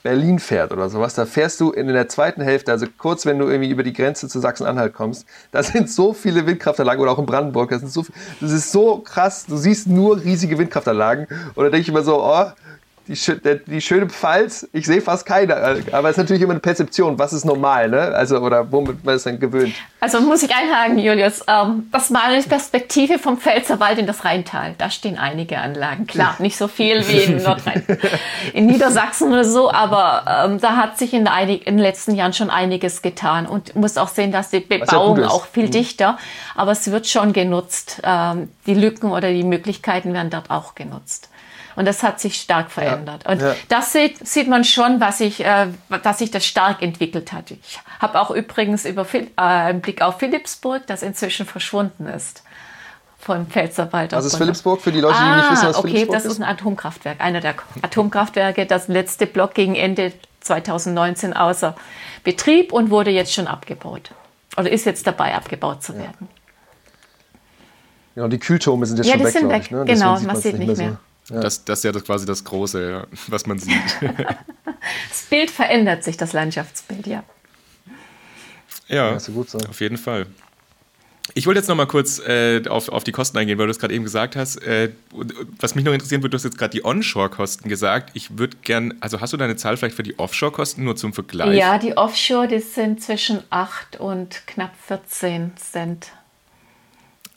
Berlin 0.02 0.38
fährt 0.38 0.70
oder 0.70 0.90
sowas, 0.90 1.14
da 1.14 1.24
fährst 1.24 1.58
du 1.62 1.70
in 1.70 1.88
der 1.88 2.06
zweiten 2.10 2.42
Hälfte, 2.42 2.72
also 2.72 2.84
kurz, 2.98 3.24
wenn 3.24 3.38
du 3.38 3.46
irgendwie 3.48 3.70
über 3.70 3.82
die 3.82 3.94
Grenze 3.94 4.28
zu 4.28 4.38
Sachsen-Anhalt 4.38 4.92
kommst, 4.92 5.24
da 5.50 5.62
sind 5.62 5.90
so 5.90 6.12
viele 6.12 6.46
Windkraftanlagen 6.46 7.00
oder 7.00 7.12
auch 7.12 7.18
in 7.18 7.24
Brandenburg, 7.24 7.70
das, 7.70 7.80
so, 7.90 8.04
das 8.38 8.52
ist 8.52 8.70
so 8.70 8.98
krass, 8.98 9.46
du 9.46 9.56
siehst 9.56 9.86
nur 9.86 10.22
riesige 10.22 10.58
Windkraftanlagen 10.58 11.26
und 11.54 11.64
da 11.64 11.70
denke 11.70 11.80
ich 11.80 11.88
immer 11.88 12.02
so, 12.02 12.22
oh, 12.22 12.52
die, 13.06 13.60
die, 13.66 13.80
schöne 13.82 14.08
Pfalz, 14.08 14.66
ich 14.72 14.86
sehe 14.86 15.02
fast 15.02 15.26
keine, 15.26 15.56
aber 15.92 16.08
es 16.08 16.12
ist 16.12 16.22
natürlich 16.22 16.42
immer 16.42 16.52
eine 16.52 16.60
Perzeption, 16.60 17.18
was 17.18 17.34
ist 17.34 17.44
normal, 17.44 17.90
ne? 17.90 18.00
Also, 18.00 18.38
oder 18.38 18.70
womit 18.72 19.04
man 19.04 19.16
es 19.16 19.24
dann 19.24 19.38
gewöhnt. 19.38 19.74
Also 20.00 20.20
muss 20.20 20.42
ich 20.42 20.54
einhaken, 20.54 20.98
Julius. 20.98 21.42
Ähm, 21.46 21.88
das 21.92 22.10
mal 22.10 22.22
eine 22.22 22.42
Perspektive 22.42 23.18
vom 23.18 23.36
Pfälzerwald 23.38 23.98
in 23.98 24.06
das 24.06 24.24
Rheintal. 24.24 24.74
Da 24.78 24.90
stehen 24.90 25.18
einige 25.18 25.58
Anlagen. 25.58 26.06
Klar, 26.06 26.36
nicht 26.38 26.56
so 26.56 26.66
viel 26.66 27.06
wie 27.08 27.18
in 27.18 27.42
Nordrhein, 27.42 27.84
in 28.54 28.66
Niedersachsen 28.66 29.28
oder 29.28 29.44
so, 29.44 29.70
aber 29.70 30.46
ähm, 30.46 30.60
da 30.60 30.76
hat 30.76 30.98
sich 30.98 31.12
in, 31.12 31.26
einig, 31.26 31.66
in 31.66 31.76
den 31.76 31.82
letzten 31.82 32.14
Jahren 32.14 32.32
schon 32.32 32.48
einiges 32.48 33.02
getan 33.02 33.46
und 33.46 33.76
muss 33.76 33.98
auch 33.98 34.08
sehen, 34.08 34.32
dass 34.32 34.48
die 34.48 34.60
Bebauung 34.60 35.20
ja 35.20 35.28
auch 35.28 35.46
viel 35.46 35.66
mhm. 35.66 35.72
dichter, 35.72 36.18
aber 36.54 36.72
es 36.72 36.90
wird 36.90 37.06
schon 37.06 37.34
genutzt. 37.34 38.00
Ähm, 38.02 38.48
die 38.66 38.74
Lücken 38.74 39.12
oder 39.12 39.30
die 39.30 39.44
Möglichkeiten 39.44 40.14
werden 40.14 40.30
dort 40.30 40.50
auch 40.50 40.74
genutzt. 40.74 41.28
Und 41.76 41.86
das 41.86 42.02
hat 42.02 42.20
sich 42.20 42.40
stark 42.40 42.70
verändert. 42.70 43.24
Ja, 43.24 43.32
und 43.32 43.40
ja. 43.40 43.54
das 43.68 43.92
sieht, 43.92 44.26
sieht 44.26 44.48
man 44.48 44.64
schon, 44.64 45.00
was 45.00 45.18
sich, 45.18 45.44
äh, 45.44 45.68
dass 46.02 46.18
sich 46.18 46.30
das 46.30 46.46
stark 46.46 46.82
entwickelt 46.82 47.32
hat. 47.32 47.50
Ich 47.50 47.80
habe 48.00 48.20
auch 48.20 48.30
übrigens 48.30 48.84
über 48.84 49.06
äh, 49.12 49.26
einen 49.36 49.80
Blick 49.80 50.02
auf 50.02 50.18
Philipsburg, 50.18 50.86
das 50.86 51.02
inzwischen 51.02 51.46
verschwunden 51.46 52.06
ist. 52.06 52.42
Vom 53.18 53.46
Pfälzerwald. 53.46 54.12
Was 54.12 54.26
ist 54.26 54.36
Philipsburg 54.36 54.82
für 54.82 54.92
die 54.92 55.00
Leute, 55.00 55.16
die 55.18 55.36
nicht 55.36 55.50
wissen, 55.50 55.68
was 55.68 55.76
ah, 55.76 55.78
okay, 55.78 55.88
Philipsburg 55.88 56.16
ist? 56.16 56.24
Okay, 56.24 56.28
das 56.28 56.32
ist 56.32 56.42
ein 56.42 56.44
Atomkraftwerk. 56.44 57.20
Einer 57.20 57.40
der 57.40 57.54
Atomkraftwerke. 57.80 58.66
Das 58.66 58.88
letzte 58.88 59.26
Block 59.26 59.54
ging 59.54 59.74
Ende 59.76 60.12
2019 60.40 61.32
außer 61.32 61.74
Betrieb 62.22 62.72
und 62.72 62.90
wurde 62.90 63.10
jetzt 63.10 63.32
schon 63.32 63.46
abgebaut. 63.46 64.10
Oder 64.58 64.70
ist 64.70 64.84
jetzt 64.84 65.06
dabei, 65.06 65.34
abgebaut 65.34 65.82
zu 65.82 65.96
werden. 65.96 66.28
Ja, 68.14 68.24
und 68.24 68.30
die 68.30 68.38
Kühltürme 68.38 68.86
sind 68.86 68.98
jetzt 68.98 69.06
ja, 69.06 69.14
schon 69.14 69.24
weg, 69.24 69.32
sind 69.32 69.48
weg. 69.48 69.62
Ich, 69.64 69.70
ne? 69.70 69.84
Genau, 69.86 70.20
man 70.20 70.36
sieht 70.36 70.58
nicht 70.58 70.76
mehr. 70.76 70.76
mehr. 70.76 70.98
Ja. 71.30 71.40
Das, 71.40 71.64
das 71.64 71.80
ist 71.80 71.84
ja 71.84 71.92
das 71.92 72.04
quasi 72.04 72.26
das 72.26 72.44
Große, 72.44 72.90
ja, 72.90 73.06
was 73.28 73.46
man 73.46 73.58
sieht. 73.58 73.74
das 75.08 75.22
Bild 75.30 75.50
verändert 75.50 76.04
sich, 76.04 76.16
das 76.16 76.32
Landschaftsbild, 76.32 77.06
ja. 77.06 77.24
Ja, 78.88 79.12
ja 79.12 79.20
so. 79.20 79.32
auf 79.68 79.80
jeden 79.80 79.96
Fall. 79.96 80.26
Ich 81.32 81.46
wollte 81.46 81.58
jetzt 81.58 81.68
noch 81.68 81.76
mal 81.76 81.86
kurz 81.86 82.18
äh, 82.18 82.62
auf, 82.68 82.90
auf 82.90 83.02
die 83.02 83.12
Kosten 83.12 83.38
eingehen, 83.38 83.58
weil 83.58 83.66
du 83.66 83.70
es 83.70 83.78
gerade 83.78 83.94
eben 83.94 84.04
gesagt 84.04 84.36
hast. 84.36 84.56
Äh, 84.62 84.90
was 85.58 85.74
mich 85.74 85.84
noch 85.84 85.94
interessieren 85.94 86.22
würde, 86.22 86.30
du 86.30 86.36
hast 86.36 86.44
jetzt 86.44 86.58
gerade 86.58 86.70
die 86.70 86.84
Onshore-Kosten 86.84 87.68
gesagt. 87.70 88.10
Ich 88.12 88.38
würde 88.38 88.58
gern, 88.62 88.94
also 89.00 89.20
hast 89.20 89.32
du 89.32 89.38
deine 89.38 89.56
Zahl 89.56 89.78
vielleicht 89.78 89.96
für 89.96 90.02
die 90.02 90.18
Offshore-Kosten 90.18 90.84
nur 90.84 90.96
zum 90.96 91.14
Vergleich? 91.14 91.58
Ja, 91.58 91.78
die 91.78 91.96
Offshore, 91.96 92.46
die 92.46 92.60
sind 92.60 93.02
zwischen 93.02 93.42
8 93.48 93.98
und 93.98 94.46
knapp 94.46 94.72
14 94.86 95.56
Cent. 95.56 96.12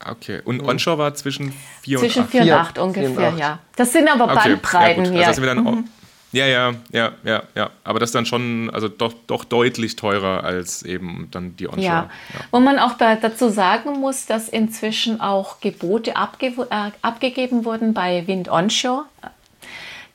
Okay, 0.05 0.41
und 0.45 0.61
Onshore 0.61 0.97
war 0.97 1.15
zwischen 1.15 1.53
4 1.81 1.99
zwischen 1.99 2.19
und 2.19 2.25
8? 2.25 2.31
Zwischen 2.31 2.45
4 2.45 2.53
und 2.53 2.59
8 2.59 2.77
ungefähr, 2.79 3.09
4 3.09 3.17
und 3.17 3.33
8. 3.33 3.39
ja. 3.39 3.59
Das 3.75 3.93
sind 3.93 4.07
aber 4.07 4.25
okay. 4.25 4.35
Bandbreiten 4.35 5.05
ja, 5.05 5.11
hier. 5.11 5.27
Also 5.27 5.43
ja. 5.43 5.55
Mhm. 5.55 5.89
Ja, 6.33 6.45
ja, 6.45 6.73
ja, 6.91 7.11
ja, 7.23 7.43
ja. 7.55 7.69
Aber 7.83 7.99
das 7.99 8.09
ist 8.09 8.15
dann 8.15 8.25
schon, 8.25 8.69
also 8.71 8.89
doch, 8.89 9.13
doch 9.27 9.45
deutlich 9.45 9.95
teurer 9.95 10.43
als 10.43 10.83
eben 10.83 11.29
dann 11.31 11.55
die 11.55 11.67
Onshore. 11.67 11.83
Ja. 11.83 12.09
ja. 12.33 12.39
Wo 12.51 12.59
man 12.59 12.79
auch 12.79 12.93
dazu 12.97 13.49
sagen 13.49 13.99
muss, 13.99 14.25
dass 14.25 14.49
inzwischen 14.49 15.21
auch 15.21 15.61
Gebote 15.61 16.17
abge 16.17 16.47
äh, 16.69 16.91
abgegeben 17.01 17.63
wurden 17.63 17.93
bei 17.93 18.27
Wind 18.27 18.49
Onshore, 18.49 19.05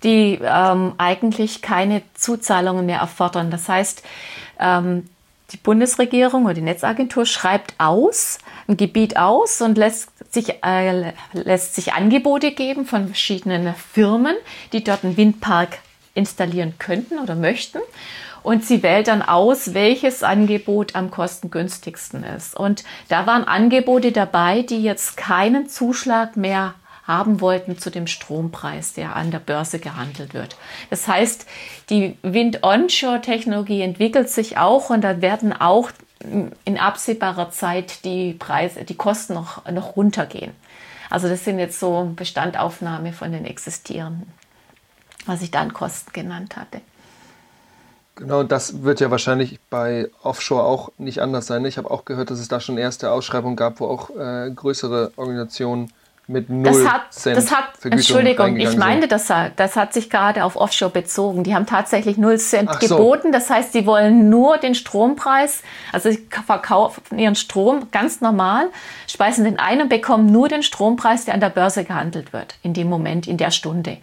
die 0.05 0.39
ähm, 0.43 0.93
eigentlich 0.99 1.63
keine 1.63 2.03
Zuzahlungen 2.15 2.85
mehr 2.85 2.99
erfordern. 2.99 3.51
Das 3.51 3.69
heißt, 3.69 4.03
ähm, 4.61 5.09
die 5.53 5.59
Bundesregierung 5.59 6.45
oder 6.45 6.55
die 6.55 6.63
Netzagentur 6.63 7.27
schreibt 7.27 7.75
aus, 7.79 8.39
ein 8.69 8.77
Gebiet 8.77 9.17
aus 9.17 9.61
und 9.61 9.77
lässt 9.77 10.09
sich, 10.33 10.63
äh, 10.65 11.13
lässt 11.33 11.75
sich 11.75 11.93
Angebote 11.93 12.53
geben 12.53 12.87
von 12.87 13.07
verschiedenen 13.07 13.75
Firmen, 13.75 14.37
die 14.73 14.83
dort 14.83 15.05
einen 15.05 15.17
Windpark 15.17 15.79
installieren 16.15 16.75
könnten 16.79 17.19
oder 17.19 17.35
möchten. 17.35 17.81
Und 18.43 18.65
sie 18.65 18.83
wählt 18.83 19.07
dann 19.07 19.23
aus, 19.23 19.73
welches 19.73 20.23
Angebot 20.23 20.97
am 20.97 21.11
kostengünstigsten 21.11 22.25
ist. 22.25 22.57
Und 22.57 22.83
da 23.09 23.27
waren 23.27 23.45
Angebote 23.45 24.11
dabei, 24.11 24.63
die 24.63 24.83
jetzt 24.83 25.17
keinen 25.17 25.69
Zuschlag 25.69 26.37
mehr 26.37 26.75
haben 27.13 27.41
wollten 27.41 27.79
zu 27.79 27.91
dem 27.91 28.07
Strompreis, 28.07 28.95
der 28.95 29.17
an 29.17 29.31
der 29.31 29.39
Börse 29.39 29.79
gehandelt 29.79 30.35
wird. 30.35 30.57
Das 30.91 31.07
heißt, 31.09 31.47
die 31.91 32.17
Wind-Onshore-Technologie 32.23 33.83
entwickelt 33.83 34.31
sich 34.31 34.59
auch 34.59 34.91
und 34.91 35.03
da 35.03 35.21
werden 35.21 35.53
auch 35.53 35.91
in 36.21 36.79
absehbarer 36.79 37.51
Zeit 37.51 38.05
die 38.05 38.33
Preise, 38.35 38.85
die 38.85 38.95
Kosten 38.95 39.35
noch, 39.35 39.69
noch 39.71 39.97
runtergehen. 39.97 40.53
Also 41.11 41.29
das 41.29 41.45
sind 41.45 41.59
jetzt 41.59 41.79
so 41.79 42.13
Bestandaufnahme 42.17 43.13
von 43.13 43.33
den 43.33 43.45
existierenden 43.45 44.33
was 45.27 45.43
ich 45.43 45.51
da 45.51 45.61
an 45.61 45.73
Kosten 45.73 46.13
genannt 46.13 46.57
hatte. 46.57 46.81
Genau, 48.15 48.43
das 48.43 48.83
wird 48.83 49.01
ja 49.01 49.11
wahrscheinlich 49.11 49.59
bei 49.71 50.11
Offshore 50.23 50.65
auch 50.65 50.93
nicht 50.99 51.21
anders 51.21 51.47
sein. 51.47 51.65
Ich 51.65 51.79
habe 51.79 51.91
auch 51.91 52.05
gehört, 52.05 52.31
dass 52.31 52.41
es 52.41 52.49
da 52.49 52.61
schon 52.61 52.77
erste 52.77 53.11
Ausschreibungen 53.11 53.57
gab, 53.57 53.81
wo 53.81 53.87
auch 53.87 54.11
äh, 54.11 54.51
größere 54.55 55.13
Organisationen 55.17 55.93
mit 56.29 56.49
null 56.49 56.65
das 56.65 56.87
hat, 56.87 57.13
Cent 57.13 57.37
das 57.37 57.51
hat, 57.51 57.65
Entschuldigung, 57.85 58.57
ich 58.57 58.77
meine, 58.77 59.09
das 59.09 59.29
hat, 59.29 59.53
das 59.57 59.77
hat 59.77 59.93
sich 59.93 60.09
gerade 60.09 60.45
auf 60.45 60.57
Offshore 60.57 60.91
bezogen. 60.91 61.45
Die 61.45 61.55
haben 61.55 61.67
tatsächlich 61.67 62.17
null 62.17 62.39
Cent 62.39 62.71
Ach 62.71 62.79
geboten. 62.79 63.29
So. 63.29 63.33
Das 63.33 63.51
heißt, 63.51 63.73
sie 63.73 63.87
wollen 63.87 64.31
nur 64.31 64.59
den 64.59 64.75
Strompreis, 64.75 65.63
also 65.93 66.11
sie 66.11 66.27
verkaufen 66.47 67.19
ihren 67.19 67.35
Strom 67.35 67.89
ganz 67.91 68.21
normal, 68.21 68.69
speisen 69.09 69.45
den 69.45 69.59
ein 69.59 69.83
und 69.83 69.89
bekommen 69.89 70.27
nur 70.27 70.49
den 70.49 70.63
Strompreis, 70.63 71.25
der 71.25 71.35
an 71.35 71.41
der 71.41 71.51
Börse 71.51 71.85
gehandelt 71.85 72.33
wird, 72.33 72.55
in 72.63 72.73
dem 72.73 72.89
Moment, 72.89 73.27
in 73.27 73.37
der 73.37 73.51
Stunde 73.51 73.99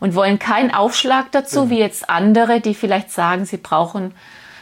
und 0.00 0.14
wollen 0.14 0.38
keinen 0.38 0.70
Aufschlag 0.70 1.32
dazu, 1.32 1.64
mhm. 1.64 1.70
wie 1.70 1.78
jetzt 1.78 2.10
andere, 2.10 2.60
die 2.60 2.74
vielleicht 2.74 3.10
sagen, 3.10 3.46
sie 3.46 3.56
brauchen 3.56 4.14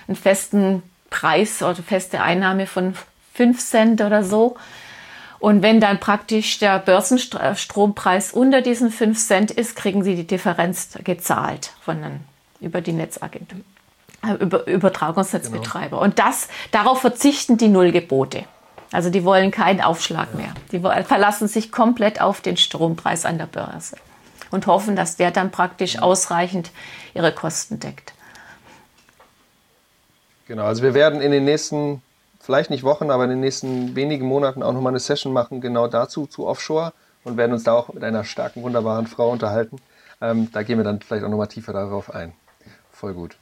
einen 0.06 0.16
festen 0.16 0.82
Preis 1.10 1.62
oder 1.62 1.82
feste 1.82 2.22
Einnahme 2.22 2.66
von 2.66 2.94
5 3.34 3.58
Cent 3.58 4.00
oder 4.02 4.22
so. 4.22 4.56
Und 5.42 5.60
wenn 5.60 5.80
dann 5.80 5.98
praktisch 5.98 6.60
der 6.60 6.78
Börsenstrompreis 6.78 8.32
unter 8.32 8.62
diesen 8.62 8.92
5 8.92 9.18
Cent 9.18 9.50
ist, 9.50 9.74
kriegen 9.74 10.04
sie 10.04 10.14
die 10.14 10.24
Differenz 10.24 10.90
gezahlt 11.02 11.72
von 11.80 12.00
den, 12.00 12.20
über 12.60 12.80
die 12.80 12.92
Netzagentur, 12.92 13.58
äh, 14.24 14.34
über 14.34 14.64
Übertragungsnetzbetreiber. 14.68 15.96
Genau. 15.96 16.02
Und 16.04 16.20
das, 16.20 16.46
darauf 16.70 17.00
verzichten 17.00 17.56
die 17.56 17.66
Nullgebote. 17.66 18.44
Also 18.92 19.10
die 19.10 19.24
wollen 19.24 19.50
keinen 19.50 19.80
Aufschlag 19.80 20.28
ja. 20.34 20.38
mehr. 20.38 20.54
Die 20.70 20.78
verlassen 21.04 21.48
sich 21.48 21.72
komplett 21.72 22.20
auf 22.20 22.40
den 22.40 22.56
Strompreis 22.56 23.24
an 23.24 23.38
der 23.38 23.46
Börse 23.46 23.96
und 24.52 24.68
hoffen, 24.68 24.94
dass 24.94 25.16
der 25.16 25.32
dann 25.32 25.50
praktisch 25.50 25.98
ausreichend 25.98 26.70
ihre 27.14 27.32
Kosten 27.32 27.80
deckt. 27.80 28.12
Genau, 30.46 30.66
also 30.66 30.84
wir 30.84 30.94
werden 30.94 31.20
in 31.20 31.32
den 31.32 31.44
nächsten, 31.44 32.00
vielleicht 32.42 32.70
nicht 32.70 32.82
Wochen, 32.82 33.10
aber 33.10 33.24
in 33.24 33.30
den 33.30 33.40
nächsten 33.40 33.94
wenigen 33.94 34.26
Monaten 34.26 34.62
auch 34.62 34.72
nochmal 34.72 34.90
eine 34.92 35.00
Session 35.00 35.32
machen, 35.32 35.60
genau 35.60 35.86
dazu, 35.86 36.26
zu 36.26 36.46
Offshore 36.46 36.92
und 37.24 37.36
werden 37.36 37.52
uns 37.52 37.62
da 37.62 37.72
auch 37.72 37.92
mit 37.94 38.02
einer 38.02 38.24
starken, 38.24 38.62
wunderbaren 38.62 39.06
Frau 39.06 39.30
unterhalten. 39.30 39.76
Ähm, 40.20 40.50
da 40.52 40.62
gehen 40.62 40.78
wir 40.78 40.84
dann 40.84 41.00
vielleicht 41.00 41.24
auch 41.24 41.30
nochmal 41.30 41.48
tiefer 41.48 41.72
darauf 41.72 42.14
ein. 42.14 42.32
Voll 42.90 43.14
gut. 43.14 43.36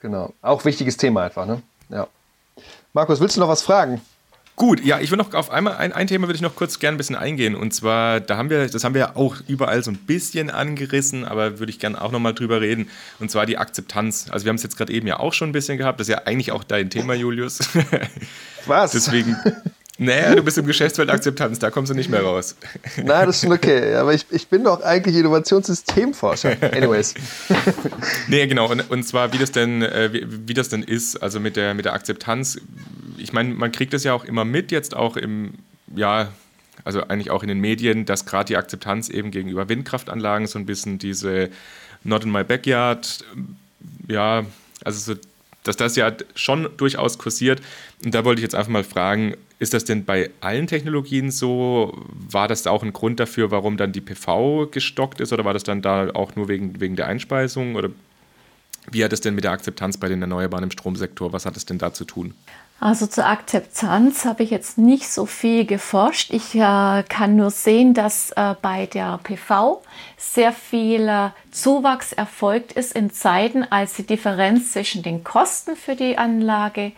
Genau. 0.00 0.32
Auch 0.40 0.64
wichtiges 0.64 0.96
Thema 0.96 1.24
einfach, 1.24 1.46
ne? 1.46 1.62
Ja. 1.88 2.06
Markus, 2.92 3.20
willst 3.20 3.36
du 3.36 3.40
noch 3.40 3.48
was 3.48 3.62
fragen? 3.62 4.00
Gut, 4.56 4.82
ja, 4.82 5.00
ich 5.00 5.10
will 5.10 5.18
noch 5.18 5.34
auf 5.34 5.50
einmal 5.50 5.76
ein, 5.76 5.92
ein 5.92 6.06
Thema 6.06 6.28
würde 6.28 6.36
ich 6.36 6.42
noch 6.42 6.56
kurz 6.56 6.78
gerne 6.78 6.94
ein 6.94 6.96
bisschen 6.96 7.14
eingehen. 7.14 7.54
Und 7.54 7.74
zwar, 7.74 8.20
da 8.20 8.38
haben 8.38 8.48
wir, 8.48 8.66
das 8.66 8.84
haben 8.84 8.94
wir 8.94 9.00
ja 9.00 9.16
auch 9.16 9.36
überall 9.46 9.84
so 9.84 9.90
ein 9.90 9.98
bisschen 9.98 10.48
angerissen, 10.48 11.26
aber 11.26 11.58
würde 11.58 11.68
ich 11.68 11.78
gerne 11.78 12.00
auch 12.00 12.10
nochmal 12.10 12.32
drüber 12.32 12.62
reden. 12.62 12.88
Und 13.20 13.30
zwar 13.30 13.44
die 13.44 13.58
Akzeptanz. 13.58 14.28
Also 14.30 14.46
wir 14.46 14.48
haben 14.48 14.56
es 14.56 14.62
jetzt 14.62 14.78
gerade 14.78 14.94
eben 14.94 15.06
ja 15.06 15.20
auch 15.20 15.34
schon 15.34 15.50
ein 15.50 15.52
bisschen 15.52 15.76
gehabt. 15.76 16.00
Das 16.00 16.08
ist 16.08 16.12
ja 16.12 16.22
eigentlich 16.24 16.52
auch 16.52 16.64
dein 16.64 16.88
Thema, 16.88 17.12
Julius. 17.12 17.58
Was? 18.64 18.92
Deswegen. 18.92 19.36
Naja, 19.98 20.34
du 20.34 20.42
bist 20.42 20.58
im 20.58 20.66
Geschäftsfeld 20.66 21.10
Akzeptanz, 21.10 21.58
da 21.58 21.70
kommst 21.70 21.90
du 21.90 21.94
nicht 21.94 22.10
mehr 22.10 22.22
raus. 22.22 22.56
Nein, 22.96 23.26
das 23.26 23.36
ist 23.36 23.42
schon 23.42 23.52
okay. 23.52 23.94
Aber 23.94 24.12
ich, 24.12 24.26
ich 24.30 24.48
bin 24.48 24.64
doch 24.64 24.82
eigentlich 24.82 25.16
Innovationssystemforscher. 25.16 26.56
Anyways. 26.72 27.14
nee, 28.28 28.46
genau. 28.46 28.70
Und, 28.70 28.90
und 28.90 29.04
zwar, 29.04 29.32
wie 29.32 29.38
das 29.38 29.52
denn, 29.52 29.82
äh, 29.82 30.12
wie, 30.12 30.26
wie, 30.48 30.54
das 30.54 30.68
denn 30.68 30.82
ist, 30.82 31.16
also 31.22 31.40
mit 31.40 31.56
der, 31.56 31.72
mit 31.72 31.86
der 31.86 31.94
Akzeptanz 31.94 32.58
ich 33.18 33.32
meine, 33.32 33.54
man 33.54 33.72
kriegt 33.72 33.92
das 33.92 34.04
ja 34.04 34.14
auch 34.14 34.24
immer 34.24 34.44
mit, 34.44 34.72
jetzt 34.72 34.94
auch 34.94 35.16
im, 35.16 35.54
ja, 35.94 36.32
also 36.84 37.02
eigentlich 37.02 37.30
auch 37.30 37.42
in 37.42 37.48
den 37.48 37.60
Medien, 37.60 38.04
dass 38.04 38.26
gerade 38.26 38.46
die 38.46 38.56
Akzeptanz 38.56 39.08
eben 39.08 39.30
gegenüber 39.30 39.68
Windkraftanlagen 39.68 40.46
so 40.46 40.58
ein 40.58 40.66
bisschen 40.66 40.98
diese 40.98 41.50
Not 42.04 42.24
in 42.24 42.30
my 42.30 42.44
backyard, 42.44 43.24
ja, 44.08 44.44
also 44.84 45.14
so, 45.14 45.20
dass 45.64 45.76
das 45.76 45.96
ja 45.96 46.12
schon 46.34 46.68
durchaus 46.76 47.18
kursiert. 47.18 47.60
Und 48.04 48.14
da 48.14 48.24
wollte 48.24 48.40
ich 48.40 48.44
jetzt 48.44 48.54
einfach 48.54 48.70
mal 48.70 48.84
fragen, 48.84 49.34
ist 49.58 49.72
das 49.72 49.84
denn 49.84 50.04
bei 50.04 50.30
allen 50.40 50.66
Technologien 50.66 51.30
so? 51.30 51.96
War 52.10 52.48
das 52.48 52.66
auch 52.66 52.82
ein 52.82 52.92
Grund 52.92 53.20
dafür, 53.20 53.50
warum 53.50 53.76
dann 53.76 53.92
die 53.92 54.00
PV 54.00 54.68
gestockt 54.70 55.20
ist 55.20 55.32
oder 55.32 55.44
war 55.44 55.54
das 55.54 55.62
dann 55.62 55.82
da 55.82 56.10
auch 56.10 56.36
nur 56.36 56.48
wegen, 56.48 56.80
wegen 56.80 56.96
der 56.96 57.06
Einspeisung? 57.06 57.74
Oder 57.74 57.90
wie 58.90 59.02
hat 59.02 59.12
es 59.12 59.20
denn 59.20 59.34
mit 59.34 59.44
der 59.44 59.52
Akzeptanz 59.52 59.96
bei 59.96 60.08
den 60.08 60.20
Erneuerbaren 60.20 60.64
im 60.64 60.70
Stromsektor, 60.70 61.32
was 61.32 61.46
hat 61.46 61.56
es 61.56 61.64
denn 61.64 61.78
da 61.78 61.92
zu 61.92 62.04
tun? 62.04 62.34
Also 62.78 63.06
zur 63.06 63.24
Akzeptanz 63.24 64.26
habe 64.26 64.42
ich 64.42 64.50
jetzt 64.50 64.76
nicht 64.76 65.08
so 65.08 65.24
viel 65.24 65.64
geforscht. 65.64 66.30
Ich 66.30 66.54
äh, 66.54 67.04
kann 67.08 67.34
nur 67.34 67.50
sehen, 67.50 67.94
dass 67.94 68.32
äh, 68.32 68.54
bei 68.60 68.84
der 68.84 69.18
PV 69.22 69.82
sehr 70.18 70.52
viel 70.52 71.08
äh, 71.08 71.30
Zuwachs 71.50 72.12
erfolgt 72.12 72.72
ist 72.72 72.92
in 72.92 73.10
Zeiten, 73.10 73.64
als 73.64 73.94
die 73.94 74.06
Differenz 74.06 74.72
zwischen 74.72 75.02
den 75.02 75.24
Kosten 75.24 75.74
für 75.74 75.96
die 75.96 76.18
Anlage 76.18 76.92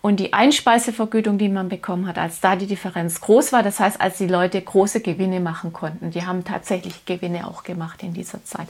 und 0.00 0.20
die 0.20 0.32
Einspeisevergütung, 0.32 1.38
die 1.38 1.48
man 1.48 1.68
bekommen 1.68 2.06
hat, 2.06 2.18
als 2.18 2.40
da 2.40 2.56
die 2.56 2.66
Differenz 2.66 3.20
groß 3.20 3.52
war. 3.52 3.62
Das 3.62 3.80
heißt, 3.80 4.00
als 4.00 4.18
die 4.18 4.26
Leute 4.26 4.60
große 4.60 5.00
Gewinne 5.00 5.40
machen 5.40 5.72
konnten. 5.72 6.10
Die 6.10 6.24
haben 6.24 6.44
tatsächlich 6.44 7.04
Gewinne 7.04 7.46
auch 7.46 7.62
gemacht 7.62 8.02
in 8.02 8.14
dieser 8.14 8.44
Zeit. 8.44 8.68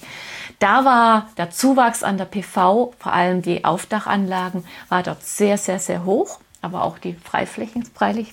Da 0.59 0.85
war 0.85 1.29
der 1.37 1.51
Zuwachs 1.51 2.03
an 2.03 2.19
der 2.19 2.25
PV, 2.25 2.95
vor 2.99 3.13
allem 3.13 3.43
die 3.43 3.65
Aufdachanlagen, 3.65 4.65
war 4.89 5.03
dort 5.03 5.23
sehr, 5.23 5.59
sehr, 5.59 5.79
sehr 5.79 6.05
hoch 6.05 6.39
aber 6.61 6.83
auch 6.83 6.99
die 6.99 7.15
Freiflächen 7.15 7.85
freilich. 7.85 8.33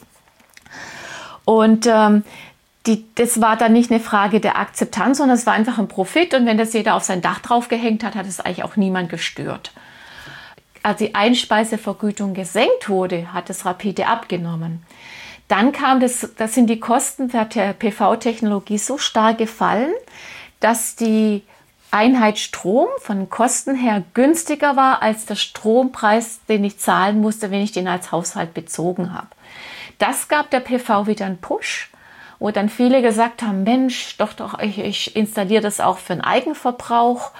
Und 1.46 1.88
ähm, 1.88 2.24
die, 2.88 3.06
das 3.16 3.42
war 3.42 3.58
dann 3.58 3.74
nicht 3.74 3.92
eine 3.92 4.00
Frage 4.00 4.40
der 4.40 4.58
Akzeptanz, 4.58 5.18
sondern 5.18 5.38
es 5.38 5.46
war 5.46 5.54
einfach 5.54 5.78
ein 5.78 5.88
Profit. 5.88 6.34
Und 6.34 6.46
wenn 6.46 6.58
das 6.58 6.74
jeder 6.74 6.96
auf 6.96 7.04
sein 7.04 7.22
Dach 7.22 7.40
draufgehängt 7.40 8.04
hat, 8.04 8.16
hat 8.16 8.28
es 8.28 8.40
eigentlich 8.40 8.64
auch 8.64 8.76
niemand 8.76 9.10
gestört. 9.10 9.72
Als 10.86 11.00
die 11.00 11.16
Einspeisevergütung 11.16 12.36
gesenkt 12.36 12.90
wurde, 12.90 13.34
hat 13.34 13.50
es 13.50 13.66
rapide 13.66 14.06
abgenommen. 14.06 14.84
Dann 15.48 15.72
kam 15.72 16.00
das, 16.00 16.30
das 16.38 16.54
sind 16.54 16.70
die 16.70 16.80
Kosten 16.80 17.28
der 17.28 17.74
PV-Technologie 17.74 18.78
so 18.78 19.00
stark 19.00 19.40
gefallen, 19.40 19.92
dass 20.60 20.96
die 20.96 21.42
Einheit 21.90 22.38
Strom 22.38 22.88
von 23.00 23.32
Kosten 23.32 23.74
her 23.74 24.04
günstiger 24.14 24.76
war 24.76 25.02
als 25.02 25.26
der 25.26 25.38
Strompreis, 25.38 26.42
den 26.50 26.64
ich 26.64 26.78
zahlen 26.78 27.20
musste, 27.20 27.50
wenn 27.50 27.64
ich 27.64 27.72
den 27.72 27.88
als 27.88 28.12
Haushalt 28.12 28.54
bezogen 28.54 29.12
habe. 29.12 29.30
Das 29.98 30.28
gab 30.28 30.52
der 30.52 30.60
PV 30.60 31.08
wieder 31.08 31.26
einen 31.26 31.42
Push, 31.42 31.90
wo 32.38 32.52
dann 32.52 32.70
viele 32.70 33.02
gesagt 33.02 33.42
haben, 33.42 33.64
Mensch, 33.64 34.18
doch, 34.20 34.34
doch, 34.34 34.60
ich, 34.60 34.78
ich 34.78 35.16
installiere 35.16 35.64
das 35.64 35.80
auch 35.80 35.98
für 35.98 36.14
den 36.14 36.24
Eigenverbrauch 36.24 37.32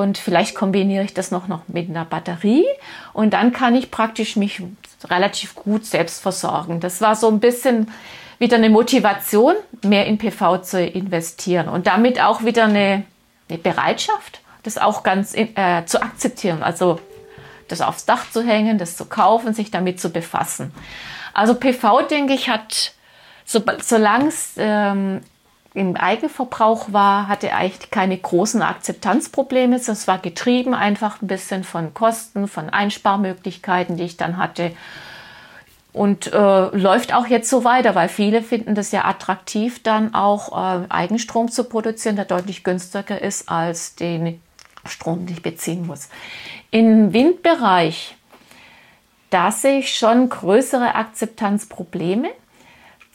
und 0.00 0.18
vielleicht 0.18 0.54
kombiniere 0.54 1.04
ich 1.04 1.14
das 1.14 1.30
noch, 1.30 1.48
noch 1.48 1.62
mit 1.68 1.88
einer 1.88 2.04
Batterie 2.04 2.64
und 3.12 3.32
dann 3.32 3.52
kann 3.52 3.74
ich 3.74 3.90
praktisch 3.90 4.36
mich 4.36 4.62
relativ 5.04 5.54
gut 5.54 5.84
selbst 5.84 6.22
versorgen. 6.22 6.80
Das 6.80 7.00
war 7.00 7.16
so 7.16 7.28
ein 7.28 7.40
bisschen 7.40 7.90
wieder 8.38 8.56
eine 8.56 8.70
Motivation, 8.70 9.54
mehr 9.82 10.06
in 10.06 10.18
PV 10.18 10.58
zu 10.58 10.84
investieren 10.84 11.68
und 11.68 11.86
damit 11.86 12.20
auch 12.20 12.44
wieder 12.44 12.64
eine, 12.64 13.04
eine 13.48 13.58
Bereitschaft, 13.58 14.40
das 14.62 14.78
auch 14.78 15.02
ganz 15.02 15.34
äh, 15.34 15.84
zu 15.86 16.02
akzeptieren. 16.02 16.62
Also 16.62 17.00
das 17.68 17.80
aufs 17.80 18.04
Dach 18.04 18.30
zu 18.30 18.42
hängen, 18.42 18.78
das 18.78 18.96
zu 18.96 19.06
kaufen, 19.06 19.54
sich 19.54 19.70
damit 19.70 20.00
zu 20.00 20.10
befassen. 20.10 20.72
Also 21.34 21.54
PV, 21.54 22.02
denke 22.02 22.34
ich, 22.34 22.48
hat, 22.48 22.92
so, 23.44 23.62
solange 23.82 24.28
es 24.28 24.54
ähm, 24.56 25.20
im 25.76 25.94
Eigenverbrauch 25.94 26.94
war, 26.94 27.28
hatte 27.28 27.52
eigentlich 27.52 27.90
keine 27.90 28.16
großen 28.16 28.62
Akzeptanzprobleme. 28.62 29.78
Das 29.78 30.08
war 30.08 30.18
getrieben 30.18 30.72
einfach 30.72 31.20
ein 31.20 31.26
bisschen 31.26 31.64
von 31.64 31.92
Kosten, 31.92 32.48
von 32.48 32.70
Einsparmöglichkeiten, 32.70 33.98
die 33.98 34.04
ich 34.04 34.16
dann 34.16 34.38
hatte. 34.38 34.72
Und 35.92 36.32
äh, 36.32 36.76
läuft 36.76 37.12
auch 37.12 37.26
jetzt 37.26 37.50
so 37.50 37.62
weiter, 37.64 37.94
weil 37.94 38.08
viele 38.08 38.40
finden 38.40 38.74
das 38.74 38.90
ja 38.90 39.04
attraktiv, 39.04 39.82
dann 39.82 40.14
auch 40.14 40.52
äh, 40.52 40.86
Eigenstrom 40.88 41.50
zu 41.50 41.64
produzieren, 41.64 42.16
der 42.16 42.24
deutlich 42.24 42.64
günstiger 42.64 43.20
ist 43.20 43.50
als 43.50 43.96
den 43.96 44.40
Strom, 44.86 45.26
den 45.26 45.36
ich 45.36 45.42
beziehen 45.42 45.86
muss. 45.86 46.08
Im 46.70 47.12
Windbereich, 47.12 48.16
da 49.28 49.52
sehe 49.52 49.80
ich 49.80 49.94
schon 49.94 50.30
größere 50.30 50.94
Akzeptanzprobleme, 50.94 52.30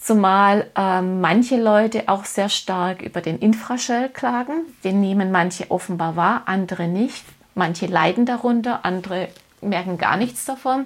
zumal 0.01 0.69
äh, 0.75 1.01
manche 1.01 1.61
Leute 1.61 2.09
auch 2.09 2.25
sehr 2.25 2.49
stark 2.49 3.01
über 3.01 3.21
den 3.21 3.39
Infraschall 3.39 4.09
klagen. 4.09 4.65
Den 4.83 4.99
nehmen 4.99 5.31
manche 5.31 5.69
offenbar 5.69 6.15
wahr, 6.15 6.43
andere 6.47 6.87
nicht. 6.87 7.23
Manche 7.53 7.85
leiden 7.85 8.25
darunter, 8.25 8.83
andere 8.83 9.29
merken 9.61 9.97
gar 9.97 10.17
nichts 10.17 10.45
davon. 10.45 10.85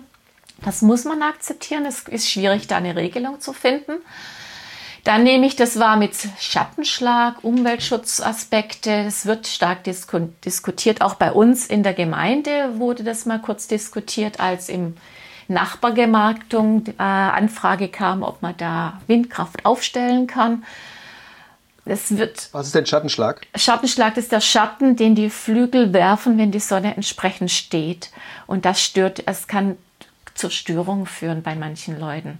Das 0.63 0.81
muss 0.81 1.05
man 1.05 1.21
akzeptieren. 1.21 1.85
Es 1.85 2.01
ist 2.01 2.29
schwierig, 2.29 2.67
da 2.67 2.77
eine 2.77 2.95
Regelung 2.95 3.39
zu 3.39 3.53
finden. 3.53 3.93
Dann 5.03 5.23
nehme 5.23 5.45
ich 5.45 5.55
das 5.55 5.77
wahr 5.79 5.97
mit 5.97 6.15
Schattenschlag, 6.39 7.43
Umweltschutzaspekte. 7.43 8.91
Es 8.91 9.27
wird 9.27 9.45
stark 9.47 9.83
disku 9.83 10.29
diskutiert. 10.43 11.01
Auch 11.01 11.13
bei 11.13 11.31
uns 11.31 11.67
in 11.67 11.83
der 11.83 11.93
Gemeinde 11.93 12.79
wurde 12.79 13.03
das 13.03 13.27
mal 13.27 13.39
kurz 13.39 13.67
diskutiert, 13.67 14.39
als 14.39 14.67
im 14.67 14.97
Nachbargemarktung 15.47 16.85
äh, 16.97 17.01
Anfrage 17.01 17.87
kam, 17.87 18.23
ob 18.23 18.41
man 18.41 18.55
da 18.57 18.99
Windkraft 19.07 19.65
aufstellen 19.65 20.27
kann. 20.27 20.63
Es 21.85 22.17
wird 22.17 22.49
Was 22.51 22.67
ist 22.67 22.75
denn 22.75 22.85
Schattenschlag? 22.85 23.45
Schattenschlag 23.55 24.17
ist 24.17 24.31
der 24.31 24.41
Schatten, 24.41 24.95
den 24.95 25.13
die 25.13 25.29
Flügel 25.29 25.93
werfen, 25.93 26.37
wenn 26.39 26.51
die 26.51 26.59
Sonne 26.59 26.95
entsprechend 26.95 27.51
steht. 27.51 28.09
Und 28.47 28.65
das 28.65 28.81
stört, 28.81 29.21
es 29.27 29.47
kann 29.47 29.77
zur 30.33 30.49
Störung 30.49 31.05
führen 31.05 31.43
bei 31.43 31.55
manchen 31.55 31.99
Leuten. 31.99 32.39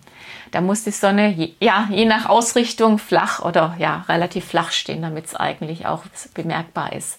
Da 0.52 0.62
muss 0.62 0.84
die 0.84 0.92
Sonne, 0.92 1.30
je, 1.30 1.54
ja, 1.60 1.88
je 1.90 2.06
nach 2.06 2.28
Ausrichtung 2.28 2.98
flach 2.98 3.40
oder 3.40 3.76
ja, 3.80 4.04
relativ 4.10 4.46
flach 4.46 4.72
stehen, 4.72 5.02
damit 5.02 5.28
es 5.28 5.36
eigentlich 5.36 5.86
auch 5.86 6.04
bemerkbar 6.34 6.94
ist. 6.94 7.18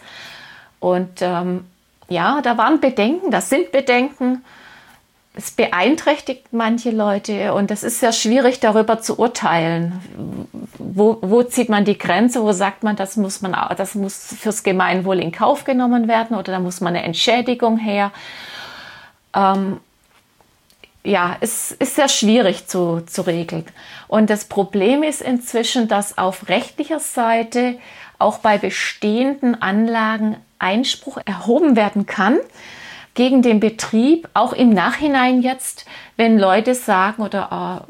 Und 0.80 1.22
ähm, 1.22 1.64
ja, 2.08 2.40
da 2.42 2.58
waren 2.58 2.80
Bedenken, 2.80 3.30
das 3.30 3.48
sind 3.48 3.72
Bedenken. 3.72 4.44
Es 5.38 5.50
beeinträchtigt 5.50 6.46
manche 6.52 6.90
Leute 6.90 7.52
und 7.52 7.70
es 7.70 7.82
ist 7.82 8.00
sehr 8.00 8.12
schwierig 8.12 8.58
darüber 8.58 9.02
zu 9.02 9.18
urteilen. 9.18 10.00
Wo, 10.78 11.18
wo 11.20 11.42
zieht 11.42 11.68
man 11.68 11.84
die 11.84 11.98
Grenze? 11.98 12.42
Wo 12.42 12.52
sagt 12.52 12.82
man, 12.82 12.96
das 12.96 13.16
muss 13.16 13.42
man, 13.42 13.54
das 13.76 13.94
muss 13.94 14.34
fürs 14.40 14.62
Gemeinwohl 14.62 15.20
in 15.20 15.32
Kauf 15.32 15.64
genommen 15.64 16.08
werden 16.08 16.38
oder 16.38 16.52
da 16.52 16.58
muss 16.58 16.80
man 16.80 16.96
eine 16.96 17.04
Entschädigung 17.04 17.76
her? 17.76 18.12
Ähm, 19.34 19.78
ja, 21.04 21.36
es 21.40 21.70
ist 21.72 21.96
sehr 21.96 22.08
schwierig 22.08 22.66
zu, 22.66 23.02
zu 23.06 23.20
regeln. 23.20 23.66
Und 24.08 24.30
das 24.30 24.46
Problem 24.46 25.02
ist 25.02 25.20
inzwischen, 25.20 25.86
dass 25.86 26.16
auf 26.16 26.48
rechtlicher 26.48 26.98
Seite 26.98 27.78
auch 28.18 28.38
bei 28.38 28.56
bestehenden 28.56 29.60
Anlagen 29.60 30.36
Einspruch 30.58 31.18
erhoben 31.26 31.76
werden 31.76 32.06
kann 32.06 32.38
gegen 33.16 33.42
den 33.42 33.58
Betrieb, 33.58 34.28
auch 34.34 34.52
im 34.52 34.70
Nachhinein 34.70 35.42
jetzt, 35.42 35.86
wenn 36.16 36.38
Leute 36.38 36.76
sagen 36.76 37.22
oder 37.22 37.84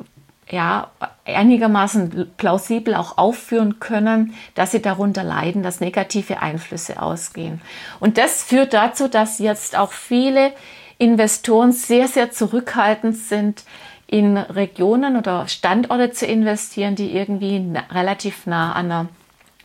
äh, 0.48 0.54
ja, 0.54 0.90
einigermaßen 1.24 2.30
plausibel 2.36 2.94
auch 2.94 3.18
aufführen 3.18 3.80
können, 3.80 4.34
dass 4.54 4.70
sie 4.70 4.80
darunter 4.80 5.24
leiden, 5.24 5.64
dass 5.64 5.80
negative 5.80 6.40
Einflüsse 6.40 7.02
ausgehen. 7.02 7.60
Und 7.98 8.16
das 8.16 8.44
führt 8.44 8.72
dazu, 8.72 9.08
dass 9.08 9.40
jetzt 9.40 9.76
auch 9.76 9.92
viele 9.92 10.52
Investoren 10.98 11.72
sehr, 11.72 12.06
sehr 12.06 12.30
zurückhaltend 12.30 13.16
sind, 13.16 13.64
in 14.06 14.36
Regionen 14.36 15.16
oder 15.16 15.48
Standorte 15.48 16.12
zu 16.12 16.26
investieren, 16.26 16.94
die 16.94 17.10
irgendwie 17.16 17.58
na, 17.58 17.80
relativ 17.90 18.46
nah 18.46 18.72
an 18.72 18.86
einer, 18.86 19.08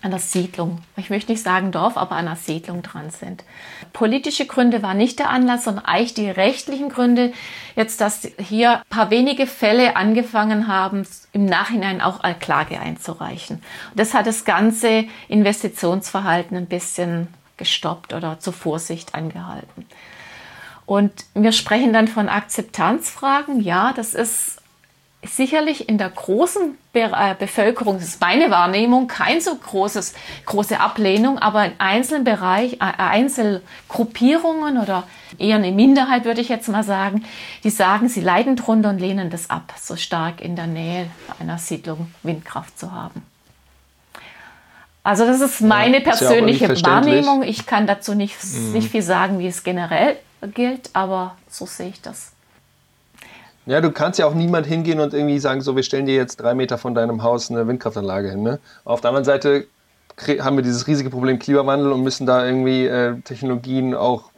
der 0.10 0.20
Siedlung, 0.20 0.80
ich 0.98 1.12
möchte 1.12 1.32
nicht 1.32 1.44
sagen 1.44 1.72
Dorf, 1.72 1.96
aber 1.96 2.16
an 2.16 2.28
einer 2.28 2.36
Siedlung 2.36 2.82
dran 2.82 3.12
sind. 3.12 3.44
Politische 3.94 4.48
Gründe 4.48 4.82
waren 4.82 4.98
nicht 4.98 5.20
der 5.20 5.30
Anlass, 5.30 5.66
sondern 5.66 5.86
eigentlich 5.86 6.16
die 6.16 6.30
rechtlichen 6.30 6.90
Gründe, 6.90 7.34
jetzt, 7.76 8.02
dass 8.02 8.28
hier 8.40 8.78
ein 8.78 8.82
paar 8.90 9.12
wenige 9.12 9.46
Fälle 9.46 9.96
angefangen 9.96 10.68
haben, 10.68 11.06
im 11.34 11.46
Nachhinein 11.46 12.02
auch 12.02 12.22
eine 12.22 12.34
Klage 12.34 12.80
einzureichen. 12.80 13.58
Und 13.58 14.00
das 14.00 14.16
hat 14.16 14.26
das 14.26 14.44
ganze 14.44 15.06
Investitionsverhalten 15.28 16.58
ein 16.58 16.66
bisschen 16.66 17.28
gestoppt 17.58 18.14
oder 18.14 18.40
zur 18.40 18.54
Vorsicht 18.54 19.14
angehalten. 19.14 19.86
Und 20.88 21.12
wir 21.36 21.52
sprechen 21.52 21.94
dann 21.94 22.08
von 22.08 22.28
Akzeptanzfragen. 22.28 23.62
Ja, 23.62 23.94
das 23.96 24.14
ist 24.14 24.61
sicherlich 25.24 25.88
in 25.88 25.98
der 25.98 26.10
großen 26.10 26.78
Be 26.94 27.12
äh, 27.14 27.36
Bevölkerung, 27.38 28.00
das 28.00 28.10
ist 28.10 28.22
meine 28.22 28.50
Wahrnehmung, 28.50 29.08
kein 29.08 29.40
so 29.40 29.56
großes, 29.56 30.14
große 30.46 30.80
Ablehnung, 30.80 31.38
aber 31.38 31.66
in 31.66 31.74
einzelnen 31.78 32.24
Bereichen, 32.24 32.80
äh, 32.82 32.94
Einzelgruppierungen 32.98 34.78
oder 34.78 35.04
eher 35.38 35.58
eine 35.58 35.72
Minderheit, 35.72 36.26
würde 36.26 36.42
ich 36.42 36.50
jetzt 36.50 36.68
mal 36.70 36.84
sagen, 36.84 37.24
die 37.64 37.70
sagen, 37.70 38.10
sie 38.10 38.22
leiden 38.22 38.56
drunter 38.56 38.90
und 38.90 39.00
lehnen 39.00 39.30
das 39.30 39.50
ab, 39.50 39.74
so 39.80 39.96
stark 39.96 40.42
in 40.42 40.56
der 40.56 40.68
Nähe 40.68 41.08
einer 41.40 41.58
Siedlung 41.58 42.12
Windkraft 42.24 42.78
zu 42.78 42.92
haben. 42.92 43.24
Also 45.04 45.26
das 45.26 45.42
ist 45.42 45.62
meine 45.62 45.98
ja, 45.98 46.04
persönliche 46.04 46.72
ja 46.74 46.86
Wahrnehmung. 46.86 47.44
Ich 47.44 47.66
kann 47.66 47.88
dazu 47.88 48.14
nicht, 48.14 48.38
mhm. 48.44 48.74
nicht 48.74 48.92
viel 48.92 49.02
sagen, 49.02 49.40
wie 49.40 49.48
es 49.48 49.64
generell 49.64 50.18
gilt, 50.54 50.90
aber 50.94 51.38
so 51.50 51.66
sehe 51.66 51.90
ich 51.90 52.02
das. 52.02 52.34
Ja, 53.66 53.80
du 53.80 53.92
kannst 53.92 54.18
ja 54.18 54.26
auch 54.26 54.34
niemand 54.34 54.66
hingehen 54.66 55.00
und 55.00 55.14
irgendwie 55.14 55.38
sagen, 55.40 55.62
so, 55.62 55.76
wir 55.76 55.84
stellen 55.84 56.08
dir 56.08 56.16
jetzt 56.16 56.38
drei 56.38 56.56
Meter 56.56 56.78
von 56.78 56.96
deinem 56.96 57.22
Haus 57.22 57.52
eine 57.52 57.68
Windkraftanlage 57.68 58.32
hin. 58.32 58.42
Ne? 58.42 58.60
Auf 58.84 59.02
der 59.02 59.10
anderen 59.10 59.26
Seite 59.26 59.68
haben 60.40 60.56
wir 60.56 60.64
dieses 60.64 60.88
riesige 60.88 61.10
Problem 61.10 61.40
Klimawandel 61.40 61.92
und 61.92 62.02
müssen 62.02 62.26
da 62.26 62.46
irgendwie 62.46 62.86
äh, 62.86 63.20
Technologien 63.22 63.94
auch 63.94 64.31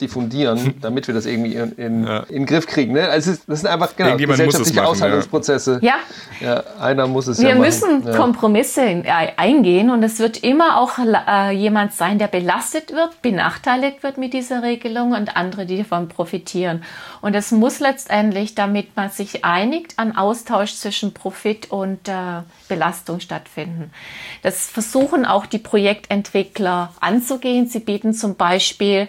diffundieren, 0.00 0.74
damit 0.80 1.06
wir 1.08 1.14
das 1.14 1.26
irgendwie 1.26 1.54
in, 1.54 1.72
in, 1.72 2.06
ja. 2.06 2.20
in 2.20 2.34
den 2.34 2.46
Griff 2.46 2.66
kriegen. 2.66 2.92
Ne? 2.92 3.08
Also 3.08 3.32
das 3.46 3.60
sind 3.60 3.68
einfach 3.68 3.96
genau, 3.96 4.16
gesellschaftliche 4.16 4.80
machen, 4.80 4.88
Aushandlungsprozesse. 4.88 5.80
Ja. 5.82 5.96
ja. 6.40 6.62
Einer 6.80 7.06
muss 7.06 7.26
es 7.26 7.38
wir 7.38 7.48
ja 7.48 7.54
machen. 7.54 7.64
Wir 7.64 8.00
müssen 8.00 8.16
Kompromisse 8.16 8.82
eingehen 9.36 9.90
und 9.90 10.02
es 10.02 10.18
wird 10.18 10.42
immer 10.44 10.80
auch 10.80 10.98
äh, 10.98 11.50
jemand 11.50 11.92
sein, 11.94 12.18
der 12.18 12.28
belastet 12.28 12.92
wird, 12.92 13.20
benachteiligt 13.22 14.02
wird 14.02 14.18
mit 14.18 14.32
dieser 14.34 14.62
Regelung 14.62 15.12
und 15.12 15.36
andere, 15.36 15.66
die 15.66 15.78
davon 15.78 16.08
profitieren. 16.08 16.84
Und 17.20 17.34
es 17.34 17.50
muss 17.50 17.80
letztendlich, 17.80 18.54
damit 18.54 18.96
man 18.96 19.10
sich 19.10 19.44
einigt, 19.44 19.98
an 19.98 20.16
Austausch 20.16 20.74
zwischen 20.74 21.12
Profit 21.12 21.70
und 21.70 22.08
äh, 22.08 22.12
Belastung 22.68 23.18
stattfinden. 23.20 23.90
Das 24.42 24.68
versuchen 24.68 25.26
auch 25.26 25.46
die 25.46 25.58
Projektentwickler 25.58 26.92
anzugehen. 27.00 27.66
Sie 27.66 27.80
bieten 27.80 28.12
zum 28.12 28.36
Beispiel 28.36 29.08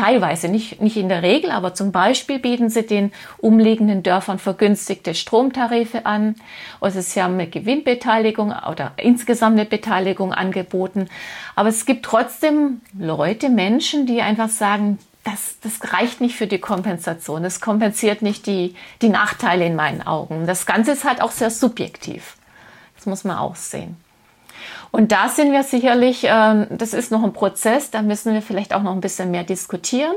teilweise, 0.00 0.48
nicht, 0.48 0.80
nicht 0.80 0.96
in 0.96 1.08
der 1.08 1.22
Regel, 1.22 1.50
aber 1.50 1.74
zum 1.74 1.92
Beispiel 1.92 2.38
bieten 2.38 2.70
sie 2.70 2.86
den 2.86 3.12
umliegenden 3.38 4.02
Dörfern 4.02 4.38
vergünstigte 4.38 5.14
Stromtarife 5.14 6.06
an. 6.06 6.36
Also 6.80 7.00
sie 7.00 7.22
haben 7.22 7.34
eine 7.34 7.48
Gewinnbeteiligung 7.48 8.54
oder 8.68 8.92
insgesamt 8.96 9.58
eine 9.58 9.68
Beteiligung 9.68 10.32
angeboten. 10.32 11.08
Aber 11.54 11.68
es 11.68 11.84
gibt 11.84 12.06
trotzdem 12.06 12.80
Leute, 12.98 13.50
Menschen, 13.50 14.06
die 14.06 14.22
einfach 14.22 14.48
sagen, 14.48 14.98
das, 15.24 15.58
das 15.60 15.92
reicht 15.92 16.22
nicht 16.22 16.36
für 16.36 16.46
die 16.46 16.60
Kompensation. 16.60 17.42
Das 17.42 17.60
kompensiert 17.60 18.22
nicht 18.22 18.46
die, 18.46 18.74
die 19.02 19.10
Nachteile 19.10 19.66
in 19.66 19.76
meinen 19.76 20.00
Augen. 20.00 20.46
Das 20.46 20.64
Ganze 20.64 20.92
ist 20.92 21.04
halt 21.04 21.20
auch 21.20 21.30
sehr 21.30 21.50
subjektiv. 21.50 22.36
Das 22.96 23.04
muss 23.04 23.24
man 23.24 23.36
auch 23.36 23.56
sehen. 23.56 23.96
Und 24.92 25.12
da 25.12 25.28
sind 25.28 25.52
wir 25.52 25.62
sicherlich, 25.62 26.24
ähm, 26.24 26.66
das 26.70 26.94
ist 26.94 27.10
noch 27.10 27.22
ein 27.22 27.32
Prozess, 27.32 27.90
da 27.90 28.02
müssen 28.02 28.34
wir 28.34 28.42
vielleicht 28.42 28.74
auch 28.74 28.82
noch 28.82 28.92
ein 28.92 29.00
bisschen 29.00 29.30
mehr 29.30 29.44
diskutieren, 29.44 30.14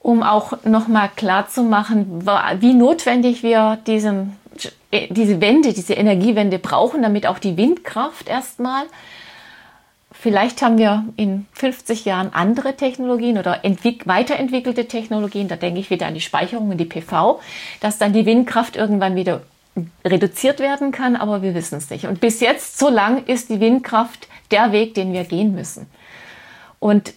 um 0.00 0.22
auch 0.22 0.64
nochmal 0.64 1.10
klar 1.14 1.48
zu 1.48 1.62
machen, 1.62 2.26
wie 2.60 2.74
notwendig 2.74 3.42
wir 3.42 3.78
diesen, 3.86 4.36
äh, 4.90 5.08
diese 5.12 5.40
Wende, 5.40 5.72
diese 5.72 5.94
Energiewende 5.94 6.58
brauchen, 6.58 7.02
damit 7.02 7.26
auch 7.26 7.38
die 7.38 7.56
Windkraft 7.56 8.28
erstmal 8.28 8.84
Vielleicht 10.18 10.62
haben 10.62 10.78
wir 10.78 11.04
in 11.16 11.46
50 11.52 12.06
Jahren 12.06 12.32
andere 12.32 12.74
Technologien 12.74 13.36
oder 13.38 13.60
weiterentwickelte 13.62 14.88
Technologien. 14.88 15.46
Da 15.46 15.56
denke 15.56 15.78
ich 15.78 15.90
wieder 15.90 16.06
an 16.06 16.14
die 16.14 16.20
Speicherung 16.20 16.70
und 16.70 16.78
die 16.78 16.86
PV, 16.86 17.40
dass 17.80 17.98
dann 17.98 18.12
die 18.14 18.24
Windkraft 18.24 18.76
irgendwann 18.76 19.14
wieder 19.14 19.42
reduziert 20.04 20.60
werden 20.60 20.92
kann, 20.92 21.16
aber 21.16 21.42
wir 21.42 21.54
wissen 21.54 21.78
es 21.78 21.90
nicht. 21.90 22.06
Und 22.06 22.20
bis 22.20 22.40
jetzt, 22.40 22.78
so 22.78 22.88
lang 22.88 23.24
ist 23.24 23.50
die 23.50 23.60
Windkraft 23.60 24.28
der 24.50 24.72
Weg, 24.72 24.94
den 24.94 25.12
wir 25.12 25.24
gehen 25.24 25.54
müssen. 25.54 25.86
Und 26.78 27.14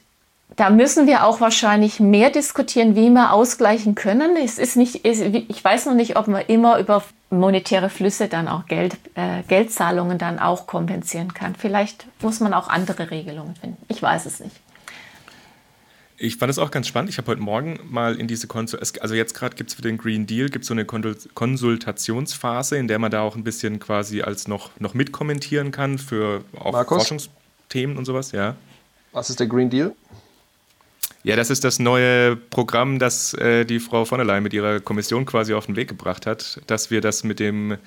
da 0.55 0.70
müssen 0.70 1.07
wir 1.07 1.26
auch 1.26 1.39
wahrscheinlich 1.39 1.99
mehr 1.99 2.30
diskutieren, 2.30 2.95
wie 2.95 3.10
wir 3.10 3.32
ausgleichen 3.32 3.95
können. 3.95 4.36
Es 4.36 4.57
ist 4.57 4.76
nicht, 4.76 5.05
ich 5.05 5.64
weiß 5.64 5.86
noch 5.86 5.93
nicht, 5.93 6.18
ob 6.18 6.28
man 6.28 6.41
immer 6.47 6.80
über 6.80 7.03
monetäre 7.30 7.89
Flüsse 7.89 8.28
dann 8.28 8.47
auch 8.47 8.66
Geld, 8.66 8.97
äh, 9.16 9.43
Geldzahlungen 9.47 10.18
dann 10.18 10.39
auch 10.39 10.68
kompensieren 10.68 11.34
kann. 11.34 11.55
Vielleicht 11.55 12.07
muss 12.22 12.39
man 12.39 12.53
auch 12.53 12.68
andere 12.68 13.12
Regelungen 13.12 13.55
finden. 13.55 13.78
Ich 13.88 14.01
weiß 14.01 14.26
es 14.26 14.39
nicht. 14.39 14.55
Ich 16.22 16.36
fand 16.36 16.51
es 16.51 16.59
auch 16.59 16.70
ganz 16.70 16.86
spannend. 16.86 17.09
Ich 17.09 17.17
habe 17.17 17.28
heute 17.28 17.41
Morgen 17.41 17.80
mal 17.89 18.20
in 18.20 18.28
diese 18.28 18.45
Konsul 18.45 18.82
also 18.99 19.15
jetzt 19.15 19.34
gerade 19.34 19.55
gibt 19.55 19.70
es 19.70 19.76
für 19.76 19.82
den 19.82 19.97
Green 19.97 20.28
Deal 20.28 20.49
gibt 20.49 20.65
so 20.65 20.74
eine 20.74 20.84
Konsultationsphase, 20.86 22.76
in 22.76 22.89
der 22.89 22.99
man 22.99 23.09
da 23.09 23.22
auch 23.22 23.38
ein 23.38 23.45
bisschen 23.45 23.80
quasi 23.80 24.22
als 24.22 24.47
noch, 24.47 24.78
noch 24.80 24.93
mitkommentieren 24.93 25.72
kann 25.72 25.97
für 25.97 26.43
auch 26.57 26.74
Markus? 26.74 26.97
Forschungsthemen 26.97 27.97
und 27.97 28.03
sowas, 28.03 28.34
ja. 28.34 28.57
Was 29.13 29.30
ist 29.30 29.39
der 29.39 29.47
Green 29.47 29.70
Deal? 29.70 29.95
Ja, 31.24 31.38
das 31.38 31.49
ist 31.49 31.63
das 31.63 31.80
neue 31.80 32.36
Programm, 32.36 32.99
das 32.99 33.34
äh, 33.36 33.63
die 33.65 33.80
Frau 33.80 34.03
von 34.03 34.20
der 34.20 34.26
Leyen 34.26 34.43
mit 34.43 34.53
ihrer 34.53 34.82
Kommission 34.82 35.26
quasi 35.26 35.53
auf 35.53 35.67
den 35.67 35.78
Weg 35.78 35.88
gebracht 35.88 36.26
hat, 36.26 36.61
dass 36.67 36.91
wir 36.91 36.99
das 36.99 37.24
mit 37.24 37.39
dem 37.39 37.78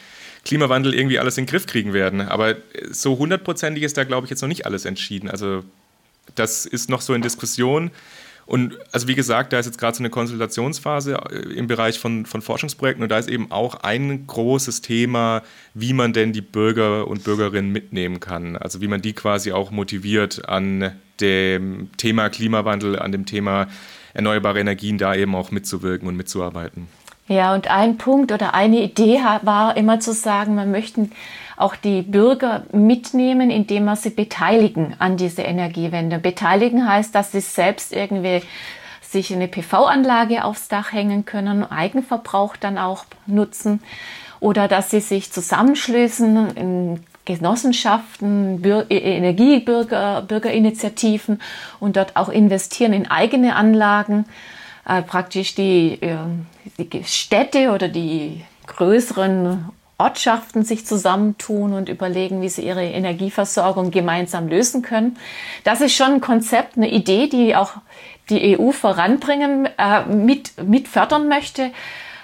Klimawandel 0.45 0.95
irgendwie 0.95 1.19
alles 1.19 1.37
in 1.37 1.45
den 1.45 1.51
Griff 1.51 1.67
kriegen 1.67 1.93
werden. 1.93 2.23
Aber 2.23 2.57
so 2.91 3.19
hundertprozentig 3.19 3.83
ist 3.83 3.99
da, 3.99 4.05
glaube 4.05 4.27
ich, 4.27 4.31
jetzt 4.31 4.41
noch 4.41 4.49
nicht 4.49 4.65
alles 4.65 4.87
entschieden. 4.87 5.31
Also 5.31 5.65
das 6.35 6.67
ist 6.67 6.89
noch 6.89 7.01
so 7.01 7.15
in 7.15 7.23
Diskussion. 7.23 7.91
Und 8.53 8.77
also 8.93 9.09
wie 9.09 9.15
gesagt, 9.15 9.55
da 9.55 9.59
ist 9.59 9.65
jetzt 9.65 9.79
gerade 9.79 9.97
so 9.97 10.03
eine 10.03 10.11
Konsultationsphase 10.11 11.15
äh, 11.15 11.37
im 11.55 11.69
Bereich 11.69 11.99
von, 11.99 12.27
von 12.27 12.43
Forschungsprojekten 12.43 13.03
und 13.03 13.09
da 13.09 13.17
ist 13.17 13.31
eben 13.31 13.51
auch 13.51 13.77
ein 13.77 14.27
großes 14.27 14.83
Thema, 14.83 15.41
wie 15.73 15.95
man 15.95 16.13
denn 16.13 16.35
die 16.35 16.43
Bürger 16.43 17.09
und 17.09 17.25
Bürgerinnen 17.25 17.73
mitnehmen 17.73 18.21
kann. 18.21 18.59
Also 18.59 18.83
wie 18.83 18.89
man 18.89 19.01
die 19.01 19.15
quasi 19.15 19.53
auch 19.53 19.71
motiviert 19.71 20.51
an 20.51 20.93
dem 21.19 21.89
Thema 21.97 22.29
Klimawandel, 22.29 22.99
an 22.99 23.11
dem 23.11 23.25
Thema 23.25 23.69
erneuerbare 24.13 24.61
Energien 24.61 24.99
da 24.99 25.15
eben 25.15 25.35
auch 25.35 25.51
mitzuwirken 25.51 26.07
und 26.07 26.19
mitzuarbeiten. 26.19 26.89
Ja, 27.29 27.55
und 27.55 27.69
ein 27.69 27.97
Punkt 27.97 28.33
oder 28.33 28.53
eine 28.53 28.83
Idee 28.83 29.19
war 29.41 29.79
immer 29.79 30.01
zu 30.01 30.13
sagen, 30.13 30.57
man 30.57 30.71
möchte 30.71 31.09
auch 31.63 31.77
die 31.77 32.03
Bürger 32.03 32.65
mitnehmen, 32.73 33.51
indem 33.51 33.85
wir 33.85 33.97
sie 33.97 34.11
beteiligen 34.11 34.95
an 34.99 35.17
diese 35.17 35.43
Energiewende. 35.43 36.19
Beteiligen 36.19 36.89
heißt, 36.89 37.15
dass 37.15 37.33
sie 37.33 37.41
selbst 37.41 37.93
irgendwie 37.93 38.43
sich 39.01 39.33
eine 39.33 39.49
PV-Anlage 39.49 40.45
aufs 40.45 40.69
Dach 40.69 40.93
hängen 40.93 41.25
können, 41.25 41.71
Eigenverbrauch 41.71 42.57
dann 42.57 42.79
auch 42.79 43.05
nutzen 43.27 43.81
oder 44.41 44.67
dass 44.69 44.91
sie 44.91 45.01
sich 45.01 45.31
zusammenschließen 45.31 46.57
in 46.57 47.01
Genossenschaften, 47.25 48.61
Bür 48.61 48.87
e-, 48.91 48.99
Energiebürger, 48.99 50.23
Bürgerinitiativen 50.23 51.41
und 51.79 51.97
dort 51.97 52.17
auch 52.17 52.29
investieren 52.29 52.93
in 52.93 53.09
eigene 53.09 53.55
Anlagen. 53.55 54.25
Äh, 54.85 55.03
praktisch 55.03 55.55
die, 55.55 55.99
äh, 56.01 56.17
die 56.79 57.05
Städte 57.05 57.71
oder 57.71 57.87
die 57.87 58.45
größeren 58.67 59.69
Ortschaften 60.03 60.65
sich 60.65 60.85
zusammentun 60.85 61.73
und 61.73 61.89
überlegen, 61.89 62.43
wie 62.43 62.49
sie 62.49 62.63
ihre 62.63 62.85
Energieversorgung 62.85 63.91
gemeinsam 63.91 64.49
lösen 64.49 64.83
können. 64.83 65.17
Das 65.65 65.81
ist 65.81 65.95
schon 65.95 66.15
ein 66.15 66.21
Konzept, 66.21 66.77
eine 66.77 66.91
Idee, 66.91 67.29
die 67.29 67.55
auch 67.55 67.75
die 68.29 68.59
EU 68.59 68.73
voranbringen, 68.73 69.69
äh, 69.79 70.05
mit, 70.07 70.53
mit 70.63 70.89
fördern 70.89 71.29
möchte. 71.29 71.71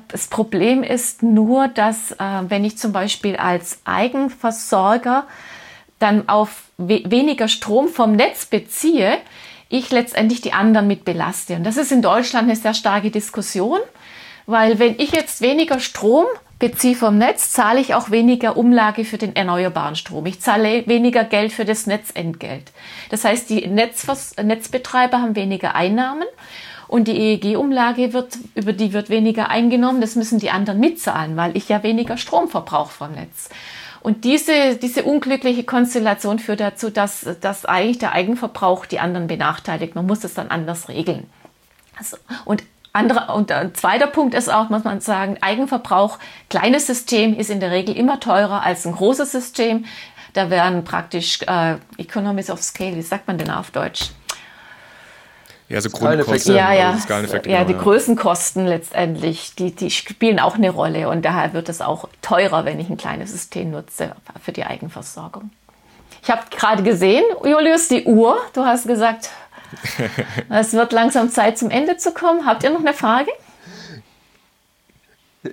Das 0.09 0.26
Problem 0.26 0.83
ist 0.83 1.22
nur, 1.22 1.68
dass 1.68 2.12
äh, 2.12 2.16
wenn 2.49 2.64
ich 2.64 2.79
zum 2.79 2.93
Beispiel 2.93 3.37
als 3.37 3.81
Eigenversorger 3.85 5.26
dann 5.99 6.29
auf 6.29 6.62
we 6.79 7.03
weniger 7.07 7.49
Strom 7.49 7.89
vom 7.89 8.12
Netz 8.12 8.47
beziehe, 8.47 9.18
ich 9.68 9.91
letztendlich 9.91 10.41
die 10.41 10.53
anderen 10.53 10.87
mit 10.87 11.05
belaste. 11.05 11.57
Und 11.57 11.64
das 11.64 11.76
ist 11.76 11.93
in 11.93 12.03
Deutschland 12.03 12.45
eine 12.49 12.57
sehr 12.57 12.74
starke 12.74 13.11
Diskussion, 13.11 13.81
weil 14.47 14.79
wenn 14.79 14.99
ich 14.99 15.12
jetzt 15.12 15.43
weniger 15.43 15.79
Strom 15.79 16.24
beziehe 16.59 16.96
vom 16.96 17.18
Netz, 17.18 17.52
zahle 17.52 17.80
ich 17.80 17.94
auch 17.94 18.11
weniger 18.11 18.56
Umlage 18.56 19.04
für 19.04 19.18
den 19.18 19.36
erneuerbaren 19.36 19.96
Strom. 19.96 20.26
Ich 20.26 20.40
zahle 20.40 20.86
weniger 20.86 21.24
Geld 21.24 21.52
für 21.52 21.64
das 21.64 21.86
Netzentgelt. 21.86 22.72
Das 23.11 23.24
heißt, 23.24 23.48
die 23.50 23.66
Netzvers 23.66 24.34
Netzbetreiber 24.42 25.20
haben 25.20 25.36
weniger 25.36 25.74
Einnahmen 25.74 26.26
und 26.88 27.06
die 27.06 27.16
EEG-Umlage 27.16 28.12
wird, 28.12 28.38
über 28.54 28.72
die 28.72 28.92
wird 28.92 29.11
weniger 29.11 29.50
eingenommen. 29.50 30.00
Das 30.00 30.16
müssen 30.16 30.38
die 30.38 30.50
anderen 30.50 30.80
mitzahlen, 30.80 31.36
weil 31.36 31.56
ich 31.56 31.68
ja 31.68 31.82
weniger 31.82 32.16
Strom 32.16 32.48
verbrauche 32.48 32.92
vom 32.92 33.12
Netz. 33.12 33.50
Und 34.00 34.24
diese, 34.24 34.76
diese 34.76 35.02
unglückliche 35.02 35.64
Konstellation 35.64 36.38
führt 36.38 36.61
dazu, 36.61 36.90
dass, 36.90 37.26
dass 37.40 37.64
eigentlich 37.64 37.98
der 37.98 38.12
Eigenverbrauch 38.12 38.86
die 38.86 39.00
anderen 39.00 39.26
benachteiligt. 39.26 39.94
Man 39.94 40.06
muss 40.06 40.24
es 40.24 40.34
dann 40.34 40.48
anders 40.48 40.88
regeln. 40.88 41.28
Also, 41.98 42.16
und 42.44 42.62
andere, 42.93 43.32
und 43.34 43.53
ein 43.53 43.74
zweiter 43.74 44.07
Punkt 44.07 44.34
ist 44.34 44.53
auch, 44.53 44.70
muss 44.70 44.84
man 44.84 45.01
sagen, 45.01 45.36
Eigenverbrauch, 45.41 46.18
kleines 46.51 46.86
System 46.86 47.39
ist 47.39 47.51
in 47.51 47.61
der 47.61 47.70
Regel 47.70 47.97
immer 47.97 48.20
teurer 48.20 48.62
als 48.62 48.86
ein 48.86 48.93
großes 48.93 49.30
System. 49.30 49.84
Da 50.32 50.51
werden 50.51 50.84
praktisch 50.84 51.41
äh, 51.43 51.76
Economies 51.97 52.51
of 52.51 52.62
Scale, 52.62 52.97
wie 52.97 53.03
sagt 53.03 53.26
man 53.26 53.39
denn 53.39 53.51
auf 53.51 53.70
Deutsch? 53.70 54.11
Ja, 55.68 55.82
so 55.82 55.91
Grundkosten. 55.91 56.55
Ja, 56.55 56.72
ja. 56.72 56.99
ja, 57.45 57.64
die 57.64 57.76
Größenkosten 57.76 58.66
letztendlich, 58.66 59.55
die, 59.55 59.74
die 59.74 59.91
spielen 59.91 60.41
auch 60.41 60.55
eine 60.55 60.70
Rolle 60.70 61.11
und 61.11 61.24
daher 61.24 61.53
wird 61.53 61.68
es 61.68 61.82
auch 61.82 62.09
teurer, 62.22 62.64
wenn 62.64 62.80
ich 62.80 62.89
ein 62.89 62.97
kleines 62.97 63.32
System 63.32 63.72
nutze 63.72 64.12
für 64.43 64.53
die 64.53 64.64
Eigenversorgung. 64.64 65.51
Ich 66.22 66.30
habe 66.30 66.43
gerade 66.51 66.82
gesehen, 66.82 67.24
Julius, 67.45 67.89
die 67.89 68.05
Uhr. 68.05 68.39
Du 68.55 68.64
hast 68.64 68.86
gesagt, 68.86 69.30
es 70.49 70.73
wird 70.73 70.93
langsam 70.93 71.31
Zeit 71.31 71.59
zum 71.59 71.71
Ende 71.71 71.97
zu 71.97 72.12
kommen. 72.12 72.47
Habt 72.47 72.64
ihr 72.64 72.71
noch 72.71 72.81
eine 72.81 72.95
Frage? 72.95 73.31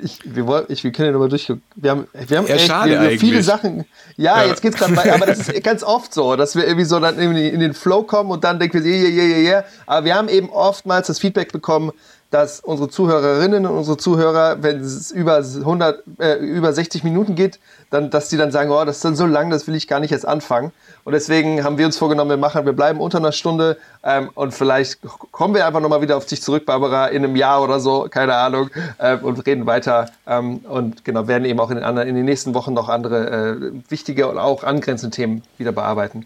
Ich, 0.02 0.20
wir, 0.24 0.48
wollen, 0.48 0.66
ich, 0.70 0.84
wir 0.84 0.92
können 0.92 1.08
ja 1.08 1.12
nochmal 1.12 1.30
durchgucken. 1.30 1.62
Wir 1.76 1.92
haben, 1.92 2.08
wir 2.14 2.38
haben, 2.38 2.48
echt, 2.48 2.70
wir, 2.70 3.02
wir 3.02 3.20
viele 3.20 3.44
Sachen. 3.44 3.86
Ja, 4.18 4.42
ja. 4.42 4.50
jetzt 4.50 4.62
geht's 4.62 4.78
gerade 4.78 4.94
bei, 4.94 5.14
aber 5.14 5.28
das 5.28 5.48
ist 5.48 5.64
ganz 5.64 5.84
oft 5.84 6.12
so, 6.14 6.36
dass 6.36 6.56
wir 6.56 6.66
irgendwie 6.66 6.86
so 6.86 7.00
dann 7.00 7.20
irgendwie 7.20 7.48
in 7.48 7.60
den 7.60 7.74
Flow 7.76 8.02
kommen 8.02 8.32
und 8.32 8.44
dann 8.44 8.60
denken 8.60 8.84
wir, 8.84 8.92
yeah, 8.92 9.10
yeah, 9.10 9.24
yeah, 9.24 9.38
yeah. 9.38 9.66
Aber 9.86 10.06
wir 10.06 10.16
haben 10.16 10.28
eben 10.28 10.50
oftmals 10.50 11.08
das 11.08 11.20
Feedback 11.20 11.52
bekommen, 11.52 11.92
dass 12.32 12.60
unsere 12.60 12.90
Zuhörerinnen 12.90 13.66
und 13.66 13.78
unsere 13.78 13.98
Zuhörer, 13.98 14.62
wenn 14.62 14.82
es 14.82 15.12
über 15.12 15.38
100, 15.38 16.04
äh, 16.20 16.36
über 16.36 16.74
60 16.74 17.04
Minuten 17.04 17.36
geht, 17.36 17.60
dann, 17.92 18.10
dass 18.10 18.30
die 18.30 18.38
dann 18.38 18.52
sagen, 18.52 18.72
oh, 18.72 18.84
das 18.84 18.98
ist 18.98 19.06
dann 19.06 19.16
so 19.16 19.26
lang, 19.26 19.50
das 19.50 19.68
will 19.68 19.76
ich 19.76 19.88
gar 19.88 20.00
nicht 20.00 20.12
jetzt 20.12 20.28
anfangen. 20.28 20.72
Und 21.04 21.14
deswegen 21.14 21.64
haben 21.64 21.78
wir 21.78 21.86
uns 21.86 21.98
vorgenommen, 21.98 22.32
wir 22.32 22.38
machen, 22.38 22.66
wir 22.66 22.74
bleiben 22.74 23.00
unter 23.00 23.20
einer 23.20 23.32
Stunde 23.32 23.78
ähm, 24.04 24.30
und 24.34 24.54
vielleicht 24.54 25.00
kommen 25.32 25.54
wir 25.54 25.66
einfach 25.66 25.80
nochmal 25.80 26.02
wieder 26.02 26.18
auf 26.18 26.26
dich 26.26 26.42
zurück, 26.42 26.66
Barbara, 26.66 27.08
in 27.08 27.24
einem 27.24 27.36
Jahr 27.36 27.62
oder 27.62 27.80
so, 27.80 28.08
keine 28.10 28.36
Ahnung, 28.36 28.70
äh, 28.98 29.18
und 29.18 29.46
reden 29.46 29.66
weiter. 29.66 30.10
Ähm, 30.28 30.58
und 30.68 31.06
genau, 31.06 31.28
werden 31.28 31.46
eben 31.46 31.60
auch 31.60 31.70
in 31.70 31.76
den, 31.76 31.86
anderen, 31.86 32.08
in 32.08 32.16
den 32.16 32.26
nächsten 32.26 32.54
Wochen 32.54 32.74
noch 32.74 32.90
andere 32.90 33.30
äh, 33.30 33.72
wichtige 33.90 34.28
und 34.28 34.40
auch 34.40 34.64
angrenzende 34.64 35.16
Themen 35.16 35.44
wieder 35.58 35.72
bearbeiten. 35.72 36.26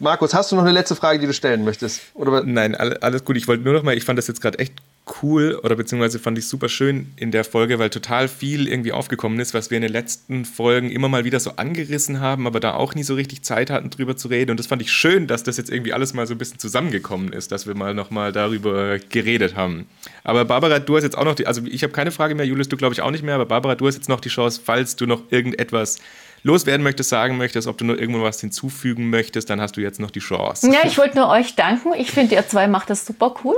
Markus, 0.00 0.34
hast 0.34 0.50
du 0.50 0.56
noch 0.56 0.62
eine 0.62 0.72
letzte 0.72 0.96
Frage, 0.96 1.18
die 1.18 1.26
du 1.26 1.32
stellen 1.32 1.64
möchtest? 1.64 2.00
Oder? 2.14 2.42
Nein, 2.44 2.74
alles 2.74 3.24
gut. 3.24 3.36
Ich 3.36 3.46
wollte 3.46 3.62
nur 3.62 3.74
noch 3.74 3.82
mal, 3.84 3.96
ich 3.96 4.04
fand 4.04 4.18
das 4.18 4.26
jetzt 4.26 4.40
gerade 4.40 4.58
echt 4.58 4.74
cool 5.22 5.60
oder 5.62 5.76
beziehungsweise 5.76 6.18
fand 6.18 6.38
ich 6.38 6.48
super 6.48 6.68
schön 6.68 7.12
in 7.16 7.30
der 7.30 7.44
Folge, 7.44 7.78
weil 7.78 7.90
total 7.90 8.26
viel 8.26 8.68
irgendwie 8.68 8.92
aufgekommen 8.92 9.38
ist, 9.38 9.52
was 9.52 9.70
wir 9.70 9.76
in 9.76 9.82
den 9.82 9.92
letzten 9.92 10.46
Folgen 10.46 10.90
immer 10.90 11.08
mal 11.08 11.24
wieder 11.24 11.40
so 11.40 11.52
angerissen 11.56 12.20
haben, 12.20 12.46
aber 12.46 12.58
da 12.58 12.74
auch 12.74 12.94
nie 12.94 13.02
so 13.02 13.14
richtig 13.14 13.42
Zeit 13.42 13.68
hatten, 13.68 13.90
drüber 13.90 14.16
zu 14.16 14.28
reden. 14.28 14.50
Und 14.50 14.58
das 14.58 14.66
fand 14.66 14.80
ich 14.80 14.90
schön, 14.90 15.26
dass 15.26 15.42
das 15.42 15.58
jetzt 15.58 15.70
irgendwie 15.70 15.92
alles 15.92 16.14
mal 16.14 16.26
so 16.26 16.34
ein 16.34 16.38
bisschen 16.38 16.58
zusammengekommen 16.58 17.32
ist, 17.32 17.52
dass 17.52 17.66
wir 17.66 17.74
mal 17.74 17.92
nochmal 17.92 18.32
darüber 18.32 18.98
geredet 18.98 19.56
haben. 19.56 19.86
Aber 20.22 20.46
Barbara, 20.46 20.78
du 20.78 20.96
hast 20.96 21.04
jetzt 21.04 21.18
auch 21.18 21.24
noch 21.24 21.34
die, 21.34 21.46
also 21.46 21.62
ich 21.66 21.82
habe 21.82 21.92
keine 21.92 22.10
Frage 22.10 22.34
mehr, 22.34 22.46
Julius, 22.46 22.68
du 22.68 22.76
glaube 22.78 22.94
ich 22.94 23.02
auch 23.02 23.10
nicht 23.10 23.24
mehr, 23.24 23.34
aber 23.34 23.46
Barbara, 23.46 23.74
du 23.74 23.86
hast 23.86 23.96
jetzt 23.96 24.08
noch 24.08 24.20
die 24.20 24.30
Chance, 24.30 24.60
falls 24.64 24.96
du 24.96 25.06
noch 25.06 25.22
irgendetwas 25.30 25.98
loswerden 26.44 26.82
möchtest, 26.82 27.10
sagen 27.10 27.36
möchtest, 27.36 27.68
ob 27.68 27.76
du 27.76 27.84
noch 27.84 27.96
irgendwo 27.96 28.22
was 28.22 28.40
hinzufügen 28.40 29.10
möchtest, 29.10 29.50
dann 29.50 29.60
hast 29.60 29.76
du 29.76 29.80
jetzt 29.82 30.00
noch 30.00 30.10
die 30.10 30.20
Chance. 30.20 30.70
Ja, 30.70 30.80
ich 30.86 30.96
wollte 30.96 31.16
nur 31.16 31.28
euch 31.28 31.56
danken. 31.56 31.92
Ich 31.98 32.10
finde, 32.10 32.34
ihr 32.34 32.46
zwei 32.46 32.68
macht 32.68 32.88
das 32.90 33.04
super 33.04 33.34
cool 33.44 33.56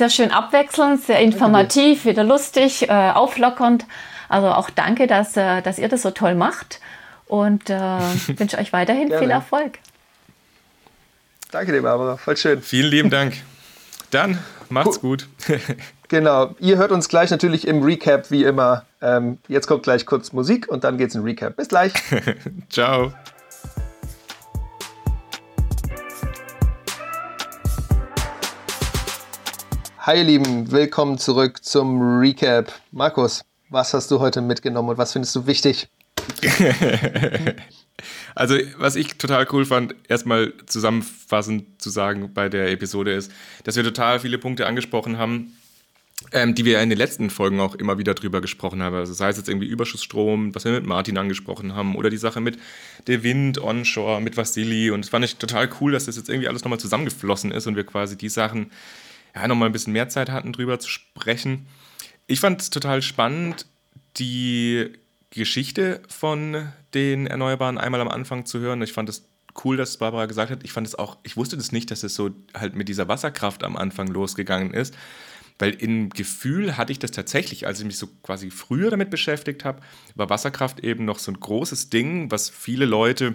sehr 0.00 0.08
schön 0.08 0.30
abwechselnd, 0.30 1.02
sehr 1.02 1.20
informativ, 1.20 2.06
wieder 2.06 2.24
lustig, 2.24 2.88
äh, 2.88 3.10
auflockernd. 3.10 3.84
Also 4.30 4.48
auch 4.48 4.70
danke, 4.70 5.06
dass, 5.06 5.36
äh, 5.36 5.60
dass 5.60 5.78
ihr 5.78 5.88
das 5.88 6.00
so 6.00 6.10
toll 6.10 6.34
macht 6.34 6.80
und 7.26 7.68
äh, 7.68 7.76
wünsche 8.38 8.56
euch 8.56 8.72
weiterhin 8.72 9.08
Gerne. 9.08 9.22
viel 9.22 9.30
Erfolg. 9.30 9.78
Danke 11.50 11.72
dir, 11.72 11.82
Barbara. 11.82 12.16
Voll 12.16 12.38
schön. 12.38 12.62
Vielen 12.62 12.90
lieben 12.90 13.10
Dank. 13.10 13.34
Dann 14.10 14.38
macht's 14.70 15.00
gut. 15.00 15.28
genau. 16.08 16.54
Ihr 16.60 16.78
hört 16.78 16.92
uns 16.92 17.10
gleich 17.10 17.30
natürlich 17.30 17.66
im 17.66 17.82
Recap, 17.82 18.30
wie 18.30 18.44
immer. 18.44 18.86
Ähm, 19.02 19.36
jetzt 19.48 19.66
kommt 19.66 19.82
gleich 19.82 20.06
kurz 20.06 20.32
Musik 20.32 20.66
und 20.68 20.82
dann 20.82 20.96
geht's 20.96 21.14
in 21.14 21.24
Recap. 21.24 21.56
Bis 21.56 21.68
gleich. 21.68 21.92
Ciao. 22.70 23.12
Hi 30.10 30.18
ihr 30.18 30.24
Lieben, 30.24 30.72
willkommen 30.72 31.18
zurück 31.18 31.62
zum 31.62 32.18
Recap. 32.18 32.72
Markus, 32.90 33.44
was 33.68 33.94
hast 33.94 34.10
du 34.10 34.18
heute 34.18 34.40
mitgenommen 34.40 34.88
und 34.88 34.98
was 34.98 35.12
findest 35.12 35.36
du 35.36 35.46
wichtig? 35.46 35.86
also, 38.34 38.56
was 38.78 38.96
ich 38.96 39.18
total 39.18 39.46
cool 39.52 39.64
fand, 39.64 39.94
erstmal 40.08 40.52
zusammenfassend 40.66 41.80
zu 41.80 41.90
sagen 41.90 42.34
bei 42.34 42.48
der 42.48 42.72
Episode 42.72 43.12
ist, 43.12 43.30
dass 43.62 43.76
wir 43.76 43.84
total 43.84 44.18
viele 44.18 44.38
Punkte 44.38 44.66
angesprochen 44.66 45.16
haben, 45.16 45.56
ähm, 46.32 46.56
die 46.56 46.64
wir 46.64 46.82
in 46.82 46.88
den 46.88 46.98
letzten 46.98 47.30
Folgen 47.30 47.60
auch 47.60 47.76
immer 47.76 47.96
wieder 47.96 48.14
drüber 48.14 48.40
gesprochen 48.40 48.82
haben. 48.82 48.96
Also 48.96 49.12
sei 49.12 49.28
es 49.28 49.36
jetzt 49.36 49.48
irgendwie 49.48 49.68
Überschussstrom, 49.68 50.56
was 50.56 50.64
wir 50.64 50.72
mit 50.72 50.86
Martin 50.86 51.18
angesprochen 51.18 51.76
haben, 51.76 51.94
oder 51.94 52.10
die 52.10 52.16
Sache 52.16 52.40
mit 52.40 52.58
der 53.06 53.22
Wind 53.22 53.62
onshore, 53.62 54.20
mit 54.20 54.36
Vasili. 54.36 54.90
Und 54.90 55.04
es 55.04 55.08
fand 55.08 55.24
ich 55.24 55.36
total 55.36 55.70
cool, 55.80 55.92
dass 55.92 56.06
das 56.06 56.16
jetzt 56.16 56.28
irgendwie 56.28 56.48
alles 56.48 56.64
nochmal 56.64 56.80
zusammengeflossen 56.80 57.52
ist 57.52 57.68
und 57.68 57.76
wir 57.76 57.84
quasi 57.84 58.18
die 58.18 58.28
Sachen 58.28 58.72
ja 59.34 59.48
nochmal 59.48 59.68
ein 59.68 59.72
bisschen 59.72 59.92
mehr 59.92 60.08
Zeit 60.08 60.30
hatten, 60.30 60.52
drüber 60.52 60.78
zu 60.78 60.88
sprechen. 60.88 61.66
Ich 62.26 62.40
fand 62.40 62.60
es 62.60 62.70
total 62.70 63.02
spannend, 63.02 63.66
die 64.16 64.92
Geschichte 65.30 66.02
von 66.08 66.68
den 66.94 67.26
Erneuerbaren 67.26 67.78
einmal 67.78 68.00
am 68.00 68.08
Anfang 68.08 68.46
zu 68.46 68.58
hören. 68.58 68.82
Ich 68.82 68.92
fand 68.92 69.08
es 69.08 69.28
cool, 69.64 69.76
dass 69.76 69.96
Barbara 69.96 70.26
gesagt 70.26 70.50
hat. 70.50 70.64
Ich 70.64 70.72
fand 70.72 70.86
es 70.86 70.94
auch, 70.94 71.18
ich 71.22 71.36
wusste 71.36 71.56
das 71.56 71.72
nicht, 71.72 71.90
dass 71.90 72.02
es 72.02 72.14
so 72.14 72.30
halt 72.54 72.74
mit 72.74 72.88
dieser 72.88 73.08
Wasserkraft 73.08 73.64
am 73.64 73.76
Anfang 73.76 74.08
losgegangen 74.08 74.72
ist. 74.72 74.94
Weil 75.58 75.72
im 75.74 76.08
Gefühl 76.08 76.78
hatte 76.78 76.92
ich 76.92 76.98
das 76.98 77.10
tatsächlich, 77.10 77.66
als 77.66 77.80
ich 77.80 77.84
mich 77.84 77.98
so 77.98 78.08
quasi 78.22 78.50
früher 78.50 78.90
damit 78.90 79.10
beschäftigt 79.10 79.64
habe, 79.64 79.82
war 80.14 80.30
Wasserkraft 80.30 80.80
eben 80.80 81.04
noch 81.04 81.18
so 81.18 81.30
ein 81.30 81.38
großes 81.38 81.90
Ding, 81.90 82.30
was 82.30 82.48
viele 82.48 82.86
Leute 82.86 83.34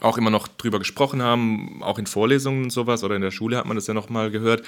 auch 0.00 0.16
immer 0.16 0.30
noch 0.30 0.48
drüber 0.48 0.78
gesprochen 0.78 1.20
haben, 1.20 1.82
auch 1.82 1.98
in 1.98 2.06
Vorlesungen 2.06 2.64
und 2.64 2.70
sowas 2.70 3.04
oder 3.04 3.16
in 3.16 3.22
der 3.22 3.30
Schule 3.30 3.58
hat 3.58 3.66
man 3.66 3.76
das 3.76 3.86
ja 3.86 3.94
noch 3.94 4.08
mal 4.08 4.30
gehört. 4.30 4.62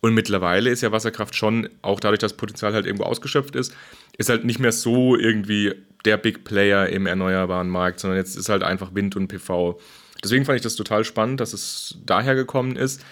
Und 0.00 0.14
mittlerweile 0.14 0.70
ist 0.70 0.80
ja 0.80 0.92
Wasserkraft 0.92 1.34
schon, 1.34 1.68
auch 1.82 2.00
dadurch, 2.00 2.20
dass 2.20 2.32
das 2.32 2.38
Potenzial 2.38 2.72
halt 2.72 2.86
irgendwo 2.86 3.04
ausgeschöpft 3.04 3.54
ist, 3.54 3.74
ist 4.16 4.30
halt 4.30 4.44
nicht 4.44 4.58
mehr 4.58 4.72
so 4.72 5.16
irgendwie 5.16 5.74
der 6.04 6.16
Big 6.16 6.44
Player 6.44 6.88
im 6.88 7.06
erneuerbaren 7.06 7.68
Markt, 7.68 8.00
sondern 8.00 8.18
jetzt 8.18 8.36
ist 8.36 8.48
halt 8.48 8.62
einfach 8.62 8.94
Wind 8.94 9.16
und 9.16 9.28
PV. 9.28 9.78
Deswegen 10.24 10.44
fand 10.44 10.56
ich 10.56 10.62
das 10.62 10.76
total 10.76 11.04
spannend, 11.04 11.40
dass 11.40 11.52
es 11.52 11.98
daher 12.04 12.34
gekommen 12.34 12.76
ist. 12.76 13.02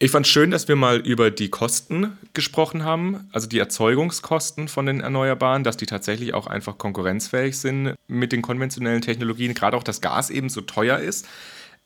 Ich 0.00 0.10
fand 0.10 0.26
es 0.26 0.32
schön, 0.32 0.50
dass 0.50 0.66
wir 0.66 0.74
mal 0.74 0.98
über 0.98 1.30
die 1.30 1.50
Kosten 1.50 2.18
gesprochen 2.32 2.84
haben, 2.84 3.28
also 3.32 3.48
die 3.48 3.60
Erzeugungskosten 3.60 4.66
von 4.66 4.86
den 4.86 5.00
Erneuerbaren, 5.00 5.62
dass 5.62 5.76
die 5.76 5.86
tatsächlich 5.86 6.34
auch 6.34 6.48
einfach 6.48 6.78
konkurrenzfähig 6.78 7.56
sind 7.58 7.94
mit 8.08 8.32
den 8.32 8.42
konventionellen 8.42 9.02
Technologien, 9.02 9.54
gerade 9.54 9.76
auch 9.76 9.84
das 9.84 10.00
Gas 10.00 10.30
eben 10.30 10.48
so 10.48 10.62
teuer 10.62 10.98
ist. 10.98 11.28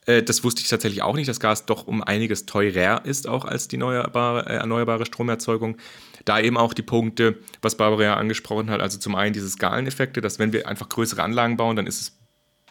Äh, 0.09 0.23
das 0.23 0.43
wusste 0.43 0.61
ich 0.61 0.67
tatsächlich 0.67 1.03
auch 1.03 1.15
nicht, 1.15 1.29
dass 1.29 1.39
Gas 1.39 1.65
doch 1.65 1.85
um 1.85 2.03
einiges 2.03 2.45
teurer 2.45 3.05
ist, 3.05 3.27
auch 3.27 3.45
als 3.45 3.67
die 3.67 3.75
erneuerbare, 3.75 4.49
äh, 4.49 4.55
erneuerbare 4.55 5.05
Stromerzeugung. 5.05 5.77
Da 6.25 6.39
eben 6.39 6.57
auch 6.57 6.73
die 6.73 6.81
Punkte, 6.81 7.37
was 7.61 7.77
Barbara 7.77 8.03
ja 8.03 8.13
angesprochen 8.15 8.69
hat, 8.71 8.81
also 8.81 8.97
zum 8.97 9.15
einen 9.15 9.33
diese 9.33 9.49
Skaleneffekte, 9.49 10.19
dass 10.19 10.39
wenn 10.39 10.51
wir 10.51 10.67
einfach 10.67 10.89
größere 10.89 11.21
Anlagen 11.21 11.57
bauen, 11.57 11.75
dann 11.75 11.87
ist 11.87 12.01
es 12.01 12.17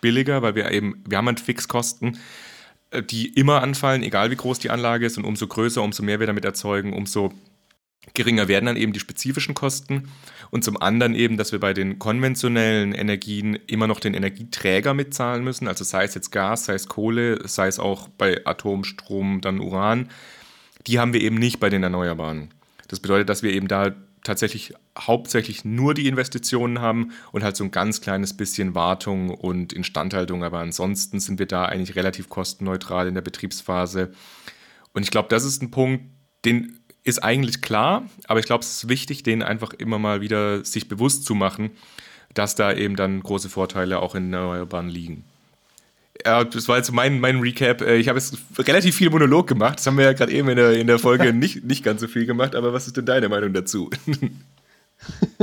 billiger, 0.00 0.42
weil 0.42 0.54
wir 0.54 0.70
eben, 0.70 1.02
wir 1.08 1.18
haben 1.18 1.26
halt 1.26 1.40
Fixkosten 1.40 2.18
äh, 2.90 3.02
die 3.02 3.28
immer 3.28 3.62
anfallen, 3.62 4.02
egal 4.02 4.30
wie 4.30 4.36
groß 4.36 4.58
die 4.58 4.70
Anlage 4.70 5.06
ist. 5.06 5.16
Und 5.16 5.24
umso 5.24 5.46
größer, 5.46 5.82
umso 5.82 6.02
mehr 6.02 6.20
wir 6.20 6.26
damit 6.26 6.44
erzeugen, 6.44 6.92
umso 6.92 7.32
geringer 8.14 8.48
werden 8.48 8.66
dann 8.66 8.76
eben 8.76 8.92
die 8.92 9.00
spezifischen 9.00 9.54
Kosten. 9.54 10.10
Und 10.50 10.64
zum 10.64 10.80
anderen 10.80 11.14
eben, 11.14 11.36
dass 11.36 11.52
wir 11.52 11.60
bei 11.60 11.74
den 11.74 11.98
konventionellen 11.98 12.92
Energien 12.92 13.58
immer 13.66 13.86
noch 13.86 14.00
den 14.00 14.14
Energieträger 14.14 14.94
mitzahlen 14.94 15.44
müssen. 15.44 15.68
Also 15.68 15.84
sei 15.84 16.04
es 16.04 16.14
jetzt 16.14 16.30
Gas, 16.30 16.64
sei 16.64 16.74
es 16.74 16.88
Kohle, 16.88 17.46
sei 17.46 17.68
es 17.68 17.78
auch 17.78 18.08
bei 18.08 18.46
Atomstrom 18.46 19.40
dann 19.40 19.60
Uran. 19.60 20.08
Die 20.86 20.98
haben 20.98 21.12
wir 21.12 21.20
eben 21.20 21.36
nicht 21.36 21.60
bei 21.60 21.68
den 21.68 21.82
Erneuerbaren. 21.82 22.48
Das 22.88 23.00
bedeutet, 23.00 23.28
dass 23.28 23.42
wir 23.42 23.52
eben 23.52 23.68
da 23.68 23.94
tatsächlich 24.24 24.74
hauptsächlich 24.98 25.64
nur 25.64 25.94
die 25.94 26.06
Investitionen 26.06 26.80
haben 26.80 27.12
und 27.32 27.44
halt 27.44 27.56
so 27.56 27.64
ein 27.64 27.70
ganz 27.70 28.00
kleines 28.00 28.36
bisschen 28.36 28.74
Wartung 28.74 29.30
und 29.30 29.72
Instandhaltung. 29.72 30.44
Aber 30.44 30.58
ansonsten 30.58 31.20
sind 31.20 31.38
wir 31.38 31.46
da 31.46 31.66
eigentlich 31.66 31.96
relativ 31.96 32.28
kostenneutral 32.28 33.06
in 33.06 33.14
der 33.14 33.22
Betriebsphase. 33.22 34.12
Und 34.92 35.02
ich 35.02 35.10
glaube, 35.10 35.28
das 35.28 35.44
ist 35.44 35.62
ein 35.62 35.70
Punkt, 35.70 36.04
den 36.44 36.77
ist 37.08 37.22
eigentlich 37.24 37.62
klar, 37.62 38.04
aber 38.26 38.40
ich 38.40 38.46
glaube, 38.46 38.62
es 38.62 38.70
ist 38.70 38.88
wichtig, 38.88 39.22
den 39.22 39.42
einfach 39.42 39.72
immer 39.72 39.98
mal 39.98 40.20
wieder 40.20 40.64
sich 40.64 40.88
bewusst 40.88 41.24
zu 41.24 41.34
machen, 41.34 41.70
dass 42.34 42.54
da 42.54 42.72
eben 42.72 42.96
dann 42.96 43.20
große 43.22 43.48
Vorteile 43.48 44.00
auch 44.00 44.14
in 44.14 44.32
Erneuerbaren 44.32 44.88
liegen. 44.88 45.24
Ja, 46.24 46.44
das 46.44 46.68
war 46.68 46.76
jetzt 46.76 46.92
mein, 46.92 47.20
mein 47.20 47.40
Recap. 47.40 47.80
Äh, 47.80 47.96
ich 47.96 48.08
habe 48.08 48.18
jetzt 48.18 48.36
relativ 48.58 48.96
viel 48.96 49.08
Monolog 49.08 49.46
gemacht. 49.46 49.78
Das 49.78 49.86
haben 49.86 49.96
wir 49.96 50.04
ja 50.04 50.12
gerade 50.12 50.32
eben 50.32 50.48
in 50.48 50.56
der, 50.56 50.72
in 50.72 50.86
der 50.86 50.98
Folge 50.98 51.32
nicht, 51.32 51.64
nicht 51.64 51.84
ganz 51.84 52.00
so 52.00 52.08
viel 52.08 52.26
gemacht. 52.26 52.54
Aber 52.54 52.72
was 52.72 52.86
ist 52.86 52.96
denn 52.96 53.06
deine 53.06 53.28
Meinung 53.28 53.52
dazu? 53.52 53.88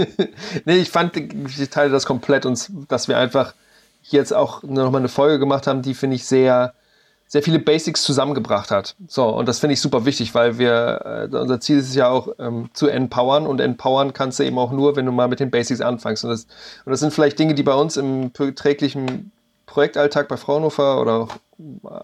nee, 0.66 0.78
ich 0.78 0.90
fand, 0.90 1.16
ich 1.16 1.70
teile 1.70 1.92
das 1.92 2.06
komplett 2.06 2.46
und 2.46 2.70
dass 2.90 3.08
wir 3.08 3.18
einfach 3.18 3.54
jetzt 4.04 4.34
auch 4.34 4.64
nochmal 4.64 5.02
eine 5.02 5.10
Folge 5.10 5.40
gemacht 5.40 5.66
haben, 5.66 5.82
die 5.82 5.94
finde 5.94 6.18
ich 6.18 6.26
sehr, 6.26 6.74
sehr 7.28 7.42
viele 7.42 7.60
Basics 7.60 8.04
zusammengebracht 8.04 8.72
hat. 8.72 8.96
So, 9.08 9.28
und 9.28 9.48
das 9.48 9.60
finde 9.60 9.74
ich 9.74 9.82
super 9.82 10.06
wichtig, 10.06 10.36
weil 10.36 10.58
wir, 10.58 11.30
äh, 11.32 11.36
unser 11.36 11.60
Ziel 11.60 11.80
ist 11.80 11.90
es 11.90 11.96
ja 11.96 12.10
auch 12.10 12.30
ähm, 12.40 12.70
zu 12.74 12.88
empowern 12.88 13.48
und 13.48 13.60
empowern 13.60 14.14
kannst 14.14 14.40
du 14.40 14.44
eben 14.44 14.58
auch 14.58 14.72
nur, 14.72 14.96
wenn 14.96 15.06
du 15.06 15.12
mal 15.12 15.28
mit 15.28 15.40
den 15.40 15.52
Basics 15.52 15.82
anfängst. 15.82 16.24
Und 16.24 16.30
das, 16.30 16.44
und 16.86 16.92
das 16.92 17.00
sind 17.00 17.14
vielleicht 17.14 17.40
Dinge, 17.40 17.56
die 17.56 17.64
bei 17.64 17.74
uns 17.74 17.98
im 17.98 18.32
täglichen 18.34 19.32
Projektalltag 19.66 20.28
bei 20.28 20.38
Fraunhofer 20.38 21.02
oder 21.02 21.14
auch 21.22 21.30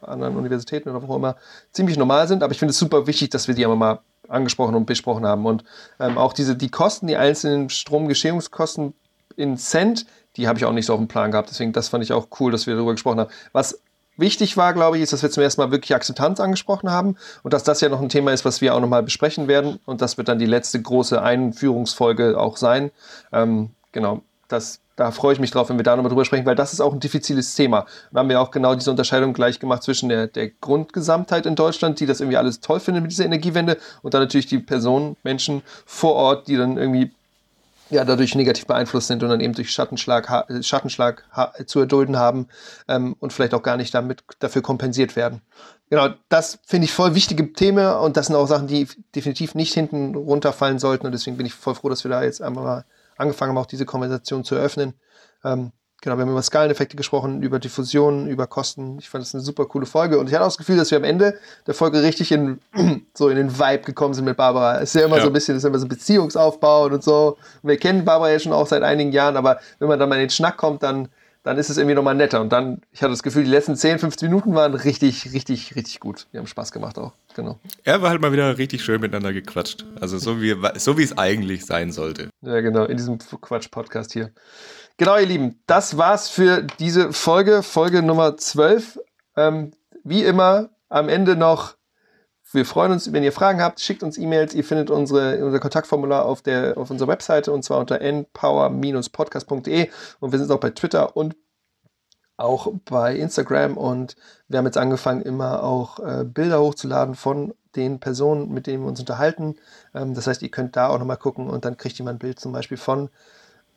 anderen 0.02 0.36
Universitäten 0.36 0.90
oder 0.90 1.02
wo 1.02 1.14
auch 1.14 1.18
immer 1.18 1.36
ziemlich 1.72 1.98
normal 1.98 2.28
sind. 2.28 2.42
Aber 2.44 2.52
ich 2.52 2.60
finde 2.60 2.72
es 2.72 2.80
super 2.80 3.08
wichtig, 3.08 3.30
dass 3.30 3.48
wir 3.48 3.56
die 3.56 3.64
einmal 3.64 3.78
mal 3.78 4.00
angesprochen 4.28 4.76
und 4.76 4.86
besprochen 4.86 5.26
haben. 5.26 5.46
Und 5.46 5.64
ähm, 6.00 6.18
auch 6.18 6.34
diese, 6.34 6.56
die 6.56 6.70
Kosten, 6.70 7.08
die 7.08 7.18
einzelnen 7.18 7.70
Stromgeschehungskosten 7.70 8.94
in 9.36 9.58
Cent, 9.58 10.06
die 10.38 10.48
habe 10.48 10.58
ich 10.58 10.66
auch 10.66 10.74
nicht 10.74 10.86
so 10.86 10.94
auf 10.94 11.00
dem 11.00 11.08
Plan 11.08 11.32
gehabt. 11.32 11.50
Deswegen, 11.50 11.74
das 11.74 11.90
fand 11.90 12.04
ich 12.04 12.14
auch 12.14 12.28
cool, 12.40 12.52
dass 12.52 12.68
wir 12.68 12.76
darüber 12.76 12.94
gesprochen 12.94 13.20
haben. 13.20 13.32
Was 13.52 13.82
wichtig 14.22 14.56
war, 14.56 14.74
glaube 14.74 14.96
ich, 14.96 15.04
ist, 15.04 15.12
dass 15.12 15.22
wir 15.22 15.30
zum 15.30 15.44
ersten 15.44 15.60
Mal 15.60 15.72
wirklich 15.72 15.94
Akzeptanz 15.94 16.40
angesprochen 16.40 16.90
haben 16.90 17.18
und 17.44 17.54
dass 17.54 17.64
das 17.64 17.82
ja 17.82 17.90
noch 17.90 18.02
ein 18.02 18.08
Thema 18.08 18.32
ist, 18.32 18.46
was 18.46 18.62
wir 18.62 18.74
auch 18.74 18.80
nochmal 18.80 19.04
besprechen 19.04 19.50
werden. 19.50 19.80
Und 19.86 20.02
das 20.02 20.18
wird 20.18 20.30
dann 20.30 20.40
die 20.40 20.46
letzte 20.46 20.82
große 20.82 21.22
Einführungsfolge 21.22 22.40
auch 22.40 22.56
sein. 22.56 22.92
Ähm, 23.34 23.72
genau, 23.92 24.22
das 24.48 24.80
da 25.02 25.10
freue 25.10 25.34
ich 25.34 25.40
mich 25.40 25.50
drauf, 25.50 25.70
wenn 25.70 25.78
wir 25.78 25.84
da 25.84 25.96
nochmal 25.96 26.12
drüber 26.12 26.26
sprechen, 26.26 26.46
weil 26.46 26.56
das 26.56 26.74
ist 26.74 26.80
auch 26.80 26.94
ein 26.94 27.00
diffiziles 27.00 27.56
Thema. 27.56 27.88
Wir 28.12 28.20
haben 28.20 28.30
ja 28.30 28.40
auch 28.40 28.52
genau 28.52 28.76
diese 28.76 28.92
Unterscheidung 28.92 29.34
gleich 29.34 29.60
gemacht 29.60 29.82
zwischen 29.82 30.10
der, 30.10 30.28
der 30.28 30.50
Grundgesamtheit 30.50 31.48
in 31.48 31.56
Deutschland, 31.56 32.00
die 32.00 32.06
das 32.06 32.20
irgendwie 32.20 32.38
alles 32.38 32.60
toll 32.60 32.80
findet 32.80 33.02
mit 33.02 33.12
dieser 33.12 33.26
Energiewende, 33.26 33.78
und 34.04 34.14
dann 34.14 34.22
natürlich 34.22 34.46
die 34.46 34.60
Personen, 34.60 35.16
Menschen 35.24 35.64
vor 35.88 36.14
Ort, 36.14 36.48
die 36.48 36.56
dann 36.56 36.78
irgendwie 36.78 37.12
ja, 37.92 38.06
dadurch 38.06 38.36
negativ 38.36 38.66
beeinflusst 38.66 39.08
sind 39.08 39.22
und 39.22 39.30
dann 39.30 39.42
eben 39.42 39.54
durch 39.54 39.72
Schattenschlag, 39.72 40.46
Schattenschlag 40.64 41.24
zu 41.66 41.80
erdulden 41.80 42.18
haben 42.18 42.48
ähm, 42.88 43.16
und 43.20 43.34
vielleicht 43.34 43.54
auch 43.54 43.64
gar 43.64 43.78
nicht 43.78 43.94
damit 43.94 44.24
dafür 44.40 44.62
kompensiert 44.62 45.16
werden. 45.16 45.42
Genau, 45.90 46.10
das 46.30 46.60
finde 46.66 46.86
ich 46.86 46.94
voll 46.94 47.16
wichtige 47.16 47.52
Themen 47.54 47.86
und 47.96 48.16
das 48.16 48.28
sind 48.28 48.36
auch 48.36 48.48
Sachen, 48.48 48.68
die 48.68 48.88
definitiv 49.14 49.56
nicht 49.56 49.74
hinten 49.74 50.16
runterfallen 50.16 50.80
sollten 50.80 51.06
und 51.06 51.12
deswegen 51.12 51.38
bin 51.38 51.46
ich 51.46 51.54
voll 51.54 51.76
froh, 51.76 51.90
dass 51.90 52.04
wir 52.04 52.12
da 52.12 52.24
jetzt 52.24 52.42
einmal 52.42 52.64
mal 52.64 52.86
angefangen 53.18 53.50
haben, 53.50 53.58
auch 53.58 53.66
diese 53.66 53.86
Konversation 53.86 54.44
zu 54.44 54.56
eröffnen. 54.56 54.94
Ähm, 55.44 55.72
genau, 56.02 56.18
wir 56.18 56.24
haben 56.24 56.32
über 56.32 56.42
Skaleneffekte 56.42 56.98
gesprochen, 56.98 57.42
über 57.42 57.60
Diffusion, 57.60 58.28
über 58.28 58.48
Kosten. 58.48 58.98
Ich 59.00 59.10
fand 59.10 59.24
das 59.24 59.34
eine 59.34 59.42
super 59.42 59.66
coole 59.66 59.86
Folge 59.86 60.20
und 60.20 60.28
ich 60.28 60.34
hatte 60.34 60.44
auch 60.44 60.50
das 60.50 60.58
Gefühl, 60.58 60.78
dass 60.78 60.92
wir 60.92 60.98
am 60.98 61.04
Ende 61.04 61.38
der 61.68 61.74
Folge 61.74 62.04
richtig 62.04 62.32
in, 62.32 62.60
so 63.14 63.30
in 63.30 63.38
den 63.38 63.58
Vibe 63.58 63.84
gekommen 63.84 64.14
sind 64.14 64.26
mit 64.26 64.36
Barbara. 64.38 64.82
Es 64.82 64.94
ist 64.94 65.02
ja 65.02 65.06
immer 65.06 65.18
ja. 65.18 65.22
so 65.22 65.28
ein 65.28 65.34
bisschen, 65.34 65.56
es 65.56 65.64
ist 65.64 65.68
immer 65.68 65.80
so 65.80 65.88
Beziehungsaufbau 65.88 66.86
und 66.86 67.04
so. 67.04 67.38
wir 67.64 67.78
kennen 67.78 68.04
Barbara 68.04 68.32
ja 68.32 68.40
schon 68.40 68.54
auch 68.54 68.68
seit 68.68 68.84
einigen 68.84 69.12
Jahren, 69.12 69.38
aber 69.38 69.60
wenn 69.80 69.88
man 69.88 70.00
dann 70.00 70.10
mal 70.10 70.16
in 70.16 70.22
den 70.22 70.30
Schnack 70.30 70.58
kommt, 70.58 70.84
dann 70.84 71.08
dann 71.44 71.58
ist 71.58 71.70
es 71.70 71.78
irgendwie 71.78 71.96
nochmal 71.96 72.16
netter. 72.16 72.40
Und 72.40 72.52
dann, 72.52 72.82
ich 72.92 73.02
hatte 73.02 73.12
das 73.12 73.24
Gefühl, 73.24 73.44
die 73.44 73.50
letzten 73.50 73.76
10, 73.76 74.00
15 74.00 74.30
Minuten 74.30 74.54
waren 74.54 74.74
richtig, 74.76 75.34
richtig, 75.34 75.76
richtig 75.76 76.00
gut. 76.00 76.28
Die 76.34 76.38
haben 76.38 76.46
Spaß 76.46 76.72
gemacht 76.72 77.00
auch. 77.00 77.14
Genau. 77.36 77.60
Er 77.84 78.02
war 78.02 78.12
halt 78.12 78.22
mal 78.22 78.32
wieder 78.32 78.58
richtig 78.58 78.84
schön 78.84 79.02
miteinander 79.02 79.34
gequatscht. 79.34 79.86
Also 80.00 80.18
so 80.20 80.42
wie, 80.42 80.56
so 80.76 80.98
wie 80.98 81.04
es 81.04 81.18
eigentlich 81.18 81.66
sein 81.66 81.92
sollte. 81.92 82.30
Ja, 82.42 82.62
genau, 82.62 82.86
in 82.86 82.98
diesem 82.98 83.18
Quatsch-Podcast 83.18 84.14
hier. 84.14 84.32
Genau, 84.98 85.18
ihr 85.18 85.26
Lieben, 85.26 85.62
das 85.68 85.98
war's 85.98 86.30
für 86.30 86.62
diese 86.80 87.14
Folge, 87.14 87.64
Folge 87.64 88.02
Nummer 88.02 88.38
12. 88.38 89.00
Ähm, 89.36 89.72
wie 90.04 90.24
immer 90.24 90.70
am 90.90 91.10
Ende 91.10 91.36
noch 91.36 91.76
wir 92.54 92.66
freuen 92.66 92.92
uns, 92.92 93.14
wenn 93.14 93.24
ihr 93.24 93.32
Fragen 93.32 93.62
habt, 93.62 93.80
schickt 93.80 94.04
uns 94.04 94.18
E-Mails. 94.18 94.54
Ihr 94.54 94.66
findet 94.66 94.90
unsere, 94.90 95.46
unser 95.46 95.60
Kontaktformular 95.60 96.26
auf, 96.26 96.42
der, 96.42 96.78
auf 96.78 96.90
unserer 96.92 97.08
Webseite 97.08 97.52
und 97.52 97.64
zwar 97.64 97.80
unter 97.80 98.02
npower-podcast.de. 98.02 99.90
Und 100.20 100.32
wir 100.32 100.40
sind 100.40 100.52
auch 100.52 100.60
bei 100.60 100.72
Twitter 100.72 101.16
und 101.16 101.38
auch 102.38 102.74
bei 102.86 103.16
Instagram. 103.16 103.78
Und 103.78 104.18
wir 104.48 104.58
haben 104.58 104.66
jetzt 104.66 104.78
angefangen, 104.78 105.22
immer 105.22 105.64
auch 105.64 106.00
äh, 106.00 106.26
Bilder 106.26 106.60
hochzuladen 106.60 107.16
von 107.16 107.54
den 107.76 108.00
Personen, 108.02 108.54
mit 108.54 108.68
denen 108.68 108.84
wir 108.84 108.90
uns 108.90 109.00
unterhalten. 109.00 109.56
Ähm, 109.94 110.14
das 110.14 110.28
heißt, 110.28 110.42
ihr 110.42 110.52
könnt 110.52 110.76
da 110.76 110.90
auch 110.90 111.00
nochmal 111.00 111.18
gucken 111.18 111.50
und 111.50 111.64
dann 111.64 111.78
kriegt 111.78 111.98
mal 112.02 112.12
ein 112.12 112.20
Bild 112.20 112.40
zum 112.40 112.52
Beispiel 112.52 112.78
von 112.78 113.10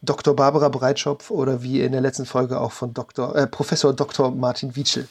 Dr. 0.05 0.35
Barbara 0.35 0.69
Breitschopf 0.69 1.31
oder 1.31 1.63
wie 1.63 1.81
in 1.81 1.93
der 1.93 2.01
letzten 2.01 2.27
Folge 2.27 2.61
auch 2.61 2.73
von 2.73 2.95
Dr., 2.95 3.35
äh, 3.37 3.47
Professor 3.47 3.93
Dr. 3.93 4.31
Martin 4.31 4.77
Wietschel. 4.77 5.09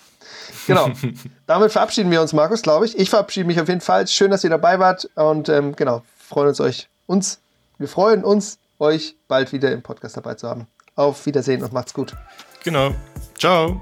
Genau. 0.68 0.90
Damit 1.48 1.72
verabschieden 1.72 2.12
wir 2.12 2.22
uns, 2.22 2.34
Markus, 2.34 2.62
glaube 2.62 2.86
ich. 2.86 2.98
Ich 2.98 3.10
verabschiede 3.10 3.46
mich 3.46 3.60
auf 3.60 3.68
jeden 3.68 3.82
Fall. 3.82 4.08
Schön, 4.08 4.32
dass 4.32 4.44
ihr 4.44 4.50
dabei 4.50 4.80
wart. 4.80 5.10
Und 5.16 5.50
ähm, 5.50 5.76
genau, 5.76 6.04
freuen 6.18 6.50
uns 6.50 6.60
euch, 6.62 6.88
uns, 7.08 7.40
wir 7.78 7.88
freuen 7.88 8.24
uns, 8.24 8.58
euch 8.80 9.16
bald 9.28 9.52
wieder 9.52 9.72
im 9.72 9.82
Podcast 9.82 10.18
dabei 10.18 10.36
zu 10.36 10.48
haben. 10.48 10.68
Auf 10.96 11.26
Wiedersehen 11.26 11.64
und 11.64 11.74
macht's 11.74 11.94
gut. 11.94 12.14
Genau. 12.64 12.94
Ciao. 13.38 13.82